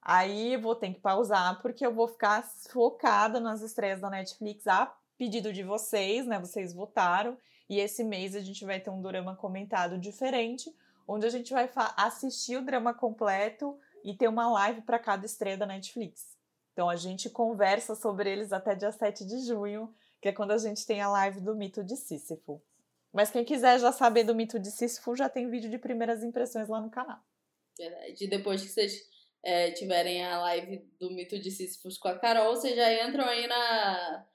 Aí 0.00 0.56
vou 0.56 0.76
ter 0.76 0.94
que 0.94 1.00
pausar 1.00 1.60
porque 1.60 1.84
eu 1.84 1.92
vou 1.92 2.06
ficar 2.06 2.48
focada 2.70 3.40
nas 3.40 3.62
estreias 3.62 4.00
da 4.00 4.08
Netflix 4.08 4.68
a 4.68 4.94
pedido 5.18 5.52
de 5.52 5.64
vocês, 5.64 6.28
né? 6.28 6.38
Vocês 6.38 6.72
votaram. 6.72 7.36
E 7.68 7.80
esse 7.80 8.04
mês 8.04 8.36
a 8.36 8.40
gente 8.40 8.64
vai 8.64 8.78
ter 8.78 8.90
um 8.90 9.02
dorama 9.02 9.34
comentado 9.34 9.98
diferente, 9.98 10.72
onde 11.08 11.26
a 11.26 11.30
gente 11.30 11.52
vai 11.52 11.68
assistir 11.96 12.56
o 12.56 12.64
drama 12.64 12.94
completo 12.94 13.76
e 14.04 14.14
ter 14.14 14.28
uma 14.28 14.50
live 14.50 14.82
para 14.82 14.98
cada 14.98 15.26
estreia 15.26 15.56
da 15.56 15.66
Netflix. 15.66 16.36
Então 16.72 16.88
a 16.88 16.96
gente 16.96 17.28
conversa 17.28 17.94
sobre 17.94 18.30
eles 18.30 18.52
até 18.52 18.74
dia 18.74 18.92
7 18.92 19.26
de 19.26 19.46
junho, 19.46 19.94
que 20.20 20.28
é 20.28 20.32
quando 20.32 20.52
a 20.52 20.58
gente 20.58 20.86
tem 20.86 21.00
a 21.00 21.10
live 21.10 21.40
do 21.40 21.54
mito 21.54 21.82
de 21.84 21.96
Sísifo. 21.96 22.62
Mas 23.12 23.30
quem 23.30 23.44
quiser 23.44 23.78
já 23.80 23.90
saber 23.90 24.24
do 24.24 24.34
mito 24.34 24.58
de 24.58 24.70
Sísifo, 24.70 25.16
já 25.16 25.28
tem 25.28 25.50
vídeo 25.50 25.70
de 25.70 25.78
primeiras 25.78 26.22
impressões 26.22 26.68
lá 26.68 26.80
no 26.80 26.90
canal. 26.90 27.18
Verdade. 27.76 28.24
E 28.24 28.28
depois 28.28 28.62
que 28.62 28.68
vocês 28.68 29.02
é, 29.42 29.70
tiverem 29.72 30.24
a 30.24 30.38
live 30.40 30.78
do 30.98 31.10
mito 31.10 31.38
de 31.38 31.50
Sísifo 31.50 31.88
com 31.98 32.08
a 32.08 32.18
Carol, 32.18 32.54
vocês 32.54 32.76
já 32.76 33.08
entram 33.08 33.24
aí 33.24 33.46
na, 33.46 34.26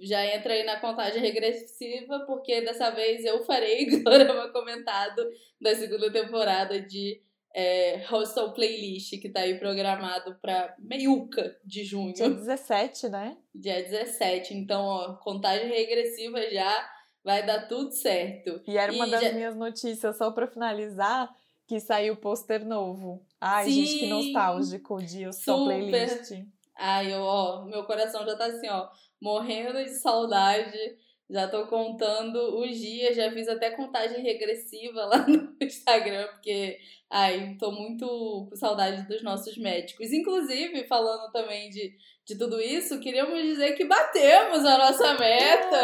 já 0.00 0.24
entra 0.34 0.54
aí 0.54 0.64
na 0.64 0.80
contagem 0.80 1.20
regressiva, 1.20 2.20
porque 2.26 2.60
dessa 2.62 2.90
vez 2.90 3.24
eu 3.24 3.44
farei 3.44 3.86
Dorama 4.02 4.52
comentado 4.52 5.28
da 5.60 5.74
segunda 5.74 6.10
temporada 6.12 6.80
de 6.80 7.20
é, 7.54 8.04
Hostel 8.08 8.52
Playlist, 8.52 9.20
que 9.20 9.28
tá 9.28 9.40
aí 9.40 9.58
programado 9.58 10.36
pra 10.40 10.74
meiuca 10.78 11.56
de 11.64 11.84
junho. 11.84 12.14
Dia 12.14 12.30
17, 12.30 13.08
né? 13.08 13.36
Dia 13.54 13.82
17. 13.82 14.54
Então, 14.54 14.82
ó, 14.82 15.14
contagem 15.16 15.68
regressiva 15.68 16.40
já 16.50 16.90
vai 17.24 17.44
dar 17.44 17.68
tudo 17.68 17.92
certo. 17.92 18.60
E 18.66 18.76
era 18.76 18.92
uma 18.92 19.06
e 19.06 19.10
das 19.10 19.22
já... 19.22 19.32
minhas 19.32 19.56
notícias, 19.56 20.16
só 20.16 20.30
pra 20.30 20.46
finalizar, 20.46 21.30
que 21.66 21.78
saiu 21.78 22.14
o 22.14 22.16
pôster 22.16 22.64
novo. 22.64 23.24
Ai, 23.40 23.66
Sim, 23.66 23.84
gente, 23.84 23.98
que 23.98 24.06
nostálgico 24.08 25.02
de 25.02 25.26
Hostel 25.26 25.64
Playlist. 25.64 26.32
Ai, 26.76 27.12
eu, 27.12 27.20
ó, 27.20 27.64
meu 27.66 27.84
coração 27.84 28.24
já 28.24 28.36
tá 28.36 28.46
assim, 28.46 28.68
ó, 28.68 28.88
morrendo 29.20 29.84
de 29.84 29.90
saudade 30.00 30.78
já 31.32 31.48
tô 31.48 31.66
contando 31.66 32.60
os 32.60 32.76
dias, 32.76 33.16
já 33.16 33.32
fiz 33.32 33.48
até 33.48 33.70
contagem 33.70 34.22
regressiva 34.22 35.06
lá 35.06 35.24
no 35.26 35.56
Instagram, 35.60 36.28
porque 36.28 36.78
ai, 37.10 37.56
tô 37.58 37.72
muito 37.72 38.46
com 38.48 38.54
saudade 38.54 39.08
dos 39.08 39.22
nossos 39.22 39.56
médicos. 39.56 40.12
Inclusive, 40.12 40.86
falando 40.86 41.32
também 41.32 41.70
de, 41.70 41.96
de 42.26 42.36
tudo 42.36 42.60
isso, 42.60 43.00
queríamos 43.00 43.42
dizer 43.42 43.72
que 43.72 43.86
batemos 43.86 44.64
a 44.64 44.78
nossa 44.78 45.14
meta! 45.14 45.76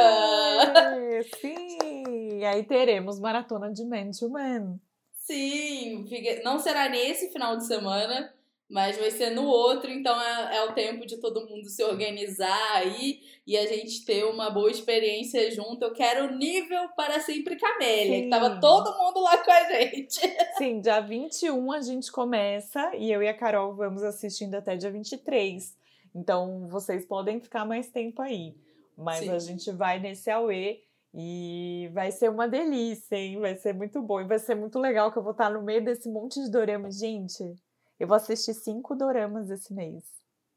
É, 0.96 1.22
sim! 1.22 2.38
E 2.38 2.44
aí 2.44 2.62
teremos 2.64 3.18
maratona 3.18 3.72
de 3.72 3.84
Man 3.84 4.10
to 4.10 4.28
Man. 4.28 4.78
Sim, 5.14 6.06
não 6.44 6.58
será 6.58 6.88
nesse 6.88 7.32
final 7.32 7.56
de 7.56 7.66
semana, 7.66 8.32
mas 8.68 8.98
vai 8.98 9.10
ser 9.10 9.30
no 9.30 9.46
outro, 9.46 9.90
então 9.90 10.20
é, 10.20 10.56
é, 10.56 10.64
o 10.64 10.74
tempo 10.74 11.06
de 11.06 11.16
todo 11.16 11.46
mundo 11.48 11.68
se 11.68 11.82
organizar 11.82 12.76
aí 12.76 13.20
e 13.46 13.56
a 13.56 13.66
gente 13.66 14.04
ter 14.04 14.24
uma 14.24 14.50
boa 14.50 14.70
experiência 14.70 15.50
junto. 15.50 15.82
Eu 15.82 15.94
quero 15.94 16.36
nível 16.36 16.88
para 16.94 17.18
sempre 17.20 17.56
Camélia, 17.56 18.18
Sim. 18.18 18.22
que 18.24 18.28
tava 18.28 18.60
todo 18.60 18.98
mundo 18.98 19.20
lá 19.20 19.38
com 19.38 19.50
a 19.50 19.64
gente. 19.72 20.20
Sim, 20.58 20.80
dia 20.80 21.00
21 21.00 21.72
a 21.72 21.80
gente 21.80 22.12
começa 22.12 22.94
e 22.94 23.10
eu 23.10 23.22
e 23.22 23.28
a 23.28 23.34
Carol 23.34 23.74
vamos 23.74 24.02
assistindo 24.02 24.54
até 24.54 24.76
dia 24.76 24.90
23. 24.90 25.74
Então 26.14 26.66
vocês 26.68 27.06
podem 27.06 27.40
ficar 27.40 27.64
mais 27.64 27.88
tempo 27.88 28.20
aí. 28.20 28.54
Mas 28.94 29.20
Sim. 29.20 29.30
a 29.30 29.38
gente 29.38 29.70
vai 29.72 29.98
nesse 29.98 30.30
AUE 30.30 30.82
e 31.14 31.88
vai 31.94 32.10
ser 32.10 32.28
uma 32.28 32.46
delícia, 32.46 33.16
hein? 33.16 33.40
Vai 33.40 33.54
ser 33.54 33.72
muito 33.72 34.02
bom. 34.02 34.20
E 34.20 34.24
vai 34.24 34.38
ser 34.38 34.54
muito 34.54 34.78
legal 34.78 35.10
que 35.10 35.18
eu 35.18 35.22
vou 35.22 35.32
estar 35.32 35.48
no 35.48 35.62
meio 35.62 35.82
desse 35.82 36.08
monte 36.08 36.42
de 36.42 36.50
dorama. 36.50 36.90
Gente, 36.90 37.54
eu 37.98 38.06
vou 38.06 38.16
assistir 38.16 38.54
cinco 38.54 38.94
doramas 38.94 39.50
esse 39.50 39.72
mês. 39.72 40.04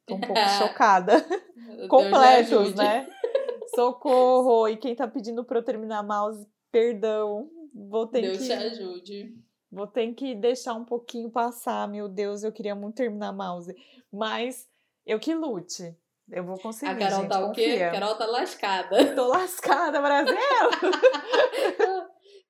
Tô 0.05 0.15
um 0.15 0.21
pouco 0.21 0.39
chocada. 0.57 1.25
Completos, 1.89 2.75
né? 2.75 3.07
Socorro! 3.75 4.67
E 4.67 4.77
quem 4.77 4.95
tá 4.95 5.07
pedindo 5.07 5.43
pra 5.43 5.59
eu 5.59 5.63
terminar 5.63 6.03
mouse, 6.03 6.45
perdão. 6.71 7.49
Vou 7.73 8.05
ter 8.07 8.21
Deus 8.21 8.37
que. 8.37 8.45
te 8.45 8.53
ajude. 8.53 9.35
Vou 9.71 9.87
ter 9.87 10.13
que 10.13 10.35
deixar 10.35 10.73
um 10.73 10.83
pouquinho 10.83 11.29
passar. 11.29 11.87
Meu 11.87 12.09
Deus, 12.09 12.43
eu 12.43 12.51
queria 12.51 12.75
muito 12.75 12.95
terminar 12.95 13.31
mouse. 13.31 13.73
Mas 14.11 14.67
eu 15.05 15.17
que 15.19 15.33
lute. 15.33 15.95
Eu 16.29 16.43
vou 16.43 16.57
conseguir. 16.57 16.91
A 16.91 16.95
Carol 16.97 17.21
gente, 17.21 17.29
tá 17.29 17.41
confia. 17.41 17.49
o 17.49 17.77
quê? 17.77 17.83
A 17.83 17.91
Carol 17.91 18.15
tá 18.15 18.25
lascada. 18.25 19.15
Tô 19.15 19.27
lascada, 19.27 20.01
Brasil! 20.01 20.35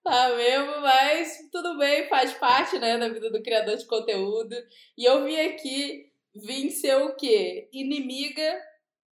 Tá 0.03 0.35
mesmo, 0.35 0.81
mas 0.81 1.47
tudo 1.51 1.77
bem, 1.77 2.07
faz 2.07 2.33
parte, 2.33 2.79
né, 2.79 2.97
da 2.97 3.07
vida 3.07 3.29
do 3.29 3.43
criador 3.43 3.77
de 3.77 3.85
conteúdo. 3.85 4.55
E 4.97 5.05
eu 5.05 5.23
vim 5.23 5.35
aqui, 5.35 6.11
vim 6.35 6.69
ser 6.71 6.95
o 6.97 7.15
quê? 7.15 7.69
Inimiga 7.71 8.59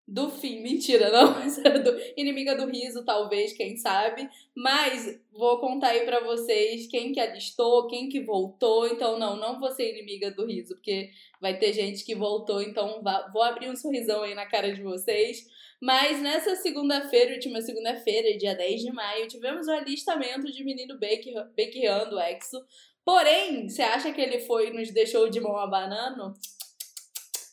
do 0.09 0.31
fim. 0.31 0.63
Mentira, 0.65 1.11
não, 1.11 1.35
mas 1.35 1.59
era 1.59 1.79
do, 1.79 1.95
inimiga 2.17 2.57
do 2.57 2.67
riso, 2.67 3.05
talvez, 3.05 3.53
quem 3.53 3.77
sabe. 3.77 4.29
Mas 4.57 5.21
vou 5.31 5.61
contar 5.61 5.89
aí 5.89 6.07
pra 6.07 6.21
vocês 6.21 6.87
quem 6.87 7.13
que 7.13 7.21
alistou, 7.21 7.87
quem 7.87 8.09
que 8.09 8.21
voltou. 8.21 8.89
Então, 8.89 9.19
não, 9.19 9.37
não 9.37 9.61
vou 9.61 9.71
ser 9.71 9.91
inimiga 9.93 10.31
do 10.31 10.47
riso, 10.47 10.75
porque 10.75 11.11
vai 11.39 11.59
ter 11.59 11.75
gente 11.75 12.03
que 12.03 12.15
voltou. 12.15 12.63
Então, 12.63 13.03
vou 13.33 13.43
abrir 13.43 13.69
um 13.69 13.77
sorrisão 13.77 14.23
aí 14.23 14.35
na 14.35 14.47
cara 14.47 14.73
de 14.73 14.83
vocês. 14.83 15.47
Mas 15.81 16.21
nessa 16.21 16.57
segunda-feira, 16.57 17.35
última 17.35 17.61
segunda-feira, 17.61 18.37
dia 18.37 18.55
10 18.55 18.83
de 18.83 18.93
maio, 18.93 19.29
tivemos 19.29 19.69
o 19.69 19.73
alistamento 19.73 20.51
de 20.51 20.65
menino 20.65 20.99
Bequian 20.99 22.09
do 22.09 22.19
Exo. 22.19 22.65
Porém, 23.05 23.69
você 23.69 23.83
acha 23.83 24.13
que 24.13 24.21
ele 24.21 24.41
foi 24.41 24.69
e 24.69 24.73
nos 24.73 24.91
deixou 24.91 25.31
de 25.31 25.41
mão 25.41 25.57
a 25.57 25.67
banana? 25.67 26.35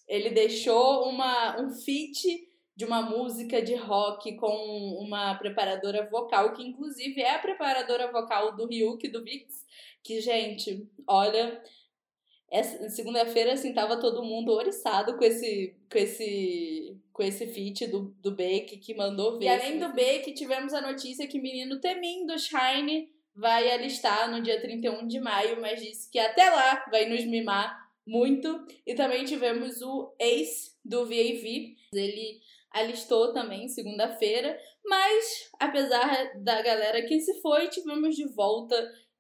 Ele 0.08 0.32
deixou 0.32 1.08
uma, 1.08 1.62
um 1.62 1.72
feat 1.72 2.22
de 2.76 2.84
uma 2.84 3.02
música 3.02 3.62
de 3.62 3.74
rock 3.76 4.36
com 4.36 4.98
uma 5.00 5.36
preparadora 5.36 6.10
vocal, 6.10 6.52
que 6.54 6.64
inclusive 6.64 7.22
é 7.22 7.36
a 7.36 7.40
preparadora 7.40 8.12
vocal 8.12 8.56
do 8.56 8.68
Ryuk, 8.68 9.08
do 9.08 9.24
Vix, 9.24 9.66
que, 10.04 10.20
gente, 10.20 10.86
olha, 11.08 11.62
segunda-feira, 12.90 13.54
assim, 13.54 13.74
tava 13.74 14.00
todo 14.00 14.24
mundo 14.24 14.52
oriçado 14.52 15.18
com 15.18 15.24
esse, 15.24 15.76
com 15.92 15.98
esse, 15.98 16.98
com 17.12 17.24
esse 17.24 17.48
feat 17.48 17.88
do, 17.88 18.16
do 18.22 18.32
Beck, 18.32 18.78
que 18.78 18.94
mandou 18.94 19.38
ver. 19.38 19.46
E 19.46 19.50
além 19.50 19.80
do 19.80 19.94
Beck, 19.94 20.32
tivemos 20.34 20.74
a 20.74 20.82
notícia 20.82 21.28
que 21.28 21.40
o 21.40 21.42
menino 21.42 21.80
Temin 21.80 22.26
do 22.26 22.38
Shine 22.38 23.10
vai 23.36 23.70
alistar 23.70 24.32
no 24.32 24.42
dia 24.42 24.62
31 24.62 25.08
de 25.08 25.20
maio, 25.20 25.60
mas 25.60 25.82
disse 25.82 26.10
que 26.10 26.20
até 26.20 26.50
lá 26.50 26.86
vai 26.90 27.06
nos 27.08 27.26
mimar 27.26 27.86
muito. 28.06 28.66
E 28.86 28.94
também 28.94 29.26
tivemos 29.26 29.82
o 29.82 30.14
Ace 30.20 30.72
do 30.84 31.06
VAV. 31.06 31.76
Ele 31.94 32.40
alistou 32.72 33.34
também 33.34 33.70
segunda-feira, 33.70 34.60
mas 34.86 35.50
apesar 35.60 36.34
da 36.36 36.62
galera 36.62 37.02
que 37.04 37.20
se 37.22 37.42
foi, 37.42 37.70
tivemos 37.70 38.16
de 38.16 38.26
volta 38.26 38.76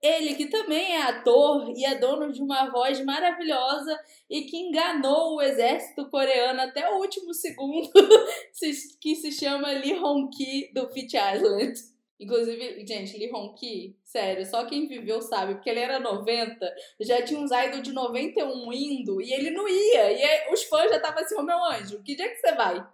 ele 0.05 0.35
que 0.35 0.47
também 0.47 0.93
é 0.93 1.01
ator 1.01 1.71
e 1.75 1.85
é 1.85 1.95
dono 1.95 2.31
de 2.31 2.41
uma 2.41 2.69
voz 2.69 3.03
maravilhosa 3.03 3.99
e 4.29 4.43
que 4.43 4.57
enganou 4.57 5.35
o 5.35 5.41
exército 5.41 6.09
coreano 6.09 6.61
até 6.61 6.89
o 6.89 6.97
último 6.97 7.33
segundo, 7.33 7.91
que 9.01 9.15
se 9.15 9.31
chama 9.31 9.71
Lee 9.71 9.97
Hong-ki 9.97 10.71
do 10.73 10.87
Fit 10.89 11.15
Island. 11.15 11.73
Inclusive, 12.19 12.85
gente, 12.87 13.17
Lee 13.17 13.31
Hong-ki, 13.31 13.97
sério, 14.03 14.45
só 14.45 14.65
quem 14.65 14.87
viveu 14.87 15.21
sabe, 15.21 15.55
porque 15.55 15.69
ele 15.69 15.81
era 15.81 15.99
90, 15.99 16.73
já 17.01 17.21
tinha 17.21 17.39
uns 17.39 17.51
idol 17.51 17.81
de 17.81 17.91
91 17.91 18.71
indo 18.71 19.21
e 19.21 19.33
ele 19.33 19.51
não 19.51 19.67
ia. 19.67 20.11
E 20.11 20.53
os 20.53 20.63
fãs 20.63 20.89
já 20.89 20.97
estavam 20.97 21.21
assim, 21.21 21.35
ô 21.35 21.39
oh, 21.39 21.43
meu 21.43 21.63
anjo, 21.65 22.01
que 22.03 22.15
dia 22.15 22.29
que 22.29 22.37
você 22.37 22.53
vai? 22.53 22.85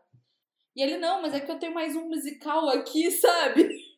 E 0.76 0.82
ele, 0.82 0.98
não, 0.98 1.22
mas 1.22 1.34
é 1.34 1.40
que 1.40 1.52
eu 1.52 1.60
tenho 1.60 1.74
mais 1.74 1.96
um 1.96 2.08
musical 2.08 2.70
aqui, 2.70 3.12
sabe? 3.12 3.91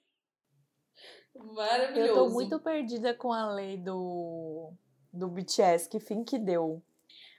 Maravilhoso. 1.51 2.09
Eu 2.09 2.15
tô 2.15 2.29
muito 2.29 2.59
perdida 2.59 3.13
com 3.13 3.33
a 3.33 3.53
lei 3.53 3.77
do, 3.77 4.71
do 5.11 5.27
BTS, 5.27 5.89
que 5.89 5.99
fim 5.99 6.23
que 6.23 6.39
deu. 6.39 6.81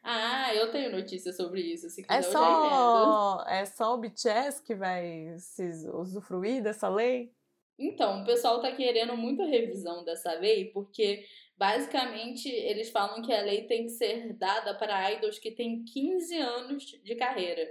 Ah, 0.02 0.54
eu 0.54 0.70
tenho 0.70 0.92
notícia 0.92 1.32
sobre 1.32 1.62
isso. 1.62 1.88
Se 1.88 2.04
é, 2.10 2.20
só, 2.20 3.42
é 3.48 3.64
só 3.64 3.94
o 3.94 3.98
BTS 3.98 4.62
que 4.62 4.74
vai 4.74 5.34
se 5.38 5.88
usufruir 5.88 6.62
dessa 6.62 6.88
lei? 6.88 7.32
Então, 7.78 8.22
o 8.22 8.24
pessoal 8.24 8.60
tá 8.60 8.70
querendo 8.70 9.16
muito 9.16 9.42
a 9.42 9.46
revisão 9.46 10.04
dessa 10.04 10.32
lei, 10.34 10.66
porque 10.66 11.24
basicamente 11.56 12.48
eles 12.48 12.90
falam 12.90 13.22
que 13.22 13.32
a 13.32 13.40
lei 13.40 13.62
tem 13.62 13.84
que 13.84 13.90
ser 13.90 14.34
dada 14.34 14.74
para 14.74 15.10
idols 15.12 15.38
que 15.38 15.50
têm 15.50 15.82
15 15.84 16.36
anos 16.36 16.84
de 16.84 17.14
carreira. 17.14 17.66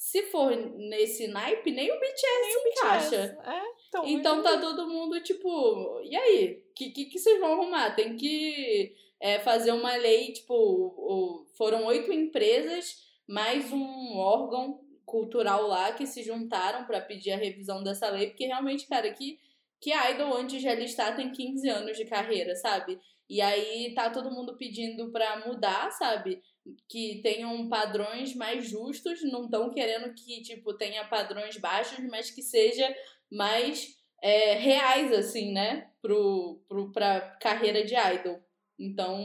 Se 0.00 0.22
for 0.30 0.56
nesse 0.56 1.28
naipe, 1.28 1.70
nem 1.70 1.92
o 1.92 2.00
BTS 2.00 2.40
nem 2.40 2.56
o 2.56 2.68
encaixa. 2.68 3.36
BTS. 3.36 3.48
É, 3.50 3.62
então, 3.86 4.06
então 4.06 4.42
tá 4.42 4.58
todo 4.58 4.88
mundo 4.88 5.22
tipo, 5.22 6.00
e 6.02 6.16
aí? 6.16 6.64
O 6.70 6.74
que, 6.74 6.88
que, 6.88 7.04
que 7.04 7.18
vocês 7.18 7.38
vão 7.38 7.52
arrumar? 7.52 7.94
Tem 7.94 8.16
que 8.16 8.94
é, 9.20 9.38
fazer 9.40 9.72
uma 9.72 9.94
lei, 9.96 10.32
tipo, 10.32 11.46
foram 11.54 11.84
oito 11.84 12.10
empresas 12.10 12.96
mais 13.28 13.70
um 13.74 14.16
órgão 14.16 14.80
cultural 15.04 15.66
lá 15.66 15.92
que 15.92 16.06
se 16.06 16.22
juntaram 16.22 16.86
para 16.86 17.02
pedir 17.02 17.32
a 17.32 17.36
revisão 17.36 17.82
dessa 17.82 18.08
lei, 18.08 18.28
porque 18.28 18.46
realmente, 18.46 18.86
cara, 18.86 19.12
que, 19.12 19.38
que 19.78 19.92
idol 19.92 20.34
antes 20.34 20.62
de 20.62 20.68
alistar 20.68 21.14
tem 21.14 21.30
15 21.30 21.68
anos 21.68 21.98
de 21.98 22.06
carreira, 22.06 22.56
sabe? 22.56 22.98
E 23.28 23.42
aí 23.42 23.92
tá 23.94 24.08
todo 24.08 24.30
mundo 24.30 24.56
pedindo 24.56 25.12
para 25.12 25.46
mudar, 25.46 25.90
sabe? 25.92 26.42
Que 26.88 27.20
tenham 27.22 27.68
padrões 27.68 28.34
mais 28.34 28.68
justos, 28.68 29.22
não 29.22 29.44
estão 29.44 29.70
querendo 29.70 30.12
que, 30.14 30.42
tipo, 30.42 30.74
tenha 30.74 31.06
padrões 31.06 31.56
baixos, 31.56 31.98
mas 32.10 32.30
que 32.30 32.42
seja 32.42 32.94
mais 33.30 33.96
é, 34.22 34.54
reais, 34.54 35.12
assim, 35.12 35.52
né? 35.52 35.90
Pro, 36.02 36.62
pro, 36.68 36.92
pra 36.92 37.20
carreira 37.40 37.84
de 37.84 37.94
idol. 37.94 38.40
Então, 38.78 39.22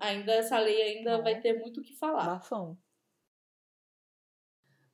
ainda 0.00 0.32
essa 0.32 0.58
lei 0.58 0.82
ainda 0.82 1.22
vai 1.22 1.40
ter 1.40 1.58
muito 1.60 1.80
o 1.80 1.82
que 1.82 1.94
falar. 1.94 2.26
Bafão. 2.26 2.76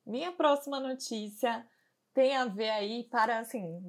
Minha 0.04 0.32
próxima 0.32 0.80
notícia 0.80 1.66
tem 2.12 2.36
a 2.36 2.44
ver 2.44 2.68
aí 2.68 3.04
para, 3.04 3.38
assim, 3.38 3.80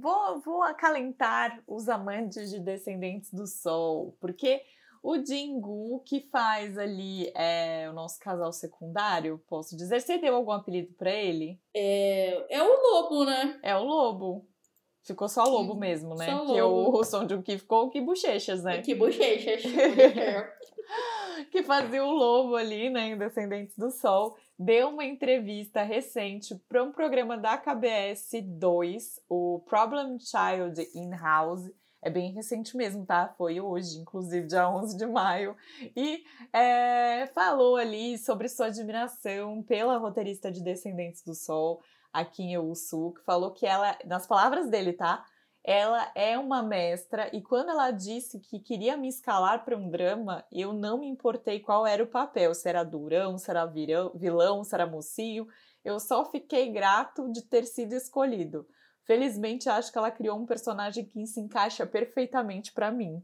vou, 0.00 0.40
vou 0.40 0.62
acalentar 0.62 1.62
os 1.66 1.88
amantes 1.88 2.50
de 2.50 2.60
Descendentes 2.60 3.32
do 3.32 3.46
Sol, 3.46 4.16
porque 4.20 4.62
o 5.02 5.24
Jingu, 5.24 6.02
que 6.06 6.20
faz 6.30 6.78
ali 6.78 7.30
é, 7.34 7.88
o 7.90 7.92
nosso 7.92 8.18
casal 8.20 8.52
secundário, 8.52 9.42
posso 9.48 9.76
dizer, 9.76 10.00
você 10.00 10.18
deu 10.18 10.36
algum 10.36 10.52
apelido 10.52 10.92
para 10.94 11.10
ele? 11.10 11.60
É, 11.74 12.56
é 12.56 12.62
o 12.62 12.68
Lobo, 12.68 13.24
né? 13.24 13.58
É 13.62 13.76
o 13.76 13.82
Lobo. 13.82 14.46
Ficou 15.04 15.28
só 15.28 15.42
lobo 15.42 15.74
mesmo, 15.74 16.14
né? 16.14 16.26
Só 16.26 16.46
que 16.46 16.60
lobo. 16.60 16.96
o 16.96 17.04
Son 17.04 17.26
Joong 17.26 17.42
Ki 17.42 17.58
ficou 17.58 17.90
que 17.90 18.00
bochechas, 18.00 18.62
né? 18.62 18.80
Que 18.82 18.94
bochechas. 18.94 19.62
que 21.50 21.64
fazia 21.64 22.04
o 22.04 22.10
lobo 22.12 22.54
ali, 22.54 22.88
né, 22.88 23.08
em 23.08 23.18
Descendentes 23.18 23.76
do 23.76 23.90
Sol, 23.90 24.36
deu 24.56 24.90
uma 24.90 25.04
entrevista 25.04 25.82
recente 25.82 26.54
para 26.68 26.84
um 26.84 26.92
programa 26.92 27.36
da 27.36 27.58
KBS 27.58 28.42
2, 28.42 29.20
o 29.28 29.60
Problem 29.66 30.18
Child 30.20 30.88
in 30.94 31.10
House. 31.10 31.68
É 32.02 32.10
bem 32.10 32.32
recente 32.32 32.76
mesmo, 32.76 33.06
tá? 33.06 33.32
Foi 33.38 33.60
hoje, 33.60 34.00
inclusive, 34.00 34.48
dia 34.48 34.68
11 34.68 34.96
de 34.96 35.06
maio. 35.06 35.56
E 35.96 36.24
é, 36.52 37.28
falou 37.28 37.76
ali 37.76 38.18
sobre 38.18 38.48
sua 38.48 38.66
admiração 38.66 39.62
pela 39.62 39.96
roteirista 39.98 40.50
de 40.50 40.60
Descendentes 40.60 41.22
do 41.22 41.32
Sol, 41.32 41.80
a 42.12 42.24
Kim 42.24 42.52
Eu-soo, 42.52 43.14
que 43.14 43.22
falou 43.22 43.52
que 43.52 43.64
ela, 43.64 43.96
nas 44.04 44.26
palavras 44.26 44.68
dele, 44.68 44.92
tá? 44.92 45.24
Ela 45.64 46.10
é 46.16 46.36
uma 46.36 46.60
mestra 46.60 47.30
e 47.32 47.40
quando 47.40 47.70
ela 47.70 47.92
disse 47.92 48.40
que 48.40 48.58
queria 48.58 48.96
me 48.96 49.06
escalar 49.06 49.64
para 49.64 49.76
um 49.76 49.88
drama, 49.88 50.44
eu 50.50 50.72
não 50.72 50.98
me 50.98 51.06
importei 51.06 51.60
qual 51.60 51.86
era 51.86 52.02
o 52.02 52.08
papel, 52.08 52.52
se 52.52 52.68
era 52.68 52.82
durão, 52.82 53.38
se 53.38 53.48
era 53.48 53.64
virão, 53.64 54.10
vilão, 54.12 54.64
se 54.64 54.74
era 54.74 54.86
mocinho. 54.86 55.46
Eu 55.84 56.00
só 56.00 56.24
fiquei 56.24 56.72
grato 56.72 57.30
de 57.30 57.42
ter 57.42 57.64
sido 57.64 57.92
escolhido. 57.92 58.66
Felizmente, 59.06 59.68
acho 59.68 59.90
que 59.90 59.98
ela 59.98 60.10
criou 60.10 60.38
um 60.38 60.46
personagem 60.46 61.04
que 61.04 61.26
se 61.26 61.40
encaixa 61.40 61.86
perfeitamente 61.86 62.72
para 62.72 62.90
mim. 62.90 63.22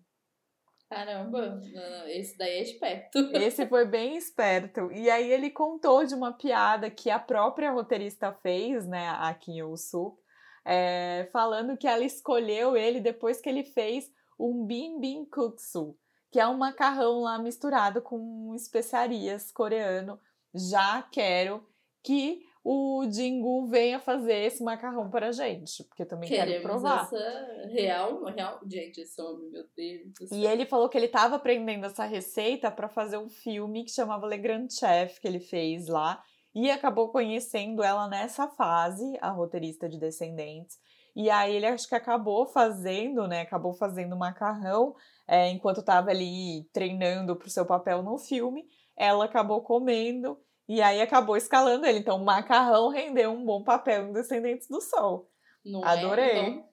Caramba, 0.89 1.61
esse 2.07 2.37
daí 2.39 2.59
é 2.59 2.63
esperto. 2.63 3.19
Esse 3.37 3.67
foi 3.67 3.85
bem 3.85 4.17
esperto. 4.17 4.91
E 4.91 5.11
aí 5.11 5.31
ele 5.31 5.51
contou 5.51 6.03
de 6.07 6.15
uma 6.15 6.33
piada 6.33 6.91
que 6.91 7.11
a 7.11 7.19
própria 7.19 7.71
roteirista 7.71 8.33
fez, 8.33 8.87
né, 8.87 9.11
a 9.11 9.35
Kim 9.35 9.59
Yoo-suk, 9.59 10.19
é, 10.65 11.29
falando 11.31 11.77
que 11.77 11.87
ela 11.87 12.03
escolheu 12.03 12.75
ele 12.75 13.01
depois 13.01 13.39
que 13.39 13.51
ele 13.51 13.65
fez 13.65 14.11
um 14.39 14.65
bim 14.65 14.99
bim 14.99 15.27
kuksu, 15.27 15.95
que 16.31 16.41
é 16.41 16.47
um 16.47 16.57
macarrão 16.57 17.21
lá 17.21 17.39
misturado 17.39 18.01
com 18.01 18.55
especiarias 18.55 19.53
coreano. 19.53 20.19
Já 20.55 21.03
quero 21.03 21.69
que 22.03 22.48
o 22.65 23.05
Jingu 23.11 23.67
venha 23.67 23.99
fazer 23.99 24.35
esse 24.45 24.63
macarrão 24.63 25.09
para 25.11 25.29
a 25.29 25.33
gente, 25.33 25.85
porque 25.85 26.03
eu 26.03 26.09
também 26.09 26.29
Queremos 26.29 26.53
quero 26.53 26.63
provar. 26.63 27.05
Essa 27.05 27.69
real, 27.69 28.25
real, 28.25 28.61
gente, 28.67 29.01
esse 29.01 29.21
homem, 29.21 29.51
meu 29.51 29.65
Deus. 29.77 30.31
E 30.31 30.47
ele 30.47 30.67
falou 30.67 30.89
que 30.89 30.99
ele 30.99 31.07
estava 31.07 31.37
aprendendo 31.37 31.87
essa 31.87 32.05
receita 32.05 32.71
para 32.71 32.89
fazer 32.89 33.19
um 33.19 33.29
filme 33.29 33.85
que 33.85 33.91
chamava 33.91 34.27
Le 34.27 34.37
Grand 34.39 34.69
Chef 34.69 35.21
que 35.21 35.29
ele 35.29 35.41
fez 35.41 35.87
lá 35.89 36.23
e 36.55 36.71
acabou 36.71 37.11
conhecendo 37.11 37.83
ela 37.83 38.09
nessa 38.09 38.49
fase, 38.49 39.17
a 39.21 39.31
roteirista 39.31 39.89
de 39.89 39.99
Descendentes. 39.99 40.79
E 41.15 41.31
aí 41.31 41.57
ele 41.57 41.67
acho 41.67 41.89
que 41.89 41.95
acabou 41.95 42.47
fazendo, 42.47 43.27
né? 43.27 43.41
Acabou 43.41 43.73
fazendo 43.73 44.17
macarrão 44.17 44.95
é, 45.27 45.49
enquanto 45.49 45.81
estava 45.81 46.11
ali 46.11 46.69
treinando 46.73 47.35
para 47.37 47.47
o 47.47 47.51
seu 47.51 47.67
papel 47.67 48.03
no 48.03 48.19
filme. 48.19 48.65
Ela 48.97 49.25
acabou 49.25 49.63
comendo 49.63 50.39
e 50.69 50.83
aí 50.83 51.01
acabou 51.01 51.37
escalando 51.37 51.87
ele. 51.87 51.99
Então, 51.99 52.17
o 52.17 52.25
macarrão 52.25 52.89
rendeu 52.89 53.31
um 53.33 53.45
bom 53.45 53.63
papel 53.63 54.09
em 54.09 54.13
Descendentes 54.13 54.69
do 54.69 54.81
Sol. 54.81 55.31
Não 55.65 55.83
é? 55.83 55.89
Adorei. 55.89 56.25
É? 56.25 56.49
Então, 56.49 56.69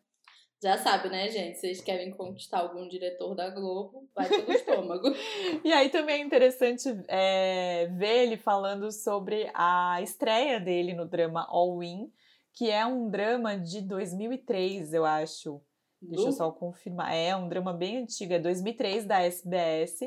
já 0.62 0.78
sabe, 0.80 1.10
né, 1.10 1.30
gente? 1.30 1.60
Vocês 1.60 1.80
querem 1.80 2.12
conquistar 2.12 2.60
algum 2.60 2.88
diretor 2.88 3.36
da 3.36 3.50
Globo, 3.50 4.10
vai 4.16 4.28
pelo 4.28 4.52
estômago. 4.54 5.08
e 5.64 5.72
aí 5.72 5.89
também 5.89 6.22
é 6.22 6.26
interessante 6.26 6.89
é, 7.08 7.88
ver 7.98 8.24
ele 8.24 8.38
falando 8.38 8.91
sobre 8.91 9.50
a 9.54 10.02
estreia 10.02 10.60
dele 10.60 10.93
no 10.93 11.06
drama 11.06 11.46
All 11.50 11.84
In, 11.84 12.12
que 12.54 12.72
é 12.72 12.86
um 12.86 13.10
drama 13.10 13.58
de 13.58 13.82
2003, 13.82 14.93
eu 14.93 15.06
acho. 15.06 15.62
Deixa 16.02 16.28
eu 16.28 16.32
só 16.32 16.52
confirmar. 16.52 17.14
É 17.14 17.36
um 17.36 17.48
drama 17.48 17.74
bem 17.74 17.98
antigo, 17.98 18.34
é 18.34 18.39
2003 18.39 19.06
da 19.06 19.22
SBS. 19.22 20.00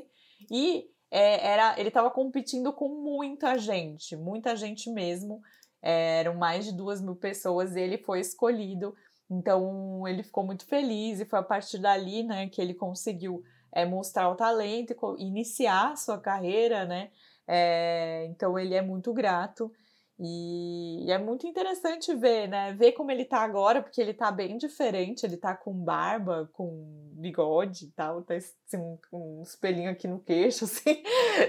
E 0.51 0.91
é, 1.11 1.47
era, 1.47 1.79
ele 1.79 1.89
estava 1.89 2.11
competindo 2.11 2.73
com 2.73 2.89
muita 2.89 3.59
gente, 3.59 4.17
muita 4.17 4.57
gente 4.57 4.91
mesmo. 4.91 5.41
É, 5.81 6.21
eram 6.21 6.35
mais 6.35 6.65
de 6.65 6.73
duas 6.73 7.01
mil 7.01 7.15
pessoas 7.15 7.77
e 7.77 7.81
ele 7.81 7.99
foi 7.99 8.19
escolhido 8.19 8.95
então 9.31 10.07
ele 10.09 10.23
ficou 10.23 10.45
muito 10.45 10.65
feliz 10.67 11.21
e 11.21 11.27
foi 11.27 11.39
a 11.39 11.43
partir 11.43 11.79
dali, 11.79 12.23
né, 12.23 12.49
que 12.49 12.61
ele 12.61 12.75
conseguiu 12.75 13.43
é, 13.71 13.85
mostrar 13.85 14.29
o 14.31 14.35
talento 14.35 14.95
e 15.19 15.25
iniciar 15.25 15.93
a 15.93 15.97
sua 15.97 16.19
carreira, 16.19 16.87
né? 16.87 17.11
É, 17.47 18.27
então 18.31 18.59
ele 18.59 18.75
é 18.75 18.83
muito 18.83 19.13
grato 19.13 19.73
e, 20.21 21.07
é 21.11 21.17
muito 21.17 21.47
interessante 21.47 22.13
ver, 22.15 22.49
né? 22.49 22.73
Ver 22.73 22.93
como 22.93 23.11
ele 23.11 23.25
tá 23.25 23.39
agora, 23.39 23.81
porque 23.81 24.01
ele 24.01 24.13
tá 24.13 24.33
bem 24.33 24.57
diferente, 24.57 25.25
ele 25.25 25.37
tá 25.37 25.55
com 25.55 25.73
barba, 25.73 26.51
com 26.53 26.85
bigode 27.13 27.85
e 27.85 27.91
tal, 27.93 28.23
tá 28.23 28.35
assim, 28.35 28.99
um, 29.13 29.43
espelhinho 29.43 29.91
aqui 29.91 30.09
no 30.09 30.19
queixo, 30.19 30.65
assim. 30.67 31.03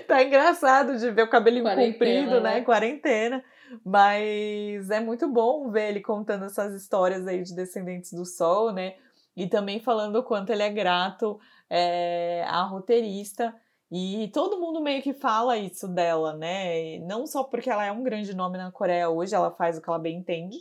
tá 0.08 0.24
engraçado 0.24 0.98
de 0.98 1.10
ver 1.10 1.24
o 1.24 1.30
cabelinho 1.30 1.64
comprido, 1.64 2.42
né? 2.42 2.56
né? 2.56 2.62
Quarentena. 2.62 3.44
Mas 3.84 4.90
é 4.90 5.00
muito 5.00 5.28
bom 5.28 5.70
ver 5.72 5.90
ele 5.90 6.02
contando 6.02 6.46
essas 6.46 6.74
histórias 6.74 7.28
aí 7.28 7.42
de 7.44 7.56
Descendentes 7.56 8.14
do 8.14 8.26
Sol, 8.26 8.72
né? 8.72 8.96
E 9.36 9.48
também 9.48 9.80
falando 9.80 10.18
o 10.18 10.24
quanto 10.24 10.52
ele 10.52 10.64
é 10.64 10.70
grato 10.70 11.40
é, 11.70 12.44
à 12.48 12.62
roteirista. 12.64 13.56
E 13.92 14.30
todo 14.34 14.60
mundo 14.60 14.82
meio 14.82 15.02
que 15.02 15.14
fala 15.14 15.58
isso 15.58 15.88
dela, 15.88 16.36
né? 16.36 17.00
Não 17.00 17.26
só 17.26 17.44
porque 17.44 17.70
ela 17.70 17.86
é 17.86 17.92
um 17.92 18.04
grande 18.04 18.36
nome 18.36 18.58
na 18.58 18.72
Coreia 18.72 19.10
hoje, 19.10 19.34
ela 19.34 19.52
faz 19.52 19.78
o 19.78 19.82
que 19.82 19.90
ela 19.90 19.98
bem 19.98 20.18
entende, 20.18 20.58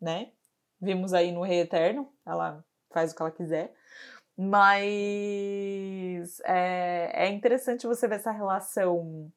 né? 0.00 0.32
Vimos 0.80 1.12
aí 1.14 1.30
no 1.30 1.42
Rei 1.42 1.60
Eterno, 1.60 2.12
ela 2.26 2.64
faz 2.90 3.12
o 3.12 3.16
que 3.16 3.22
ela 3.22 3.30
quiser. 3.30 3.72
Mas 4.36 6.40
é, 6.44 7.26
é 7.26 7.28
interessante 7.28 7.86
você 7.86 8.08
ver 8.08 8.16
essa 8.16 8.32
relação 8.32 9.30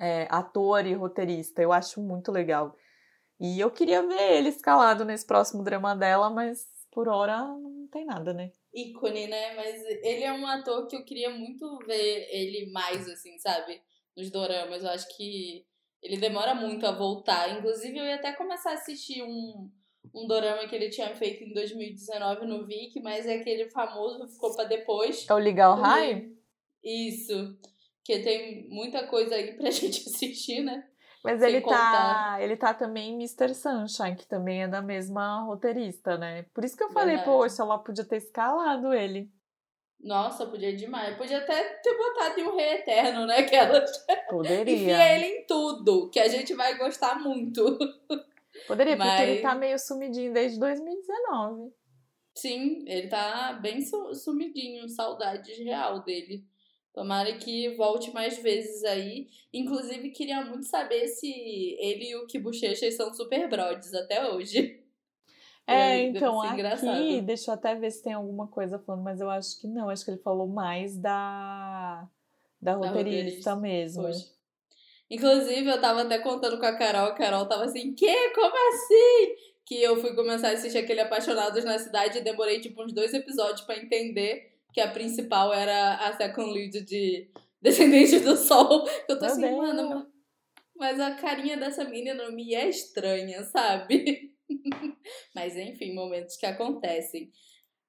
é, 0.00 0.26
ator 0.30 0.86
e 0.86 0.94
roteirista. 0.94 1.62
Eu 1.62 1.72
acho 1.72 2.02
muito 2.02 2.32
legal. 2.32 2.74
E 3.38 3.60
eu 3.60 3.70
queria 3.70 4.02
ver 4.02 4.38
ele 4.38 4.48
escalado 4.48 5.04
nesse 5.04 5.26
próximo 5.26 5.62
drama 5.62 5.94
dela, 5.94 6.30
mas 6.30 6.66
por 6.90 7.08
hora 7.08 7.46
não 7.46 7.86
tem 7.92 8.06
nada, 8.06 8.32
né? 8.32 8.50
Ícone, 8.76 9.26
né? 9.26 9.54
Mas 9.54 9.82
ele 10.02 10.22
é 10.22 10.32
um 10.32 10.46
ator 10.46 10.86
que 10.86 10.94
eu 10.94 11.04
queria 11.04 11.30
muito 11.30 11.78
ver 11.86 12.28
ele 12.30 12.70
mais, 12.70 13.08
assim, 13.08 13.38
sabe? 13.38 13.80
Nos 14.14 14.30
doramas. 14.30 14.84
Eu 14.84 14.90
acho 14.90 15.16
que 15.16 15.64
ele 16.02 16.18
demora 16.18 16.54
muito 16.54 16.86
a 16.86 16.92
voltar. 16.92 17.58
Inclusive, 17.58 17.96
eu 17.96 18.04
ia 18.04 18.16
até 18.16 18.32
começar 18.32 18.70
a 18.70 18.74
assistir 18.74 19.22
um, 19.22 19.70
um 20.14 20.26
dorama 20.26 20.68
que 20.68 20.76
ele 20.76 20.90
tinha 20.90 21.14
feito 21.16 21.42
em 21.42 21.52
2019 21.52 22.46
no 22.46 22.66
Viki, 22.66 23.00
mas 23.00 23.26
é 23.26 23.36
aquele 23.36 23.70
famoso, 23.70 24.28
ficou 24.28 24.54
pra 24.54 24.64
depois. 24.64 25.26
É 25.28 25.32
o 25.32 25.38
Legal 25.38 25.74
High? 25.74 26.30
Isso. 26.84 27.58
Porque 27.98 28.22
tem 28.22 28.68
muita 28.68 29.06
coisa 29.06 29.34
aí 29.34 29.54
pra 29.54 29.70
gente 29.72 30.08
assistir, 30.08 30.62
né? 30.62 30.86
Mas 31.26 31.42
ele 31.42 31.60
tá, 31.60 32.36
ele 32.40 32.56
tá 32.56 32.72
também 32.72 33.10
em 33.10 33.14
Mr. 33.14 33.54
Sunshine, 33.54 34.16
que 34.16 34.26
também 34.26 34.62
é 34.62 34.68
da 34.68 34.80
mesma 34.80 35.42
roteirista, 35.42 36.16
né? 36.16 36.44
Por 36.54 36.64
isso 36.64 36.76
que 36.76 36.84
eu 36.84 36.90
falei, 36.90 37.16
Verdade. 37.16 37.36
poxa, 37.36 37.62
ela 37.62 37.78
podia 37.78 38.04
ter 38.04 38.16
escalado 38.16 38.94
ele. 38.94 39.28
Nossa, 40.00 40.46
podia 40.46 40.74
demais. 40.76 41.16
Podia 41.16 41.38
até 41.38 41.62
ter 41.82 41.96
botado 41.96 42.38
em 42.38 42.44
um 42.44 42.54
Rei 42.54 42.74
Eterno, 42.74 43.26
né? 43.26 43.42
Que 43.42 43.56
ela 43.56 43.84
Poderia. 44.28 44.74
Enfia 44.74 45.14
ele 45.16 45.26
em 45.26 45.46
tudo, 45.46 46.10
que 46.10 46.20
a 46.20 46.28
gente 46.28 46.54
vai 46.54 46.78
gostar 46.78 47.18
muito. 47.18 47.76
Poderia, 48.68 48.96
Mas... 48.96 49.08
porque 49.08 49.30
ele 49.30 49.42
tá 49.42 49.54
meio 49.54 49.78
sumidinho 49.78 50.32
desde 50.32 50.58
2019. 50.58 51.72
Sim, 52.36 52.84
ele 52.86 53.08
tá 53.08 53.54
bem 53.54 53.80
sumidinho, 53.80 54.88
saudades 54.88 55.58
real 55.58 56.02
dele. 56.02 56.44
Tomara 56.96 57.36
que 57.36 57.76
volte 57.76 58.10
mais 58.10 58.38
vezes 58.38 58.82
aí. 58.82 59.28
Inclusive, 59.52 60.08
queria 60.12 60.42
muito 60.46 60.64
saber 60.64 61.06
se 61.08 61.28
ele 61.78 62.08
e 62.08 62.16
o 62.16 62.26
Kibuchechas 62.26 62.96
são 62.96 63.12
super 63.12 63.50
brodes 63.50 63.92
até 63.92 64.26
hoje. 64.32 64.82
É, 65.66 66.04
então, 66.04 66.40
aqui, 66.40 66.54
engraçado. 66.54 67.22
deixa 67.22 67.50
eu 67.50 67.54
até 67.54 67.74
ver 67.74 67.90
se 67.90 68.02
tem 68.02 68.14
alguma 68.14 68.46
coisa 68.46 68.78
falando, 68.78 69.02
mas 69.02 69.20
eu 69.20 69.28
acho 69.28 69.60
que 69.60 69.66
não. 69.66 69.90
Acho 69.90 70.06
que 70.06 70.12
ele 70.12 70.22
falou 70.22 70.48
mais 70.48 70.96
da, 70.96 72.08
da, 72.62 72.72
da 72.72 72.88
roteirista, 72.88 73.50
roteirista 73.50 73.56
mesmo. 73.56 74.08
Inclusive, 75.10 75.68
eu 75.68 75.78
tava 75.78 76.00
até 76.00 76.18
contando 76.20 76.58
com 76.58 76.64
a 76.64 76.78
Carol, 76.78 77.08
a 77.08 77.14
Carol 77.14 77.44
tava 77.44 77.64
assim, 77.64 77.92
que? 77.94 78.30
Como 78.30 78.54
assim? 78.72 79.34
Que 79.66 79.82
eu 79.82 80.00
fui 80.00 80.14
começar 80.14 80.48
a 80.48 80.52
assistir 80.52 80.78
aquele 80.78 81.00
Apaixonados 81.00 81.62
na 81.62 81.78
Cidade 81.78 82.18
e 82.18 82.24
demorei, 82.24 82.58
tipo, 82.58 82.82
uns 82.82 82.94
dois 82.94 83.12
episódios 83.12 83.66
para 83.66 83.76
entender 83.76 84.55
que 84.76 84.80
a 84.82 84.90
principal 84.90 85.54
era 85.54 85.94
a 85.94 86.14
second 86.18 86.52
lead 86.52 86.82
de 86.82 87.30
Descendentes 87.62 88.20
do 88.20 88.36
Sol. 88.36 88.86
Eu 89.08 89.18
tô 89.18 89.24
Meu 89.24 89.32
assim, 89.32 89.40
Deus. 89.40 89.56
mano, 89.56 90.12
mas 90.76 91.00
a 91.00 91.14
carinha 91.14 91.56
dessa 91.56 91.82
menina 91.84 92.30
me 92.30 92.54
é 92.54 92.68
estranha, 92.68 93.42
sabe? 93.44 94.34
mas 95.34 95.56
enfim, 95.56 95.94
momentos 95.94 96.36
que 96.36 96.44
acontecem. 96.44 97.32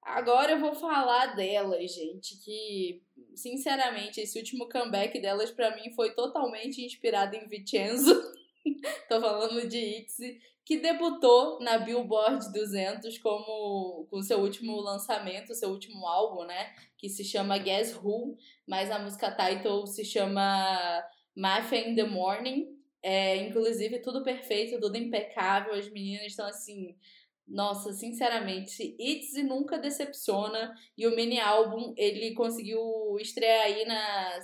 Agora 0.00 0.52
eu 0.52 0.60
vou 0.60 0.74
falar 0.74 1.36
delas, 1.36 1.92
gente, 1.92 2.42
que 2.42 3.02
sinceramente 3.34 4.22
esse 4.22 4.38
último 4.38 4.66
comeback 4.66 5.20
delas 5.20 5.50
para 5.50 5.76
mim 5.76 5.92
foi 5.94 6.14
totalmente 6.14 6.82
inspirado 6.82 7.36
em 7.36 7.46
Vincenzo. 7.46 8.18
Tô 9.10 9.20
falando 9.20 9.68
de 9.68 9.76
Itzy, 9.76 10.40
que 10.68 10.76
debutou 10.76 11.58
na 11.60 11.78
Billboard 11.78 12.52
200 12.52 13.16
como 13.20 14.06
com 14.10 14.20
seu 14.20 14.38
último 14.38 14.78
lançamento, 14.82 15.54
seu 15.54 15.70
último 15.70 16.06
álbum, 16.06 16.44
né, 16.44 16.74
que 16.98 17.08
se 17.08 17.24
chama 17.24 17.56
Guess 17.56 17.96
Who, 17.96 18.36
mas 18.66 18.90
a 18.90 18.98
música 18.98 19.34
title 19.34 19.86
se 19.86 20.04
chama 20.04 21.02
Mafia 21.34 21.88
in 21.88 21.94
the 21.94 22.04
Morning. 22.04 22.76
É, 23.02 23.36
inclusive 23.36 24.00
tudo 24.00 24.22
perfeito, 24.22 24.78
tudo 24.78 24.98
impecável, 24.98 25.72
as 25.72 25.88
meninas 25.88 26.26
estão 26.26 26.46
assim 26.46 26.94
nossa, 27.46 27.94
sinceramente, 27.94 28.94
Itzy 28.98 29.42
nunca 29.42 29.78
decepciona 29.78 30.74
e 30.98 31.06
o 31.06 31.16
mini 31.16 31.40
álbum 31.40 31.94
ele 31.96 32.34
conseguiu 32.34 33.16
estrear 33.18 33.64
aí 33.64 33.86
na 33.86 34.38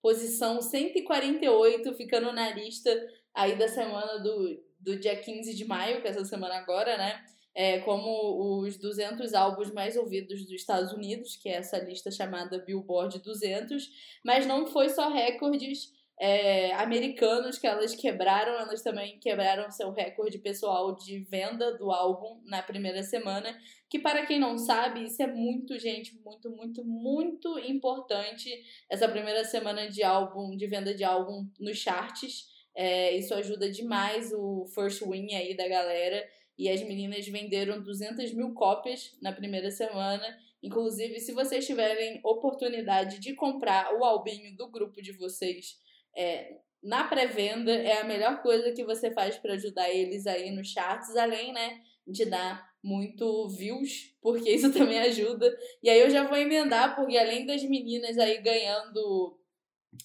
posição 0.00 0.62
148, 0.62 1.92
ficando 1.96 2.32
na 2.32 2.48
lista 2.48 2.90
aí 3.34 3.58
da 3.58 3.68
semana 3.68 4.20
do, 4.20 4.69
do 4.80 4.98
dia 4.98 5.16
15 5.16 5.54
de 5.54 5.64
maio, 5.64 6.00
que 6.00 6.08
é 6.08 6.10
essa 6.10 6.24
semana 6.24 6.56
agora, 6.56 6.96
né? 6.96 7.24
É, 7.54 7.80
como 7.80 8.62
os 8.62 8.78
200 8.78 9.34
álbuns 9.34 9.72
mais 9.72 9.96
ouvidos 9.96 10.42
dos 10.44 10.52
Estados 10.52 10.92
Unidos, 10.92 11.36
que 11.36 11.48
é 11.48 11.54
essa 11.54 11.78
lista 11.78 12.10
chamada 12.10 12.58
Billboard 12.58 13.18
200, 13.20 13.90
mas 14.24 14.46
não 14.46 14.66
foi 14.66 14.88
só 14.88 15.08
recordes 15.10 15.92
é, 16.20 16.74
americanos 16.74 17.58
que 17.58 17.66
elas 17.66 17.94
quebraram, 17.94 18.52
elas 18.52 18.82
também 18.82 19.18
quebraram 19.18 19.70
seu 19.70 19.90
recorde 19.90 20.38
pessoal 20.38 20.94
de 20.94 21.18
venda 21.20 21.76
do 21.78 21.90
álbum 21.90 22.42
na 22.44 22.62
primeira 22.62 23.02
semana, 23.02 23.58
que 23.88 23.98
para 23.98 24.26
quem 24.26 24.38
não 24.38 24.58
sabe, 24.58 25.02
isso 25.04 25.22
é 25.22 25.26
muito, 25.26 25.78
gente, 25.78 26.14
muito, 26.22 26.50
muito, 26.50 26.84
muito 26.84 27.58
importante, 27.60 28.50
essa 28.90 29.08
primeira 29.08 29.44
semana 29.44 29.88
de 29.88 30.02
álbum, 30.02 30.54
de 30.54 30.66
venda 30.66 30.94
de 30.94 31.02
álbum 31.02 31.48
nos 31.58 31.78
charts, 31.78 32.49
é, 32.74 33.16
isso 33.16 33.34
ajuda 33.34 33.70
demais 33.70 34.32
o 34.32 34.66
first 34.74 35.02
win 35.02 35.34
aí 35.34 35.56
da 35.56 35.68
galera, 35.68 36.26
e 36.58 36.68
as 36.68 36.82
meninas 36.82 37.26
venderam 37.26 37.82
200 37.82 38.32
mil 38.34 38.52
cópias 38.52 39.16
na 39.22 39.32
primeira 39.32 39.70
semana, 39.70 40.26
inclusive 40.62 41.18
se 41.18 41.32
vocês 41.32 41.66
tiverem 41.66 42.20
oportunidade 42.22 43.18
de 43.18 43.34
comprar 43.34 43.94
o 43.98 44.04
albinho 44.04 44.54
do 44.56 44.70
grupo 44.70 45.00
de 45.00 45.12
vocês, 45.12 45.78
é, 46.14 46.58
na 46.82 47.04
pré-venda 47.04 47.72
é 47.72 48.00
a 48.00 48.04
melhor 48.04 48.42
coisa 48.42 48.72
que 48.72 48.84
você 48.84 49.10
faz 49.10 49.36
para 49.38 49.54
ajudar 49.54 49.90
eles 49.90 50.26
aí 50.26 50.50
nos 50.50 50.68
charts, 50.68 51.14
além, 51.16 51.52
né, 51.52 51.80
de 52.06 52.24
dar 52.24 52.70
muito 52.82 53.48
views, 53.48 54.14
porque 54.20 54.50
isso 54.50 54.72
também 54.72 54.98
ajuda. 54.98 55.54
E 55.82 55.90
aí 55.90 56.00
eu 56.00 56.10
já 56.10 56.26
vou 56.26 56.36
emendar, 56.36 56.96
porque 56.96 57.16
além 57.16 57.46
das 57.46 57.62
meninas 57.62 58.18
aí 58.18 58.38
ganhando, 58.40 59.38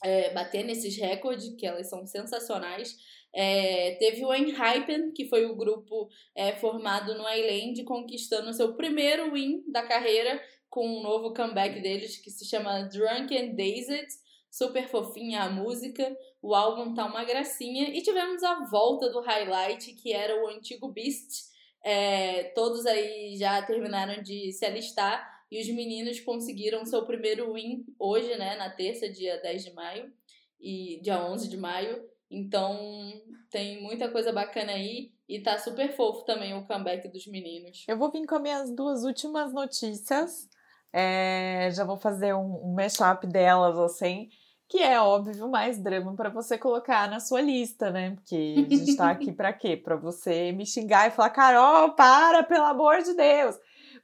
é, 0.04 0.34
bater 0.34 0.64
nesses 0.64 0.98
recordes, 0.98 1.56
que 1.56 1.66
elas 1.66 1.90
são 1.90 2.06
sensacionais, 2.06 2.96
é, 3.34 3.96
teve 3.96 4.24
o 4.24 4.34
Enhypen, 4.34 5.12
que 5.12 5.28
foi 5.28 5.46
o 5.46 5.56
grupo 5.56 6.10
é, 6.36 6.54
formado 6.54 7.16
no 7.16 7.28
Island, 7.30 7.84
conquistando 7.84 8.54
seu 8.54 8.76
primeiro 8.76 9.34
win 9.34 9.64
da 9.70 9.84
carreira 9.84 10.42
com 10.70 10.88
um 10.88 11.04
novo 11.04 11.34
comeback 11.34 11.82
deles, 11.82 12.18
que 12.18 12.32
se 12.32 12.46
chama 12.46 12.84
Drunk 12.84 13.38
and 13.38 13.56
Dazed 13.56 14.08
super 14.56 14.88
fofinha 14.88 15.44
a 15.44 15.50
música, 15.50 16.16
o 16.42 16.56
álbum 16.56 16.94
tá 16.94 17.06
uma 17.06 17.26
gracinha. 17.26 17.90
E 17.90 18.02
tivemos 18.02 18.42
a 18.42 18.64
volta 18.66 19.10
do 19.10 19.20
highlight, 19.20 19.94
que 19.96 20.14
era 20.14 20.42
o 20.42 20.48
antigo 20.48 20.88
Beast. 20.88 21.54
É, 21.84 22.46
todos 22.56 22.86
aí 22.86 23.36
já 23.38 23.62
terminaram 23.62 24.24
de 24.24 24.54
se 24.54 24.66
alistar 24.66 25.35
e 25.52 25.62
os 25.62 25.68
meninos 25.70 26.20
conseguiram 26.20 26.86
seu 26.86 27.06
primeiro 27.06 27.54
win 27.54 27.86
hoje, 28.00 28.36
né, 28.38 28.56
na 28.56 28.70
terça, 28.70 29.10
dia 29.10 29.40
10 29.42 29.66
de 29.66 29.74
maio 29.74 30.12
e 30.60 31.00
dia 31.02 31.24
11 31.24 31.50
de 31.50 31.58
maio. 31.58 32.04
Então, 32.30 33.14
tem 33.52 33.82
muita 33.82 34.10
coisa 34.10 34.32
bacana 34.32 34.72
aí 34.72 35.12
e 35.30 35.40
tá 35.40 35.58
super 35.60 35.96
fofo 35.96 36.26
também 36.26 36.54
o 36.54 36.66
comeback 36.66 37.08
dos 37.08 37.28
meninos. 37.28 37.86
Eu 37.88 37.98
vou 37.98 38.12
vir 38.12 38.26
com 38.26 38.36
as 38.36 38.42
minhas 38.42 38.72
duas 38.76 39.04
últimas 39.04 39.54
notícias. 39.54 40.50
É, 40.92 41.70
já 41.72 41.84
vou 41.84 41.98
fazer 41.98 42.34
um, 42.34 42.56
um 42.64 42.74
mashup 42.74 43.28
delas, 43.28 43.78
assim 43.78 44.30
que 44.68 44.80
é 44.80 45.00
óbvio 45.00 45.48
mais 45.50 45.78
drama 45.78 46.16
para 46.16 46.30
você 46.30 46.58
colocar 46.58 47.10
na 47.10 47.20
sua 47.20 47.40
lista, 47.40 47.92
né? 47.92 48.12
Porque 48.12 48.56
a 48.58 48.76
gente 48.76 48.96
tá 48.96 49.12
aqui 49.12 49.32
para 49.32 49.54
quê? 49.54 49.78
Para 49.78 49.96
você 49.96 50.52
me 50.52 50.66
xingar 50.66 51.08
e 51.08 51.12
falar, 51.12 51.30
Carol, 51.30 51.92
para, 51.92 52.44
pelo 52.44 52.66
amor 52.66 53.02
de 53.02 53.14
Deus! 53.14 53.56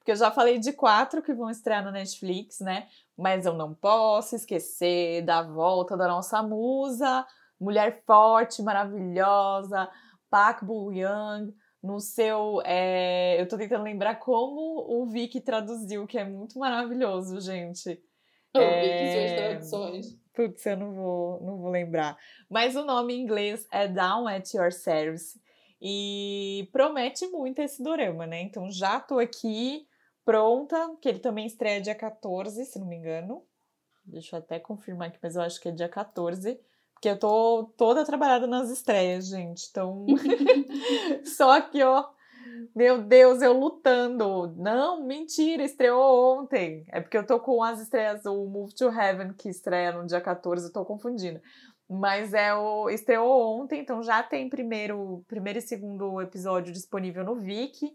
Porque 0.01 0.11
eu 0.13 0.15
já 0.15 0.31
falei 0.31 0.57
de 0.57 0.73
quatro 0.73 1.21
que 1.21 1.31
vão 1.31 1.47
estrear 1.47 1.85
na 1.85 1.91
Netflix, 1.91 2.59
né? 2.59 2.87
Mas 3.15 3.45
eu 3.45 3.53
não 3.53 3.71
posso 3.71 4.35
esquecer 4.35 5.21
da 5.21 5.43
volta 5.43 5.95
da 5.95 6.07
nossa 6.07 6.41
musa, 6.41 7.23
mulher 7.59 8.01
forte, 8.03 8.63
maravilhosa, 8.63 9.87
Park 10.27 10.63
Bo 10.63 10.91
Young, 10.91 11.53
no 11.83 11.99
seu. 11.99 12.63
É... 12.65 13.39
Eu 13.39 13.47
tô 13.47 13.59
tentando 13.59 13.83
lembrar 13.83 14.15
como 14.15 14.87
o 14.89 15.05
Vicky 15.05 15.39
traduziu, 15.39 16.07
que 16.07 16.17
é 16.17 16.25
muito 16.25 16.57
maravilhoso, 16.57 17.39
gente. 17.39 18.01
O 18.55 18.59
é... 18.59 18.81
Vicky 18.81 19.13
suas 19.13 19.39
traduções. 19.39 20.19
Putz, 20.33 20.65
eu 20.65 20.77
não 20.77 20.93
vou, 20.95 21.43
não 21.43 21.57
vou 21.59 21.69
lembrar. 21.69 22.17
Mas 22.49 22.75
o 22.75 22.83
nome 22.83 23.13
em 23.13 23.21
inglês 23.21 23.67
é 23.71 23.87
Down 23.87 24.27
at 24.27 24.51
Your 24.51 24.71
Service. 24.71 25.39
E 25.79 26.67
promete 26.71 27.27
muito 27.27 27.59
esse 27.59 27.83
dorama, 27.83 28.25
né? 28.25 28.41
Então 28.41 28.71
já 28.71 28.99
tô 28.99 29.19
aqui 29.19 29.85
pronta, 30.25 30.95
que 31.01 31.09
ele 31.09 31.19
também 31.19 31.45
estreia 31.45 31.81
dia 31.81 31.95
14, 31.95 32.65
se 32.65 32.79
não 32.79 32.87
me 32.87 32.95
engano. 32.95 33.43
Deixa 34.05 34.35
eu 34.35 34.39
até 34.39 34.59
confirmar 34.59 35.09
aqui, 35.09 35.19
mas 35.21 35.35
eu 35.35 35.41
acho 35.41 35.59
que 35.59 35.69
é 35.69 35.71
dia 35.71 35.89
14. 35.89 36.59
Porque 36.93 37.09
eu 37.09 37.17
tô 37.17 37.73
toda 37.77 38.05
trabalhada 38.05 38.45
nas 38.45 38.69
estreias, 38.69 39.27
gente. 39.27 39.67
Então, 39.69 40.05
só 41.25 41.57
aqui, 41.57 41.81
ó, 41.81 42.07
meu 42.75 43.01
Deus, 43.01 43.41
eu 43.41 43.53
lutando. 43.53 44.53
Não, 44.55 45.03
mentira, 45.03 45.63
estreou 45.63 46.39
ontem. 46.39 46.85
É 46.89 47.01
porque 47.01 47.17
eu 47.17 47.25
tô 47.25 47.39
com 47.39 47.63
as 47.63 47.81
estreias, 47.81 48.25
o 48.25 48.45
Move 48.45 48.73
to 48.75 48.89
Heaven, 48.89 49.33
que 49.33 49.49
estreia 49.49 49.91
no 49.91 50.05
dia 50.05 50.21
14, 50.21 50.67
eu 50.67 50.73
tô 50.73 50.85
confundindo. 50.85 51.41
Mas 51.89 52.33
é 52.33 52.53
o 52.53 52.89
estreou 52.89 53.59
ontem, 53.59 53.81
então 53.81 54.01
já 54.01 54.23
tem 54.23 54.49
primeiro, 54.49 55.25
primeiro 55.27 55.59
e 55.59 55.61
segundo 55.61 56.21
episódio 56.21 56.71
disponível 56.71 57.23
no 57.23 57.35
Viki. 57.35 57.91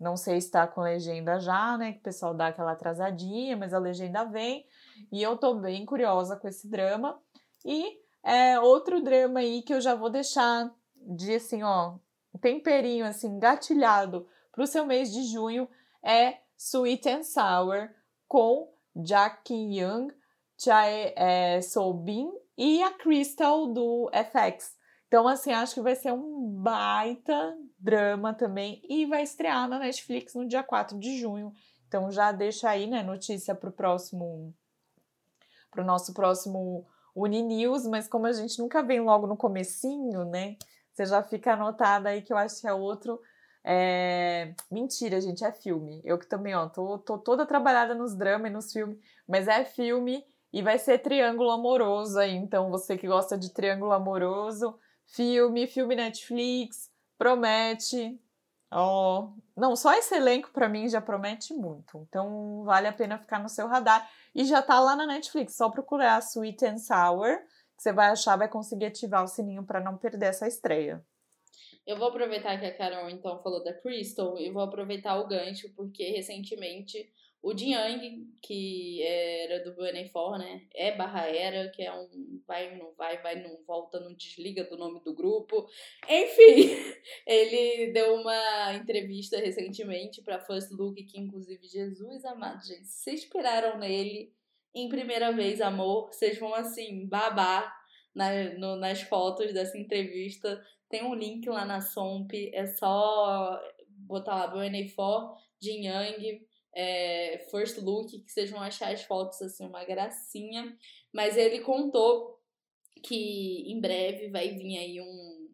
Não 0.00 0.16
sei 0.16 0.40
se 0.40 0.50
tá 0.50 0.66
com 0.66 0.80
legenda 0.80 1.38
já, 1.38 1.76
né? 1.76 1.92
Que 1.92 1.98
o 1.98 2.02
pessoal 2.02 2.32
dá 2.32 2.46
aquela 2.46 2.72
atrasadinha, 2.72 3.54
mas 3.56 3.74
a 3.74 3.78
legenda 3.78 4.24
vem. 4.24 4.66
E 5.12 5.22
eu 5.22 5.36
tô 5.36 5.54
bem 5.54 5.84
curiosa 5.84 6.36
com 6.36 6.48
esse 6.48 6.66
drama. 6.66 7.20
E 7.64 8.00
é 8.22 8.58
outro 8.58 9.02
drama 9.02 9.40
aí 9.40 9.60
que 9.60 9.74
eu 9.74 9.80
já 9.80 9.94
vou 9.94 10.08
deixar 10.08 10.74
de 10.96 11.34
assim, 11.34 11.62
ó, 11.62 11.96
temperinho 12.40 13.04
assim 13.04 13.38
gatilhado 13.38 14.26
para 14.52 14.64
o 14.64 14.66
seu 14.66 14.86
mês 14.86 15.12
de 15.12 15.24
junho 15.24 15.68
é 16.02 16.38
Sweet 16.56 17.08
and 17.08 17.22
Sour 17.22 17.90
com 18.26 18.72
Jack 18.96 19.52
Young, 19.52 20.08
Chae 20.58 21.12
é, 21.16 21.60
Soubin 21.62 22.30
e 22.56 22.82
a 22.82 22.90
Crystal 22.92 23.66
do 23.66 24.10
FX, 24.12 24.76
Então, 25.10 25.26
assim, 25.26 25.50
acho 25.50 25.74
que 25.74 25.80
vai 25.80 25.96
ser 25.96 26.12
um 26.12 26.48
baita 26.62 27.58
drama 27.76 28.32
também. 28.32 28.80
E 28.88 29.06
vai 29.06 29.24
estrear 29.24 29.68
na 29.68 29.76
Netflix 29.76 30.36
no 30.36 30.46
dia 30.46 30.62
4 30.62 30.96
de 31.00 31.18
junho. 31.18 31.52
Então, 31.88 32.12
já 32.12 32.30
deixa 32.30 32.70
aí, 32.70 32.86
né, 32.86 33.02
notícia 33.02 33.52
pro 33.52 33.72
próximo. 33.72 34.54
Pro 35.68 35.84
nosso 35.84 36.14
próximo 36.14 36.86
Uninews, 37.12 37.88
mas 37.88 38.06
como 38.06 38.26
a 38.26 38.32
gente 38.32 38.56
nunca 38.60 38.84
vem 38.84 39.00
logo 39.00 39.26
no 39.26 39.36
comecinho, 39.36 40.24
né? 40.26 40.56
Você 40.92 41.04
já 41.04 41.24
fica 41.24 41.54
anotada 41.54 42.10
aí 42.10 42.22
que 42.22 42.32
eu 42.32 42.36
acho 42.36 42.60
que 42.60 42.68
é 42.68 42.72
outro. 42.72 43.20
É... 43.64 44.54
Mentira, 44.70 45.20
gente, 45.20 45.44
é 45.44 45.50
filme. 45.50 46.00
Eu 46.04 46.18
que 46.20 46.26
também, 46.26 46.54
ó, 46.54 46.68
tô, 46.68 46.98
tô 46.98 47.18
toda 47.18 47.44
trabalhada 47.44 47.96
nos 47.96 48.14
dramas 48.14 48.48
e 48.48 48.54
nos 48.54 48.72
filmes, 48.72 48.96
mas 49.26 49.48
é 49.48 49.64
filme 49.64 50.24
e 50.52 50.62
vai 50.62 50.78
ser 50.78 50.98
triângulo 50.98 51.50
amoroso 51.50 52.16
aí. 52.16 52.36
Então, 52.36 52.70
você 52.70 52.96
que 52.96 53.08
gosta 53.08 53.36
de 53.36 53.52
triângulo 53.52 53.90
amoroso, 53.90 54.78
filme, 55.14 55.66
filme 55.66 55.94
Netflix, 55.94 56.90
promete. 57.18 58.18
Ó, 58.72 59.20
oh, 59.20 59.60
não, 59.60 59.74
só 59.74 59.92
esse 59.94 60.14
elenco 60.14 60.50
para 60.52 60.68
mim 60.68 60.88
já 60.88 61.00
promete 61.00 61.52
muito. 61.52 62.06
Então, 62.08 62.62
vale 62.64 62.86
a 62.86 62.92
pena 62.92 63.18
ficar 63.18 63.40
no 63.40 63.48
seu 63.48 63.66
radar. 63.66 64.08
E 64.34 64.44
já 64.44 64.62
tá 64.62 64.78
lá 64.78 64.94
na 64.94 65.06
Netflix, 65.06 65.56
só 65.56 65.68
procurar 65.68 66.20
Sweet 66.20 66.64
and 66.64 66.78
Sour, 66.78 67.38
que 67.76 67.82
você 67.82 67.92
vai 67.92 68.10
achar, 68.10 68.36
vai 68.36 68.48
conseguir 68.48 68.86
ativar 68.86 69.24
o 69.24 69.28
sininho 69.28 69.64
para 69.64 69.80
não 69.80 69.96
perder 69.96 70.26
essa 70.26 70.46
estreia. 70.46 71.04
Eu 71.86 71.96
vou 71.96 72.08
aproveitar 72.08 72.58
que 72.60 72.66
a 72.66 72.76
Carol 72.76 73.10
então 73.10 73.42
falou 73.42 73.64
da 73.64 73.74
Crystal 73.74 74.38
e 74.38 74.50
vou 74.50 74.62
aproveitar 74.62 75.18
o 75.18 75.26
gancho 75.26 75.68
porque 75.74 76.04
recentemente 76.10 77.10
o 77.42 77.56
Jiang, 77.56 78.28
que 78.42 79.02
era 79.02 79.64
do 79.64 79.74
BN4, 79.74 80.38
né? 80.38 80.66
É 80.74 80.94
barra 80.94 81.26
era, 81.26 81.70
que 81.70 81.82
é 81.82 81.92
um 81.92 82.42
vai, 82.46 82.76
não 82.76 82.92
vai, 82.94 83.20
vai, 83.22 83.42
não 83.42 83.64
volta, 83.64 83.98
não 83.98 84.14
desliga 84.14 84.64
do 84.64 84.76
nome 84.76 85.00
do 85.02 85.14
grupo. 85.14 85.66
Enfim, 86.06 86.68
ele 87.26 87.92
deu 87.92 88.16
uma 88.16 88.74
entrevista 88.74 89.38
recentemente 89.38 90.20
para 90.22 90.40
First 90.40 90.70
Look, 90.72 91.02
que 91.04 91.18
inclusive, 91.18 91.66
Jesus 91.66 92.24
amado, 92.26 92.62
gente, 92.66 92.86
vocês 92.86 93.20
esperaram 93.22 93.78
nele 93.78 94.34
em 94.74 94.88
primeira 94.88 95.32
vez, 95.32 95.60
amor, 95.62 96.08
vocês 96.12 96.38
vão 96.38 96.54
assim, 96.54 97.06
babar 97.08 97.74
na, 98.14 98.54
no, 98.58 98.76
nas 98.76 99.00
fotos 99.00 99.52
dessa 99.54 99.78
entrevista. 99.78 100.62
Tem 100.90 101.04
um 101.04 101.14
link 101.14 101.48
lá 101.48 101.64
na 101.64 101.80
Somp, 101.80 102.32
é 102.52 102.66
só 102.66 103.58
botar 103.88 104.34
lá 104.34 104.54
BN4, 104.54 105.34
Jin 105.60 105.86
Yang 105.86 106.49
é, 106.74 107.46
First 107.50 107.78
Look, 107.78 108.10
que 108.10 108.30
vocês 108.30 108.50
vão 108.50 108.60
achar 108.60 108.92
as 108.92 109.02
fotos 109.02 109.40
assim, 109.42 109.66
uma 109.66 109.84
gracinha. 109.84 110.76
Mas 111.12 111.36
ele 111.36 111.60
contou 111.60 112.38
que 113.02 113.70
em 113.70 113.80
breve 113.80 114.28
vai 114.28 114.50
vir 114.50 114.78
aí 114.78 115.00
um, 115.00 115.48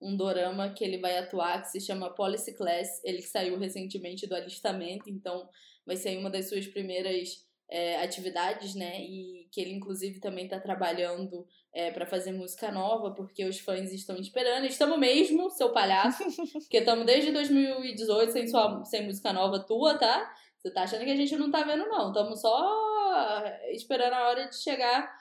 um 0.00 0.16
dorama 0.16 0.72
que 0.72 0.84
ele 0.84 0.98
vai 0.98 1.16
atuar, 1.18 1.62
que 1.62 1.68
se 1.68 1.80
chama 1.80 2.14
Policy 2.14 2.54
Class. 2.54 3.02
Ele 3.04 3.22
saiu 3.22 3.58
recentemente 3.58 4.26
do 4.26 4.34
alistamento, 4.34 5.08
então 5.08 5.48
vai 5.86 5.96
ser 5.96 6.16
uma 6.18 6.30
das 6.30 6.48
suas 6.48 6.66
primeiras 6.66 7.46
é, 7.70 8.02
atividades, 8.02 8.74
né? 8.74 9.00
E 9.02 9.48
que 9.52 9.60
ele, 9.60 9.72
inclusive, 9.72 10.20
também 10.20 10.44
está 10.44 10.58
trabalhando 10.58 11.46
é, 11.72 11.90
para 11.90 12.06
fazer 12.06 12.32
música 12.32 12.72
nova, 12.72 13.14
porque 13.14 13.44
os 13.44 13.58
fãs 13.60 13.92
estão 13.92 14.16
esperando. 14.16 14.66
Estamos 14.66 14.98
mesmo, 14.98 15.50
seu 15.50 15.70
palhaço, 15.72 16.24
porque 16.52 16.78
estamos 16.78 17.04
desde 17.04 17.30
2018 17.30 18.32
sem, 18.32 18.48
sua, 18.48 18.84
sem 18.84 19.06
música 19.06 19.32
nova 19.32 19.60
tua, 19.60 19.98
tá? 19.98 20.34
Você 20.60 20.70
tá 20.72 20.82
achando 20.82 21.04
que 21.04 21.10
a 21.10 21.16
gente 21.16 21.36
não 21.36 21.50
tá 21.50 21.62
vendo, 21.62 21.86
não. 21.86 22.08
Estamos 22.08 22.40
só 22.40 23.44
esperando 23.70 24.14
a 24.14 24.28
hora 24.28 24.48
de 24.48 24.56
chegar 24.56 25.18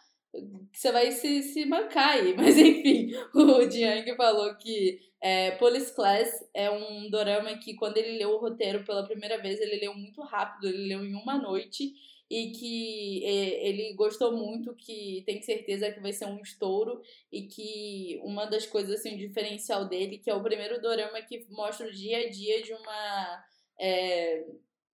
que 0.71 0.79
você 0.79 0.91
vai 0.91 1.11
se, 1.11 1.43
se 1.43 1.65
mancar 1.65 2.17
aí. 2.17 2.33
Mas 2.38 2.57
enfim, 2.57 3.11
o 3.33 3.69
Jiang 3.69 4.15
falou 4.15 4.55
que 4.55 4.99
é, 5.21 5.51
Police 5.51 5.93
Class 5.95 6.45
é 6.53 6.69
um 6.69 7.09
dorama 7.09 7.57
que 7.57 7.75
quando 7.75 7.97
ele 7.97 8.17
leu 8.17 8.31
o 8.31 8.39
roteiro 8.39 8.83
pela 8.83 9.05
primeira 9.05 9.41
vez, 9.41 9.59
ele 9.59 9.79
leu 9.79 9.93
muito 9.93 10.21
rápido, 10.21 10.67
ele 10.67 10.88
leu 10.88 11.03
em 11.05 11.15
uma 11.15 11.38
noite 11.38 11.93
e 12.29 12.51
que 12.51 13.25
é, 13.25 13.69
ele 13.69 13.93
gostou 13.93 14.35
muito, 14.35 14.75
que 14.75 15.23
tem 15.25 15.41
certeza 15.41 15.91
que 15.91 16.01
vai 16.01 16.11
ser 16.11 16.25
um 16.25 16.41
estouro 16.41 17.01
e 17.31 17.43
que 17.43 18.19
uma 18.21 18.45
das 18.45 18.65
coisas 18.65 18.99
assim, 18.99 19.15
o 19.15 19.17
diferencial 19.17 19.88
dele, 19.88 20.17
que 20.17 20.29
é 20.29 20.35
o 20.35 20.43
primeiro 20.43 20.81
dorama 20.81 21.21
que 21.21 21.45
mostra 21.49 21.88
o 21.88 21.91
dia 21.91 22.19
a 22.19 22.29
dia 22.29 22.61
de 22.61 22.73
uma 22.73 23.45
é, 23.79 24.45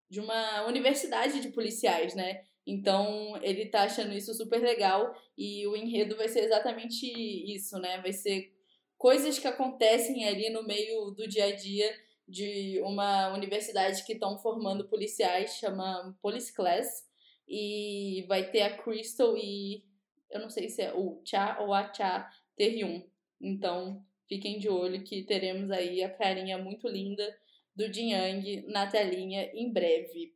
de 0.09 0.19
uma 0.19 0.65
universidade 0.67 1.41
de 1.41 1.49
policiais, 1.49 2.13
né? 2.15 2.43
Então 2.65 3.37
ele 3.41 3.65
tá 3.65 3.83
achando 3.83 4.13
isso 4.13 4.33
super 4.33 4.61
legal 4.61 5.13
e 5.37 5.67
o 5.67 5.75
enredo 5.75 6.15
vai 6.15 6.29
ser 6.29 6.41
exatamente 6.41 7.05
isso, 7.53 7.77
né? 7.79 8.01
Vai 8.01 8.13
ser 8.13 8.53
coisas 8.97 9.37
que 9.37 9.47
acontecem 9.47 10.25
ali 10.25 10.49
no 10.49 10.63
meio 10.63 11.11
do 11.11 11.27
dia 11.27 11.45
a 11.45 11.55
dia 11.55 11.93
de 12.27 12.79
uma 12.83 13.33
universidade 13.33 14.05
que 14.05 14.13
estão 14.13 14.37
formando 14.37 14.87
policiais, 14.87 15.57
chama 15.57 16.17
Police 16.21 16.53
Class, 16.53 17.05
e 17.47 18.25
vai 18.27 18.49
ter 18.49 18.61
a 18.61 18.77
Crystal 18.77 19.35
e 19.37 19.83
eu 20.31 20.39
não 20.39 20.49
sei 20.49 20.69
se 20.69 20.81
é 20.81 20.93
o 20.93 21.21
Cha 21.25 21.59
ou 21.59 21.73
a 21.73 21.93
Cha 21.93 22.29
Terryun. 22.55 23.03
Então 23.41 24.01
fiquem 24.27 24.57
de 24.57 24.69
olho 24.69 25.03
que 25.03 25.23
teremos 25.23 25.69
aí 25.69 26.01
a 26.01 26.09
carinha 26.09 26.57
muito 26.57 26.87
linda 26.87 27.37
do 27.75 27.91
Jiang 27.91 28.65
na 28.67 28.87
telinha 28.87 29.49
em 29.53 29.71
breve. 29.71 30.33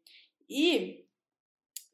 E 0.50 1.06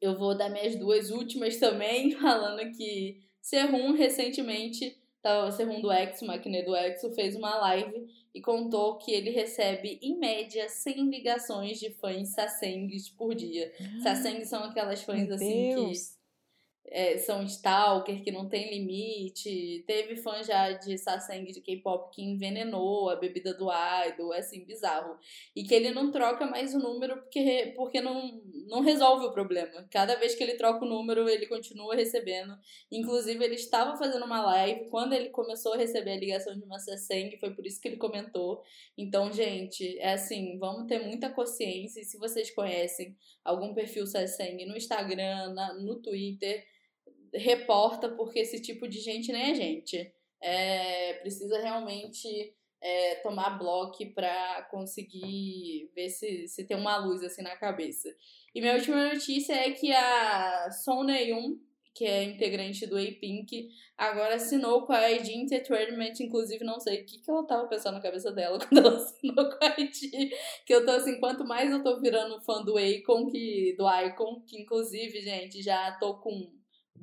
eu 0.00 0.16
vou 0.16 0.36
dar 0.36 0.48
minhas 0.48 0.76
duas 0.76 1.10
últimas 1.10 1.58
também, 1.58 2.12
falando 2.18 2.70
que 2.76 3.22
Serrum 3.40 3.92
recentemente, 3.92 4.96
tá, 5.22 5.50
Serrum 5.50 5.80
do 5.80 5.92
Exo, 5.92 6.26
Maquiné 6.26 6.62
do 6.62 6.74
Exo, 6.74 7.14
fez 7.14 7.34
uma 7.36 7.56
live 7.56 8.06
e 8.34 8.40
contou 8.40 8.98
que 8.98 9.12
ele 9.12 9.30
recebe, 9.30 9.98
em 10.02 10.18
média, 10.18 10.68
100 10.68 11.08
ligações 11.08 11.78
de 11.78 11.90
fãs 11.90 12.30
Sasengs 12.30 13.08
por 13.10 13.34
dia. 13.34 13.72
Ah, 14.04 14.44
são 14.44 14.64
aquelas 14.64 15.02
fãs, 15.02 15.30
assim, 15.30 15.74
Deus. 15.74 16.08
que 16.08 16.23
é, 16.86 17.16
são 17.18 17.42
stalker, 17.44 18.22
que 18.22 18.30
não 18.30 18.48
tem 18.48 18.70
limite. 18.70 19.82
Teve 19.86 20.16
fã 20.16 20.42
já 20.42 20.72
de 20.72 20.98
Saseng 20.98 21.44
de 21.46 21.60
K-pop 21.60 22.14
que 22.14 22.22
envenenou 22.22 23.08
a 23.10 23.16
bebida 23.16 23.54
do 23.54 23.68
idol, 24.06 24.34
é 24.34 24.38
assim, 24.38 24.64
bizarro. 24.64 25.18
E 25.56 25.64
que 25.64 25.74
ele 25.74 25.90
não 25.90 26.10
troca 26.10 26.46
mais 26.46 26.74
o 26.74 26.78
número 26.78 27.16
porque, 27.16 27.72
porque 27.74 28.00
não, 28.00 28.40
não 28.66 28.80
resolve 28.80 29.26
o 29.26 29.32
problema. 29.32 29.86
Cada 29.90 30.16
vez 30.16 30.34
que 30.34 30.42
ele 30.42 30.54
troca 30.54 30.84
o 30.84 30.88
número, 30.88 31.28
ele 31.28 31.46
continua 31.46 31.94
recebendo. 31.94 32.54
Inclusive, 32.92 33.42
ele 33.42 33.54
estava 33.54 33.96
fazendo 33.96 34.24
uma 34.24 34.42
live 34.42 34.88
quando 34.90 35.14
ele 35.14 35.30
começou 35.30 35.74
a 35.74 35.76
receber 35.76 36.12
a 36.12 36.16
ligação 36.16 36.54
de 36.54 36.62
uma 36.62 36.78
Saseng, 36.78 37.36
foi 37.38 37.50
por 37.54 37.66
isso 37.66 37.80
que 37.80 37.88
ele 37.88 37.96
comentou. 37.96 38.62
Então, 38.96 39.32
gente, 39.32 39.98
é 39.98 40.12
assim, 40.12 40.58
vamos 40.58 40.86
ter 40.86 40.98
muita 40.98 41.30
consciência. 41.30 42.00
E 42.00 42.04
se 42.04 42.18
vocês 42.18 42.50
conhecem 42.50 43.16
algum 43.42 43.72
perfil 43.74 44.06
Saseng 44.06 44.66
no 44.66 44.76
Instagram, 44.76 45.54
na, 45.54 45.74
no 45.74 45.96
Twitter 45.96 46.64
reporta, 47.34 48.08
porque 48.10 48.40
esse 48.40 48.60
tipo 48.60 48.88
de 48.88 49.00
gente 49.00 49.32
nem 49.32 49.50
é 49.50 49.54
gente. 49.54 50.12
É, 50.40 51.14
precisa 51.14 51.60
realmente 51.60 52.54
é, 52.84 53.14
tomar 53.16 53.58
bloco 53.58 54.04
para 54.14 54.68
conseguir 54.70 55.90
ver 55.94 56.10
se, 56.10 56.46
se 56.46 56.64
tem 56.64 56.76
uma 56.76 56.98
luz 56.98 57.22
assim 57.22 57.42
na 57.42 57.56
cabeça. 57.56 58.14
E 58.54 58.60
minha 58.60 58.74
última 58.74 59.08
notícia 59.12 59.54
é 59.54 59.70
que 59.70 59.90
a 59.90 60.70
Son 60.70 61.02
Neum, 61.04 61.58
que 61.94 62.04
é 62.04 62.24
integrante 62.24 62.86
do 62.86 62.98
A-Pink, 62.98 63.70
agora 63.96 64.34
assinou 64.34 64.84
com 64.84 64.92
a 64.92 65.10
ID 65.10 65.28
Entertainment, 65.28 66.12
inclusive 66.20 66.62
não 66.62 66.78
sei 66.78 67.00
o 67.00 67.06
que, 67.06 67.20
que 67.20 67.30
ela 67.30 67.46
tava 67.46 67.68
pensando 67.68 67.94
na 67.94 68.02
cabeça 68.02 68.30
dela 68.30 68.58
quando 68.68 68.86
ela 68.86 68.96
assinou 68.96 69.48
com 69.48 69.64
a 69.64 69.80
ID, 69.80 70.30
que 70.66 70.74
eu 70.74 70.84
tô 70.84 70.90
assim, 70.90 71.18
quanto 71.18 71.44
mais 71.44 71.70
eu 71.70 71.82
tô 71.82 72.00
virando 72.00 72.38
fã 72.42 72.62
do 72.62 72.76
Akon 72.76 73.26
que 73.30 73.74
do 73.78 73.88
Icon, 73.88 74.42
que 74.46 74.60
inclusive, 74.60 75.22
gente, 75.22 75.62
já 75.62 75.92
tô 75.92 76.18
com 76.18 76.52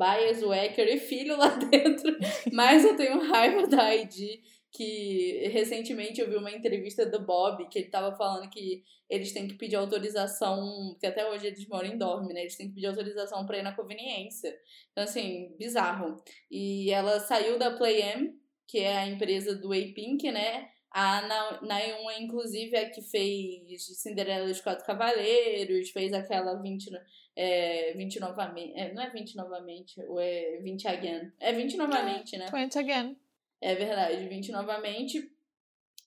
Bias, 0.01 0.41
Wecker 0.41 0.87
e 0.87 0.97
filho 0.97 1.37
lá 1.37 1.49
dentro, 1.69 2.17
mas 2.51 2.83
eu 2.83 2.97
tenho 2.97 3.31
raiva 3.31 3.67
da 3.67 3.95
ID, 3.95 4.41
que 4.71 5.47
recentemente 5.51 6.19
eu 6.19 6.27
vi 6.27 6.37
uma 6.37 6.51
entrevista 6.51 7.05
do 7.05 7.23
Bob, 7.23 7.69
que 7.69 7.77
ele 7.77 7.89
tava 7.89 8.15
falando 8.15 8.49
que 8.49 8.83
eles 9.07 9.31
têm 9.31 9.47
que 9.47 9.53
pedir 9.55 9.75
autorização, 9.75 10.97
que 10.99 11.05
até 11.05 11.29
hoje 11.29 11.47
eles 11.47 11.67
moram 11.67 11.89
em 11.89 11.97
dorme, 11.97 12.33
né? 12.33 12.41
Eles 12.41 12.55
têm 12.55 12.69
que 12.69 12.73
pedir 12.73 12.87
autorização 12.87 13.45
pra 13.45 13.57
ir 13.59 13.61
na 13.61 13.75
conveniência. 13.75 14.57
Então, 14.91 15.03
assim, 15.03 15.53
bizarro. 15.59 16.15
E 16.49 16.89
ela 16.89 17.19
saiu 17.19 17.59
da 17.59 17.75
Play 17.75 18.01
M, 18.01 18.33
que 18.65 18.79
é 18.79 18.97
a 18.97 19.07
empresa 19.07 19.53
do 19.53 19.73
A-Pink, 19.73 20.31
né? 20.31 20.69
A 20.89 21.61
Naeun, 21.61 22.11
inclusive, 22.19 22.75
é 22.75 22.89
que 22.89 23.01
fez 23.01 23.85
Cinderela 24.01 24.47
dos 24.47 24.61
Quatro 24.61 24.85
Cavaleiros, 24.85 25.89
fez 25.89 26.11
aquela 26.11 26.61
20, 26.61 26.89
é, 27.35 27.93
20 27.93 28.19
novamente. 28.19 28.73
É, 28.77 28.93
não 28.93 29.01
é 29.01 29.09
20 29.09 29.35
novamente, 29.35 30.01
ou 30.07 30.19
é 30.19 30.57
20 30.61 30.87
again. 30.87 31.31
É 31.39 31.53
20 31.53 31.77
novamente, 31.77 32.37
né? 32.37 32.45
20 32.51 32.79
again. 32.79 33.17
É 33.61 33.75
verdade, 33.75 34.27
20 34.27 34.51
novamente. 34.51 35.31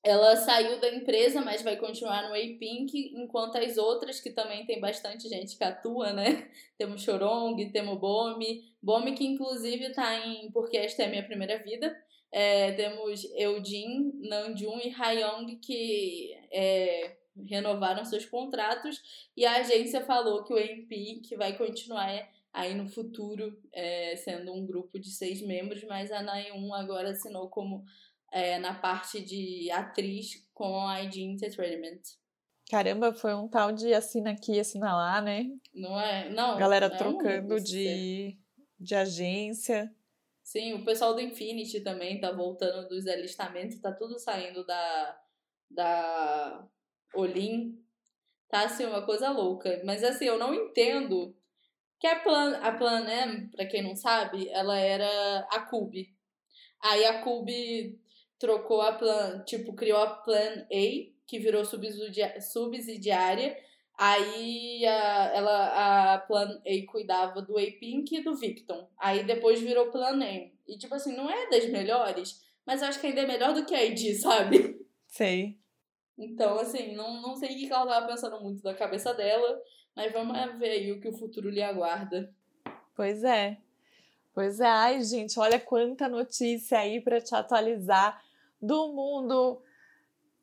Ela 0.04 0.36
saiu 0.36 0.78
da 0.80 0.94
empresa, 0.94 1.40
mas 1.40 1.62
vai 1.62 1.76
continuar 1.76 2.28
no 2.28 2.34
A-Pink, 2.34 3.14
enquanto 3.14 3.56
as 3.56 3.78
outras, 3.78 4.20
que 4.20 4.30
também 4.30 4.66
tem 4.66 4.78
bastante 4.78 5.26
gente 5.30 5.56
que 5.56 5.64
atua, 5.64 6.12
né? 6.12 6.50
Temos 6.76 7.02
Chorong, 7.02 7.56
temos 7.72 7.98
Bomi. 7.98 8.64
Bomi, 8.82 9.14
que 9.14 9.24
inclusive 9.24 9.94
tá 9.94 10.26
em 10.26 10.50
Porque 10.50 10.76
Esta 10.76 11.04
é 11.04 11.06
a 11.06 11.08
Minha 11.08 11.24
Primeira 11.24 11.56
Vida 11.62 11.96
É, 12.30 12.72
temos 12.72 13.24
Eudin, 13.34 14.12
Namjoon 14.28 14.78
e 14.80 14.90
Hyung 14.90 15.56
que 15.56 16.36
é, 16.52 17.16
renovaram 17.48 18.04
seus 18.04 18.24
contratos 18.24 19.02
e 19.36 19.44
a 19.44 19.56
agência 19.56 20.04
falou 20.04 20.44
que 20.44 20.52
o 20.52 20.58
MP 20.58 21.20
que 21.22 21.36
vai 21.36 21.56
continuar 21.56 22.28
aí 22.52 22.74
no 22.74 22.88
futuro 22.88 23.58
é, 23.72 24.14
sendo 24.16 24.52
um 24.52 24.64
grupo 24.64 24.98
de 24.98 25.10
seis 25.10 25.42
membros, 25.42 25.82
mas 25.84 26.12
a 26.12 26.22
Naeun 26.22 26.72
agora 26.72 27.10
assinou 27.10 27.48
como 27.48 27.84
é, 28.32 28.58
na 28.58 28.74
parte 28.74 29.20
de 29.20 29.70
atriz 29.72 30.48
com 30.54 30.86
a 30.86 31.02
ID 31.02 31.16
Entertainment. 31.16 32.00
Caramba, 32.70 33.12
foi 33.12 33.34
um 33.34 33.48
tal 33.48 33.72
de 33.72 33.92
assina 33.92 34.30
aqui, 34.30 34.58
assina 34.58 34.94
lá, 34.94 35.20
né? 35.20 35.46
Não 35.74 36.00
é? 36.00 36.30
Não. 36.30 36.56
Galera 36.56 36.86
é 36.86 36.90
trocando 36.90 37.56
um 37.56 37.62
de, 37.62 38.38
de 38.78 38.94
agência. 38.94 39.94
Sim, 40.42 40.74
o 40.74 40.84
pessoal 40.84 41.14
do 41.14 41.20
Infinity 41.20 41.80
também 41.80 42.20
tá 42.20 42.30
voltando 42.32 42.88
dos 42.88 43.06
alistamentos, 43.06 43.80
tá 43.80 43.92
tudo 43.92 44.18
saindo 44.18 44.64
da, 44.64 45.20
da 45.70 46.68
Olim. 47.14 47.78
Tá 48.48 48.64
assim, 48.64 48.84
uma 48.84 49.02
coisa 49.04 49.30
louca. 49.30 49.82
Mas 49.84 50.04
assim, 50.04 50.26
eu 50.26 50.38
não 50.38 50.54
entendo 50.54 51.34
que 51.98 52.06
a 52.06 52.20
Plan, 52.20 52.58
a 52.58 52.72
Plan 52.72 53.08
M, 53.08 53.48
pra 53.50 53.66
quem 53.66 53.82
não 53.82 53.96
sabe, 53.96 54.48
ela 54.50 54.78
era 54.78 55.46
a 55.50 55.60
Cube. 55.60 56.14
Aí 56.80 57.04
a 57.04 57.22
Cube 57.22 57.98
trocou 58.38 58.82
a 58.82 58.92
Plan, 58.92 59.42
tipo, 59.46 59.74
criou 59.74 59.98
a 59.98 60.10
Plan 60.10 60.66
A, 60.70 61.14
que 61.26 61.38
virou 61.38 61.64
subsidiária. 61.64 63.56
Aí 63.96 64.84
a, 64.84 65.32
ela, 65.34 66.14
a 66.14 66.18
Plan 66.18 66.60
A 66.66 66.86
cuidava 66.90 67.40
do 67.40 67.56
A-Pink 67.56 68.16
e 68.16 68.22
do 68.22 68.36
Victon. 68.36 68.88
Aí 68.98 69.24
depois 69.24 69.60
virou 69.60 69.90
Plan 69.90 70.22
M. 70.22 70.52
E 70.66 70.76
tipo 70.76 70.94
assim, 70.94 71.16
não 71.16 71.30
é 71.30 71.48
das 71.48 71.66
melhores, 71.70 72.42
mas 72.66 72.82
acho 72.82 73.00
que 73.00 73.06
ainda 73.06 73.22
é 73.22 73.26
melhor 73.26 73.54
do 73.54 73.64
que 73.64 73.74
a 73.74 73.84
ID, 73.84 74.14
sabe? 74.16 74.78
Sei. 75.06 75.63
Então, 76.16 76.58
assim, 76.58 76.94
não, 76.94 77.20
não 77.20 77.34
sei 77.34 77.54
o 77.54 77.58
que 77.58 77.72
ela 77.72 77.86
tava 77.86 78.06
pensando 78.06 78.40
muito 78.40 78.62
da 78.62 78.74
cabeça 78.74 79.12
dela, 79.12 79.60
mas 79.96 80.12
vamos 80.12 80.36
ver 80.58 80.70
aí 80.70 80.92
o 80.92 81.00
que 81.00 81.08
o 81.08 81.16
futuro 81.16 81.50
lhe 81.50 81.62
aguarda. 81.62 82.32
Pois 82.94 83.24
é. 83.24 83.58
Pois 84.32 84.60
é. 84.60 84.66
Ai, 84.66 85.02
gente, 85.02 85.38
olha 85.38 85.58
quanta 85.58 86.08
notícia 86.08 86.78
aí 86.78 87.00
para 87.00 87.20
te 87.20 87.34
atualizar 87.34 88.22
do 88.60 88.92
mundo 88.92 89.62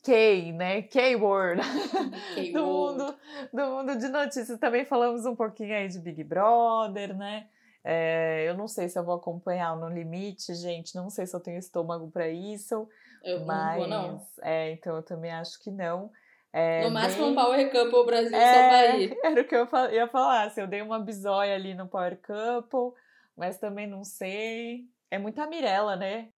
K, 0.03 0.51
né? 0.53 0.81
K-word. 0.83 1.61
do, 2.53 2.65
mundo, 2.65 3.15
do 3.53 3.65
mundo 3.65 3.97
de 3.97 4.07
notícias. 4.09 4.59
Também 4.59 4.85
falamos 4.85 5.25
um 5.25 5.35
pouquinho 5.35 5.75
aí 5.75 5.87
de 5.87 5.99
Big 5.99 6.23
Brother, 6.23 7.15
né? 7.15 7.47
É, 7.83 8.45
eu 8.47 8.55
não 8.55 8.67
sei 8.67 8.87
se 8.87 8.97
eu 8.97 9.03
vou 9.03 9.15
acompanhar 9.15 9.75
no 9.75 9.89
limite, 9.89 10.53
gente. 10.55 10.95
Não 10.95 11.09
sei 11.09 11.25
se 11.25 11.35
eu 11.35 11.39
tenho 11.39 11.57
estômago 11.57 12.09
para 12.09 12.29
isso. 12.29 12.87
Eu 13.23 13.45
mas, 13.45 13.71
não 13.71 13.77
vou, 13.77 13.87
não. 13.87 14.27
É, 14.41 14.71
então 14.71 14.95
eu 14.95 15.03
também 15.03 15.31
acho 15.31 15.59
que 15.59 15.71
não. 15.71 16.11
É, 16.53 16.83
no 16.83 16.91
máximo 16.91 17.23
bem... 17.23 17.31
um 17.31 17.35
Power 17.35 17.71
Couple 17.71 18.05
Brasil 18.05 18.35
é, 18.35 18.53
só 18.53 18.69
vai 18.69 19.01
ir. 19.01 19.17
Era 19.23 19.41
o 19.41 19.47
que 19.47 19.55
eu 19.55 19.67
ia 19.91 20.07
falar. 20.07 20.43
Assim, 20.43 20.61
eu 20.61 20.67
dei 20.67 20.81
uma 20.81 20.99
bisóia 20.99 21.55
ali 21.55 21.73
no 21.73 21.87
Power 21.87 22.19
Couple, 22.21 22.99
mas 23.37 23.57
também 23.57 23.87
não 23.87 24.03
sei. 24.03 24.85
É 25.09 25.17
muita 25.17 25.47
Mirella, 25.47 25.95
né? 25.95 26.29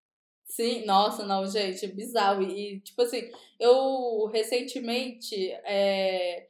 Sim, 0.44 0.84
nossa, 0.84 1.24
não, 1.24 1.46
gente, 1.46 1.86
bizarro. 1.86 2.42
E, 2.42 2.80
tipo 2.80 3.00
assim, 3.00 3.30
eu 3.58 4.26
recentemente 4.26 5.50
é, 5.64 6.46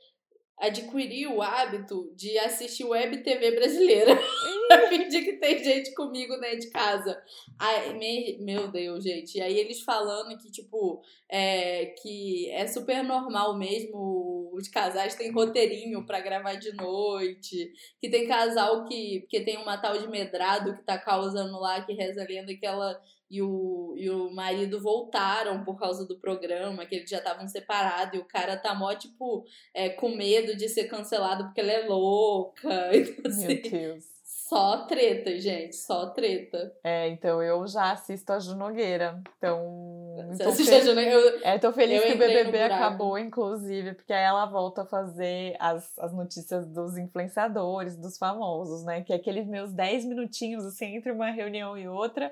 adquiri 0.62 1.26
o 1.26 1.42
hábito 1.42 2.12
de 2.14 2.38
assistir 2.38 2.84
web 2.84 3.22
TV 3.24 3.50
brasileira. 3.50 4.12
a 4.70 4.86
fingir 4.88 5.24
que 5.24 5.32
tem 5.34 5.62
gente 5.62 5.92
comigo, 5.94 6.36
né, 6.36 6.54
de 6.54 6.70
casa. 6.70 7.20
Aí, 7.58 7.92
me, 7.98 8.38
meu 8.38 8.68
Deus, 8.68 9.02
gente. 9.02 9.38
E 9.38 9.42
aí 9.42 9.58
eles 9.58 9.80
falando 9.80 10.38
que, 10.38 10.50
tipo, 10.50 11.02
é, 11.28 11.86
que 12.00 12.48
é 12.50 12.66
super 12.66 13.02
normal 13.02 13.58
mesmo 13.58 14.50
os 14.52 14.68
casais 14.68 15.14
têm 15.14 15.32
roteirinho 15.32 16.06
para 16.06 16.20
gravar 16.20 16.54
de 16.54 16.72
noite. 16.74 17.72
Que 18.00 18.08
tem 18.08 18.28
casal 18.28 18.84
que, 18.84 19.26
que 19.28 19.40
tem 19.40 19.56
uma 19.56 19.78
tal 19.78 19.98
de 19.98 20.06
medrado 20.08 20.76
que 20.76 20.84
tá 20.84 20.96
causando 20.96 21.58
lá, 21.58 21.82
que 21.82 21.92
reza 21.92 22.22
a 22.22 22.26
lenda 22.26 22.54
que 22.54 22.66
ela 22.66 23.00
e 23.32 23.40
o, 23.40 23.94
e 23.96 24.10
o 24.10 24.30
marido 24.30 24.78
voltaram 24.78 25.64
por 25.64 25.78
causa 25.78 26.06
do 26.06 26.18
programa, 26.18 26.84
que 26.84 26.96
eles 26.96 27.08
já 27.08 27.16
estavam 27.16 27.48
separados, 27.48 28.14
e 28.14 28.18
o 28.18 28.26
cara 28.26 28.58
tá 28.58 28.74
mó, 28.74 28.94
tipo, 28.94 29.46
é, 29.72 29.88
com 29.88 30.10
medo 30.10 30.54
de 30.54 30.68
ser 30.68 30.84
cancelado 30.84 31.44
porque 31.44 31.62
ela 31.62 31.72
é 31.72 31.86
louca. 31.86 32.90
Então, 32.92 33.30
assim, 33.30 33.46
Meu 33.46 33.62
Deus. 33.62 34.04
Só 34.24 34.84
treta, 34.84 35.38
gente, 35.40 35.74
só 35.74 36.10
treta. 36.10 36.74
É, 36.84 37.08
então 37.08 37.42
eu 37.42 37.66
já 37.66 37.92
assisto 37.92 38.32
a 38.32 38.38
Junogueira. 38.38 39.22
Então. 39.38 40.14
Você 40.28 40.42
assiste 40.42 40.74
a 40.74 40.80
Junogueira? 40.80 41.14
Eu, 41.14 41.40
é, 41.42 41.58
tô 41.58 41.72
feliz 41.72 42.02
que 42.02 42.12
o 42.12 42.18
BBB 42.18 42.62
acabou, 42.64 43.18
inclusive, 43.18 43.94
porque 43.94 44.12
aí 44.12 44.24
ela 44.24 44.44
volta 44.44 44.82
a 44.82 44.86
fazer 44.86 45.56
as, 45.58 45.98
as 45.98 46.12
notícias 46.12 46.66
dos 46.66 46.98
influenciadores, 46.98 47.96
dos 47.96 48.18
famosos, 48.18 48.84
né? 48.84 49.02
Que 49.02 49.14
é 49.14 49.16
aqueles 49.16 49.46
meus 49.46 49.72
10 49.72 50.04
minutinhos, 50.04 50.66
assim, 50.66 50.96
entre 50.96 51.12
uma 51.12 51.30
reunião 51.30 51.78
e 51.78 51.88
outra 51.88 52.30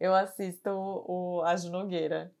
eu 0.00 0.14
assisto 0.14 0.70
o, 0.70 1.42
a 1.44 1.54
Nogueira. 1.68 2.32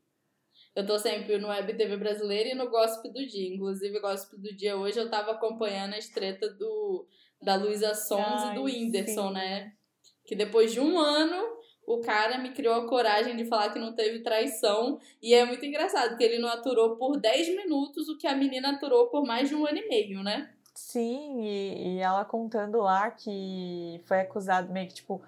Eu 0.74 0.86
tô 0.86 0.98
sempre 0.98 1.36
no 1.38 1.48
Web 1.48 1.74
TV 1.74 1.96
brasileira 1.96 2.50
e 2.50 2.54
no 2.54 2.70
Gossip 2.70 3.08
do 3.12 3.26
Dia. 3.26 3.54
Inclusive, 3.54 3.98
o 3.98 4.00
Gossip 4.00 4.36
do 4.40 4.54
Dia 4.56 4.76
hoje 4.76 4.98
eu 4.98 5.10
tava 5.10 5.32
acompanhando 5.32 5.92
a 5.94 5.98
estreta 5.98 6.48
do, 6.48 7.06
da 7.42 7.56
Luísa 7.56 7.94
Sons 7.94 8.42
Ai, 8.42 8.52
e 8.52 8.54
do 8.54 8.62
Whindersson, 8.64 9.28
sim. 9.28 9.34
né? 9.34 9.72
Que 10.24 10.34
depois 10.34 10.72
de 10.72 10.80
um 10.80 10.98
ano, 10.98 11.60
o 11.86 12.00
cara 12.00 12.38
me 12.38 12.52
criou 12.52 12.74
a 12.74 12.88
coragem 12.88 13.36
de 13.36 13.44
falar 13.44 13.72
que 13.72 13.78
não 13.78 13.94
teve 13.94 14.20
traição. 14.20 14.98
E 15.20 15.34
é 15.34 15.44
muito 15.44 15.64
engraçado, 15.66 16.10
porque 16.10 16.24
ele 16.24 16.38
não 16.38 16.48
aturou 16.48 16.96
por 16.96 17.20
10 17.20 17.48
minutos 17.56 18.08
o 18.08 18.16
que 18.16 18.26
a 18.26 18.36
menina 18.36 18.70
aturou 18.70 19.08
por 19.08 19.26
mais 19.26 19.48
de 19.48 19.54
um 19.54 19.66
ano 19.66 19.78
e 19.78 19.88
meio, 19.88 20.22
né? 20.22 20.54
Sim, 20.74 21.42
e, 21.42 21.96
e 21.96 21.98
ela 21.98 22.24
contando 22.24 22.78
lá 22.78 23.10
que 23.10 24.00
foi 24.04 24.20
acusado 24.20 24.72
meio 24.72 24.88
que, 24.88 24.94
tipo 24.94 25.20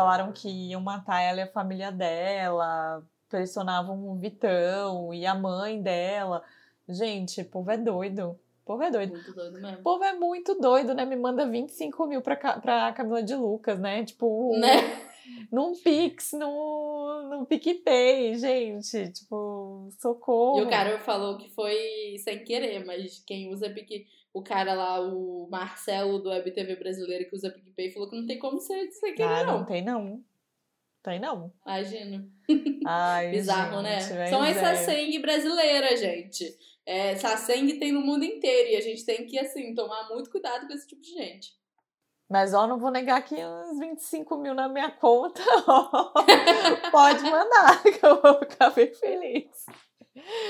falaram 0.00 0.32
que 0.32 0.48
iam 0.48 0.80
matar 0.80 1.20
ela 1.20 1.40
e 1.40 1.42
a 1.42 1.52
família 1.52 1.92
dela, 1.92 3.02
pressionavam 3.28 4.08
o 4.08 4.16
Vitão 4.16 5.12
e 5.12 5.26
a 5.26 5.34
mãe 5.34 5.80
dela. 5.82 6.42
Gente, 6.88 7.42
o 7.42 7.44
povo 7.44 7.70
é 7.70 7.76
doido. 7.76 8.30
O 8.62 8.64
povo 8.64 8.82
é 8.82 8.90
doido. 8.90 9.12
Muito 9.12 9.32
doido 9.34 9.60
mesmo. 9.60 9.78
O 9.78 9.82
povo 9.82 10.04
é 10.04 10.14
muito 10.14 10.54
doido, 10.54 10.94
né? 10.94 11.04
Me 11.04 11.16
manda 11.16 11.46
25 11.46 12.06
mil 12.06 12.22
pra, 12.22 12.36
pra 12.36 12.92
Camila 12.92 13.22
de 13.22 13.34
Lucas, 13.34 13.78
né? 13.78 14.04
Tipo, 14.04 14.56
né? 14.58 15.08
num 15.52 15.74
Pix, 15.74 16.32
num, 16.32 17.28
num 17.28 17.44
PicPay, 17.44 18.36
gente. 18.36 19.12
Tipo, 19.12 19.90
socorro. 19.98 20.60
E 20.60 20.62
o 20.62 20.70
cara 20.70 20.98
falou 21.00 21.36
que 21.36 21.50
foi 21.50 22.16
sem 22.24 22.42
querer, 22.42 22.84
mas 22.86 23.22
quem 23.26 23.52
usa 23.52 23.68
PicPay 23.68 24.06
o 24.32 24.42
cara 24.42 24.74
lá, 24.74 25.00
o 25.00 25.48
Marcelo 25.50 26.18
do 26.18 26.30
WebTV 26.30 26.76
brasileiro 26.76 27.28
que 27.28 27.34
usa 27.34 27.50
PicPay, 27.50 27.90
falou 27.90 28.08
que 28.08 28.16
não 28.16 28.26
tem 28.26 28.38
como 28.38 28.60
ser 28.60 28.88
aqui, 29.08 29.22
ah, 29.22 29.44
não. 29.44 29.58
não 29.58 29.66
tem 29.66 29.84
não. 29.84 30.24
Tem 31.02 31.18
não. 31.18 31.52
Imagino. 31.64 32.30
Ai, 32.86 33.30
Bizarro, 33.32 33.82
gente, 33.82 34.12
né? 34.12 34.26
São 34.26 34.44
essa 34.44 34.68
é. 34.68 34.76
sangue 34.76 35.18
brasileira, 35.18 35.96
gente. 35.96 36.56
É, 36.84 37.16
sangue 37.16 37.78
tem 37.78 37.92
no 37.92 38.00
mundo 38.00 38.24
inteiro 38.24 38.70
e 38.70 38.76
a 38.76 38.80
gente 38.80 39.04
tem 39.04 39.24
que, 39.24 39.38
assim, 39.38 39.74
tomar 39.74 40.08
muito 40.08 40.30
cuidado 40.30 40.66
com 40.66 40.74
esse 40.74 40.86
tipo 40.86 41.00
de 41.00 41.10
gente. 41.10 41.58
Mas, 42.28 42.54
ó, 42.54 42.66
não 42.66 42.78
vou 42.78 42.90
negar 42.90 43.22
que 43.22 43.34
uns 43.34 43.78
25 43.78 44.36
mil 44.36 44.54
na 44.54 44.68
minha 44.68 44.90
conta, 44.90 45.42
ó, 45.66 46.12
pode 46.92 47.22
mandar, 47.22 47.82
que 47.82 48.06
eu 48.06 48.20
vou 48.20 48.38
ficar 48.40 48.70
bem 48.70 48.92
feliz. 48.94 49.64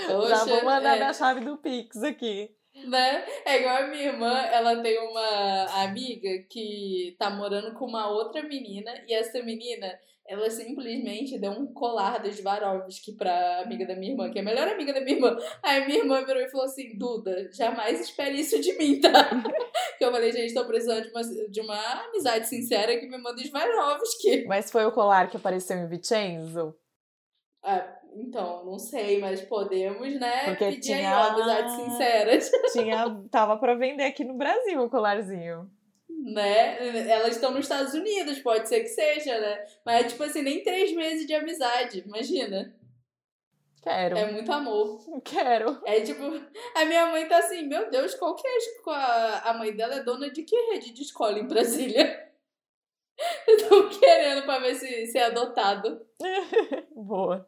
Poxa, 0.06 0.28
Já 0.28 0.44
vou 0.44 0.64
mandar 0.64 0.96
é... 0.96 0.98
minha 0.98 1.14
chave 1.14 1.40
do 1.40 1.56
Pix 1.56 2.02
aqui. 2.02 2.54
Né? 2.86 3.24
É 3.44 3.60
igual 3.60 3.76
a 3.76 3.86
minha 3.86 4.04
irmã, 4.04 4.38
ela 4.46 4.82
tem 4.82 4.98
uma 4.98 5.82
amiga 5.82 6.28
que 6.48 7.14
tá 7.18 7.30
morando 7.30 7.74
com 7.74 7.86
uma 7.86 8.08
outra 8.08 8.42
menina, 8.42 8.92
e 9.06 9.14
essa 9.14 9.42
menina, 9.42 9.98
ela 10.26 10.48
simplesmente 10.48 11.38
deu 11.38 11.50
um 11.50 11.66
colar 11.72 12.18
dos 12.18 12.36
Swarovski 12.36 13.12
pra 13.12 13.62
amiga 13.62 13.86
da 13.86 13.96
minha 13.96 14.12
irmã, 14.12 14.30
que 14.30 14.38
é 14.38 14.42
a 14.42 14.44
melhor 14.44 14.68
amiga 14.68 14.92
da 14.92 15.00
minha 15.00 15.16
irmã. 15.16 15.36
Aí 15.62 15.86
minha 15.86 15.98
irmã 15.98 16.24
virou 16.24 16.42
e 16.42 16.50
falou 16.50 16.66
assim: 16.66 16.96
Duda, 16.96 17.50
jamais 17.52 18.00
espere 18.00 18.38
isso 18.38 18.60
de 18.60 18.72
mim, 18.74 19.00
tá? 19.00 19.28
que 19.98 20.04
eu 20.04 20.12
falei, 20.12 20.32
gente, 20.32 20.54
tô 20.54 20.64
precisando 20.66 21.02
de 21.02 21.10
uma, 21.10 21.22
de 21.22 21.60
uma 21.60 22.04
amizade 22.04 22.48
sincera 22.48 22.98
que 22.98 23.06
me 23.06 23.18
manda 23.18 23.42
Swarovski. 23.42 24.44
Mas 24.46 24.70
foi 24.70 24.84
o 24.84 24.92
colar 24.92 25.28
que 25.28 25.36
apareceu 25.36 25.76
em 25.76 25.88
Vincenzo? 25.88 26.76
Ah, 27.62 27.99
então, 28.14 28.64
não 28.64 28.78
sei, 28.78 29.18
mas 29.20 29.40
podemos, 29.42 30.18
né? 30.18 30.44
Porque 30.46 30.66
pedir 30.66 30.80
tinha... 30.80 31.10
aí, 31.10 31.30
ó, 31.30 31.32
amizade 31.32 31.76
sincera. 31.76 32.38
Tinha, 32.72 33.22
tava 33.30 33.56
para 33.56 33.74
vender 33.74 34.04
aqui 34.04 34.24
no 34.24 34.34
Brasil 34.34 34.82
o 34.82 34.90
colarzinho. 34.90 35.70
Né? 36.08 37.08
Elas 37.08 37.36
estão 37.36 37.50
nos 37.50 37.60
Estados 37.60 37.94
Unidos, 37.94 38.38
pode 38.40 38.68
ser 38.68 38.80
que 38.80 38.88
seja, 38.88 39.40
né? 39.40 39.64
Mas 39.84 40.04
é 40.04 40.08
tipo 40.08 40.22
assim, 40.22 40.42
nem 40.42 40.62
três 40.62 40.94
meses 40.94 41.26
de 41.26 41.34
amizade, 41.34 42.04
imagina. 42.06 42.74
Quero. 43.82 44.18
É 44.18 44.30
muito 44.30 44.52
amor. 44.52 45.00
Quero. 45.24 45.80
É 45.86 46.00
tipo, 46.02 46.22
a 46.74 46.84
minha 46.84 47.06
mãe 47.06 47.26
tá 47.26 47.38
assim, 47.38 47.66
meu 47.66 47.90
Deus, 47.90 48.14
qual 48.14 48.36
que 48.36 48.46
é 48.46 48.58
a, 48.88 49.50
a 49.50 49.54
mãe 49.54 49.74
dela 49.74 49.94
é 49.94 50.02
dona 50.02 50.30
de 50.30 50.42
que 50.42 50.54
rede 50.72 50.92
de 50.92 51.02
escola 51.02 51.38
em 51.38 51.46
Brasília? 51.46 52.29
Estamos 53.46 53.98
querendo 53.98 54.44
pra 54.44 54.58
ver 54.58 54.74
se, 54.74 55.06
se 55.06 55.18
é 55.18 55.26
adotado. 55.26 56.00
boa, 56.94 57.46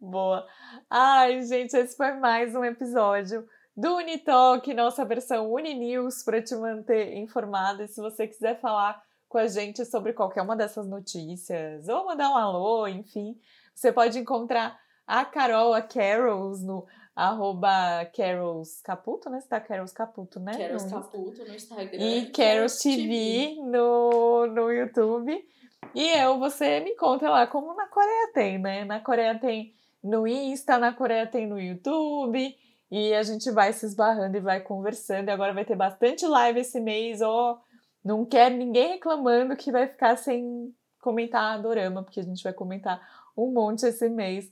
boa. 0.00 0.46
Ai, 0.88 1.42
gente, 1.42 1.76
esse 1.76 1.96
foi 1.96 2.12
mais 2.12 2.54
um 2.54 2.64
episódio 2.64 3.46
do 3.76 3.96
Unitalk, 3.96 4.72
nossa 4.74 5.04
versão 5.04 5.52
Uninews, 5.52 6.22
para 6.22 6.42
te 6.42 6.54
manter 6.54 7.14
informado. 7.16 7.82
E 7.82 7.88
se 7.88 8.00
você 8.00 8.26
quiser 8.26 8.60
falar 8.60 9.02
com 9.28 9.38
a 9.38 9.46
gente 9.46 9.84
sobre 9.84 10.12
qualquer 10.12 10.42
uma 10.42 10.56
dessas 10.56 10.86
notícias, 10.86 11.88
ou 11.88 12.06
mandar 12.06 12.30
um 12.30 12.36
alô, 12.36 12.86
enfim, 12.86 13.38
você 13.74 13.90
pode 13.90 14.18
encontrar 14.18 14.78
a 15.06 15.24
Carol, 15.24 15.72
a 15.74 15.82
Carols, 15.82 16.62
no 16.62 16.86
arroba 17.14 18.04
Carols 18.16 18.80
Caputo, 18.82 19.28
né? 19.28 19.40
Você 19.40 19.48
tá 19.48 19.60
Carols 19.60 19.92
Caputo, 19.92 20.40
né? 20.40 20.56
Carols 20.56 20.84
Caputo 20.84 21.44
no 21.44 21.54
Instagram. 21.54 21.98
E 21.98 22.26
Carols 22.30 22.78
TV, 22.78 23.56
No, 23.62 24.46
no 24.46 24.70
YouTube. 24.70 25.46
E 25.94 26.08
eu, 26.08 26.38
você 26.38 26.80
me 26.80 26.96
conta 26.96 27.28
lá 27.28 27.46
como 27.46 27.74
na 27.74 27.86
Coreia 27.86 28.30
tem, 28.32 28.58
né? 28.58 28.84
Na 28.84 29.00
Coreia 29.00 29.38
tem 29.38 29.74
no 30.02 30.26
Insta, 30.26 30.78
na 30.78 30.92
Coreia 30.92 31.26
tem 31.26 31.46
no 31.46 31.60
YouTube. 31.60 32.56
E 32.90 33.14
a 33.14 33.22
gente 33.22 33.50
vai 33.50 33.72
se 33.72 33.86
esbarrando 33.86 34.36
e 34.36 34.40
vai 34.40 34.60
conversando. 34.60 35.28
E 35.28 35.30
agora 35.30 35.52
vai 35.52 35.64
ter 35.64 35.76
bastante 35.76 36.26
live 36.26 36.60
esse 36.60 36.80
mês, 36.80 37.20
ó. 37.20 37.60
Não 38.04 38.24
quero 38.24 38.56
ninguém 38.56 38.92
reclamando 38.92 39.56
que 39.56 39.70
vai 39.70 39.86
ficar 39.86 40.16
sem 40.16 40.74
comentar 41.00 41.54
a 41.54 41.58
Dorama, 41.58 42.02
porque 42.02 42.20
a 42.20 42.22
gente 42.22 42.42
vai 42.42 42.52
comentar 42.52 43.00
um 43.36 43.50
monte 43.50 43.86
esse 43.86 44.08
mês. 44.08 44.50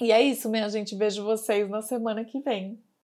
E 0.00 0.12
é 0.12 0.22
isso, 0.22 0.48
minha 0.48 0.68
gente. 0.68 0.96
Vejo 0.96 1.24
vocês 1.24 1.68
na 1.68 1.82
semana 1.82 2.24
que 2.24 2.40
vem. 2.40 2.78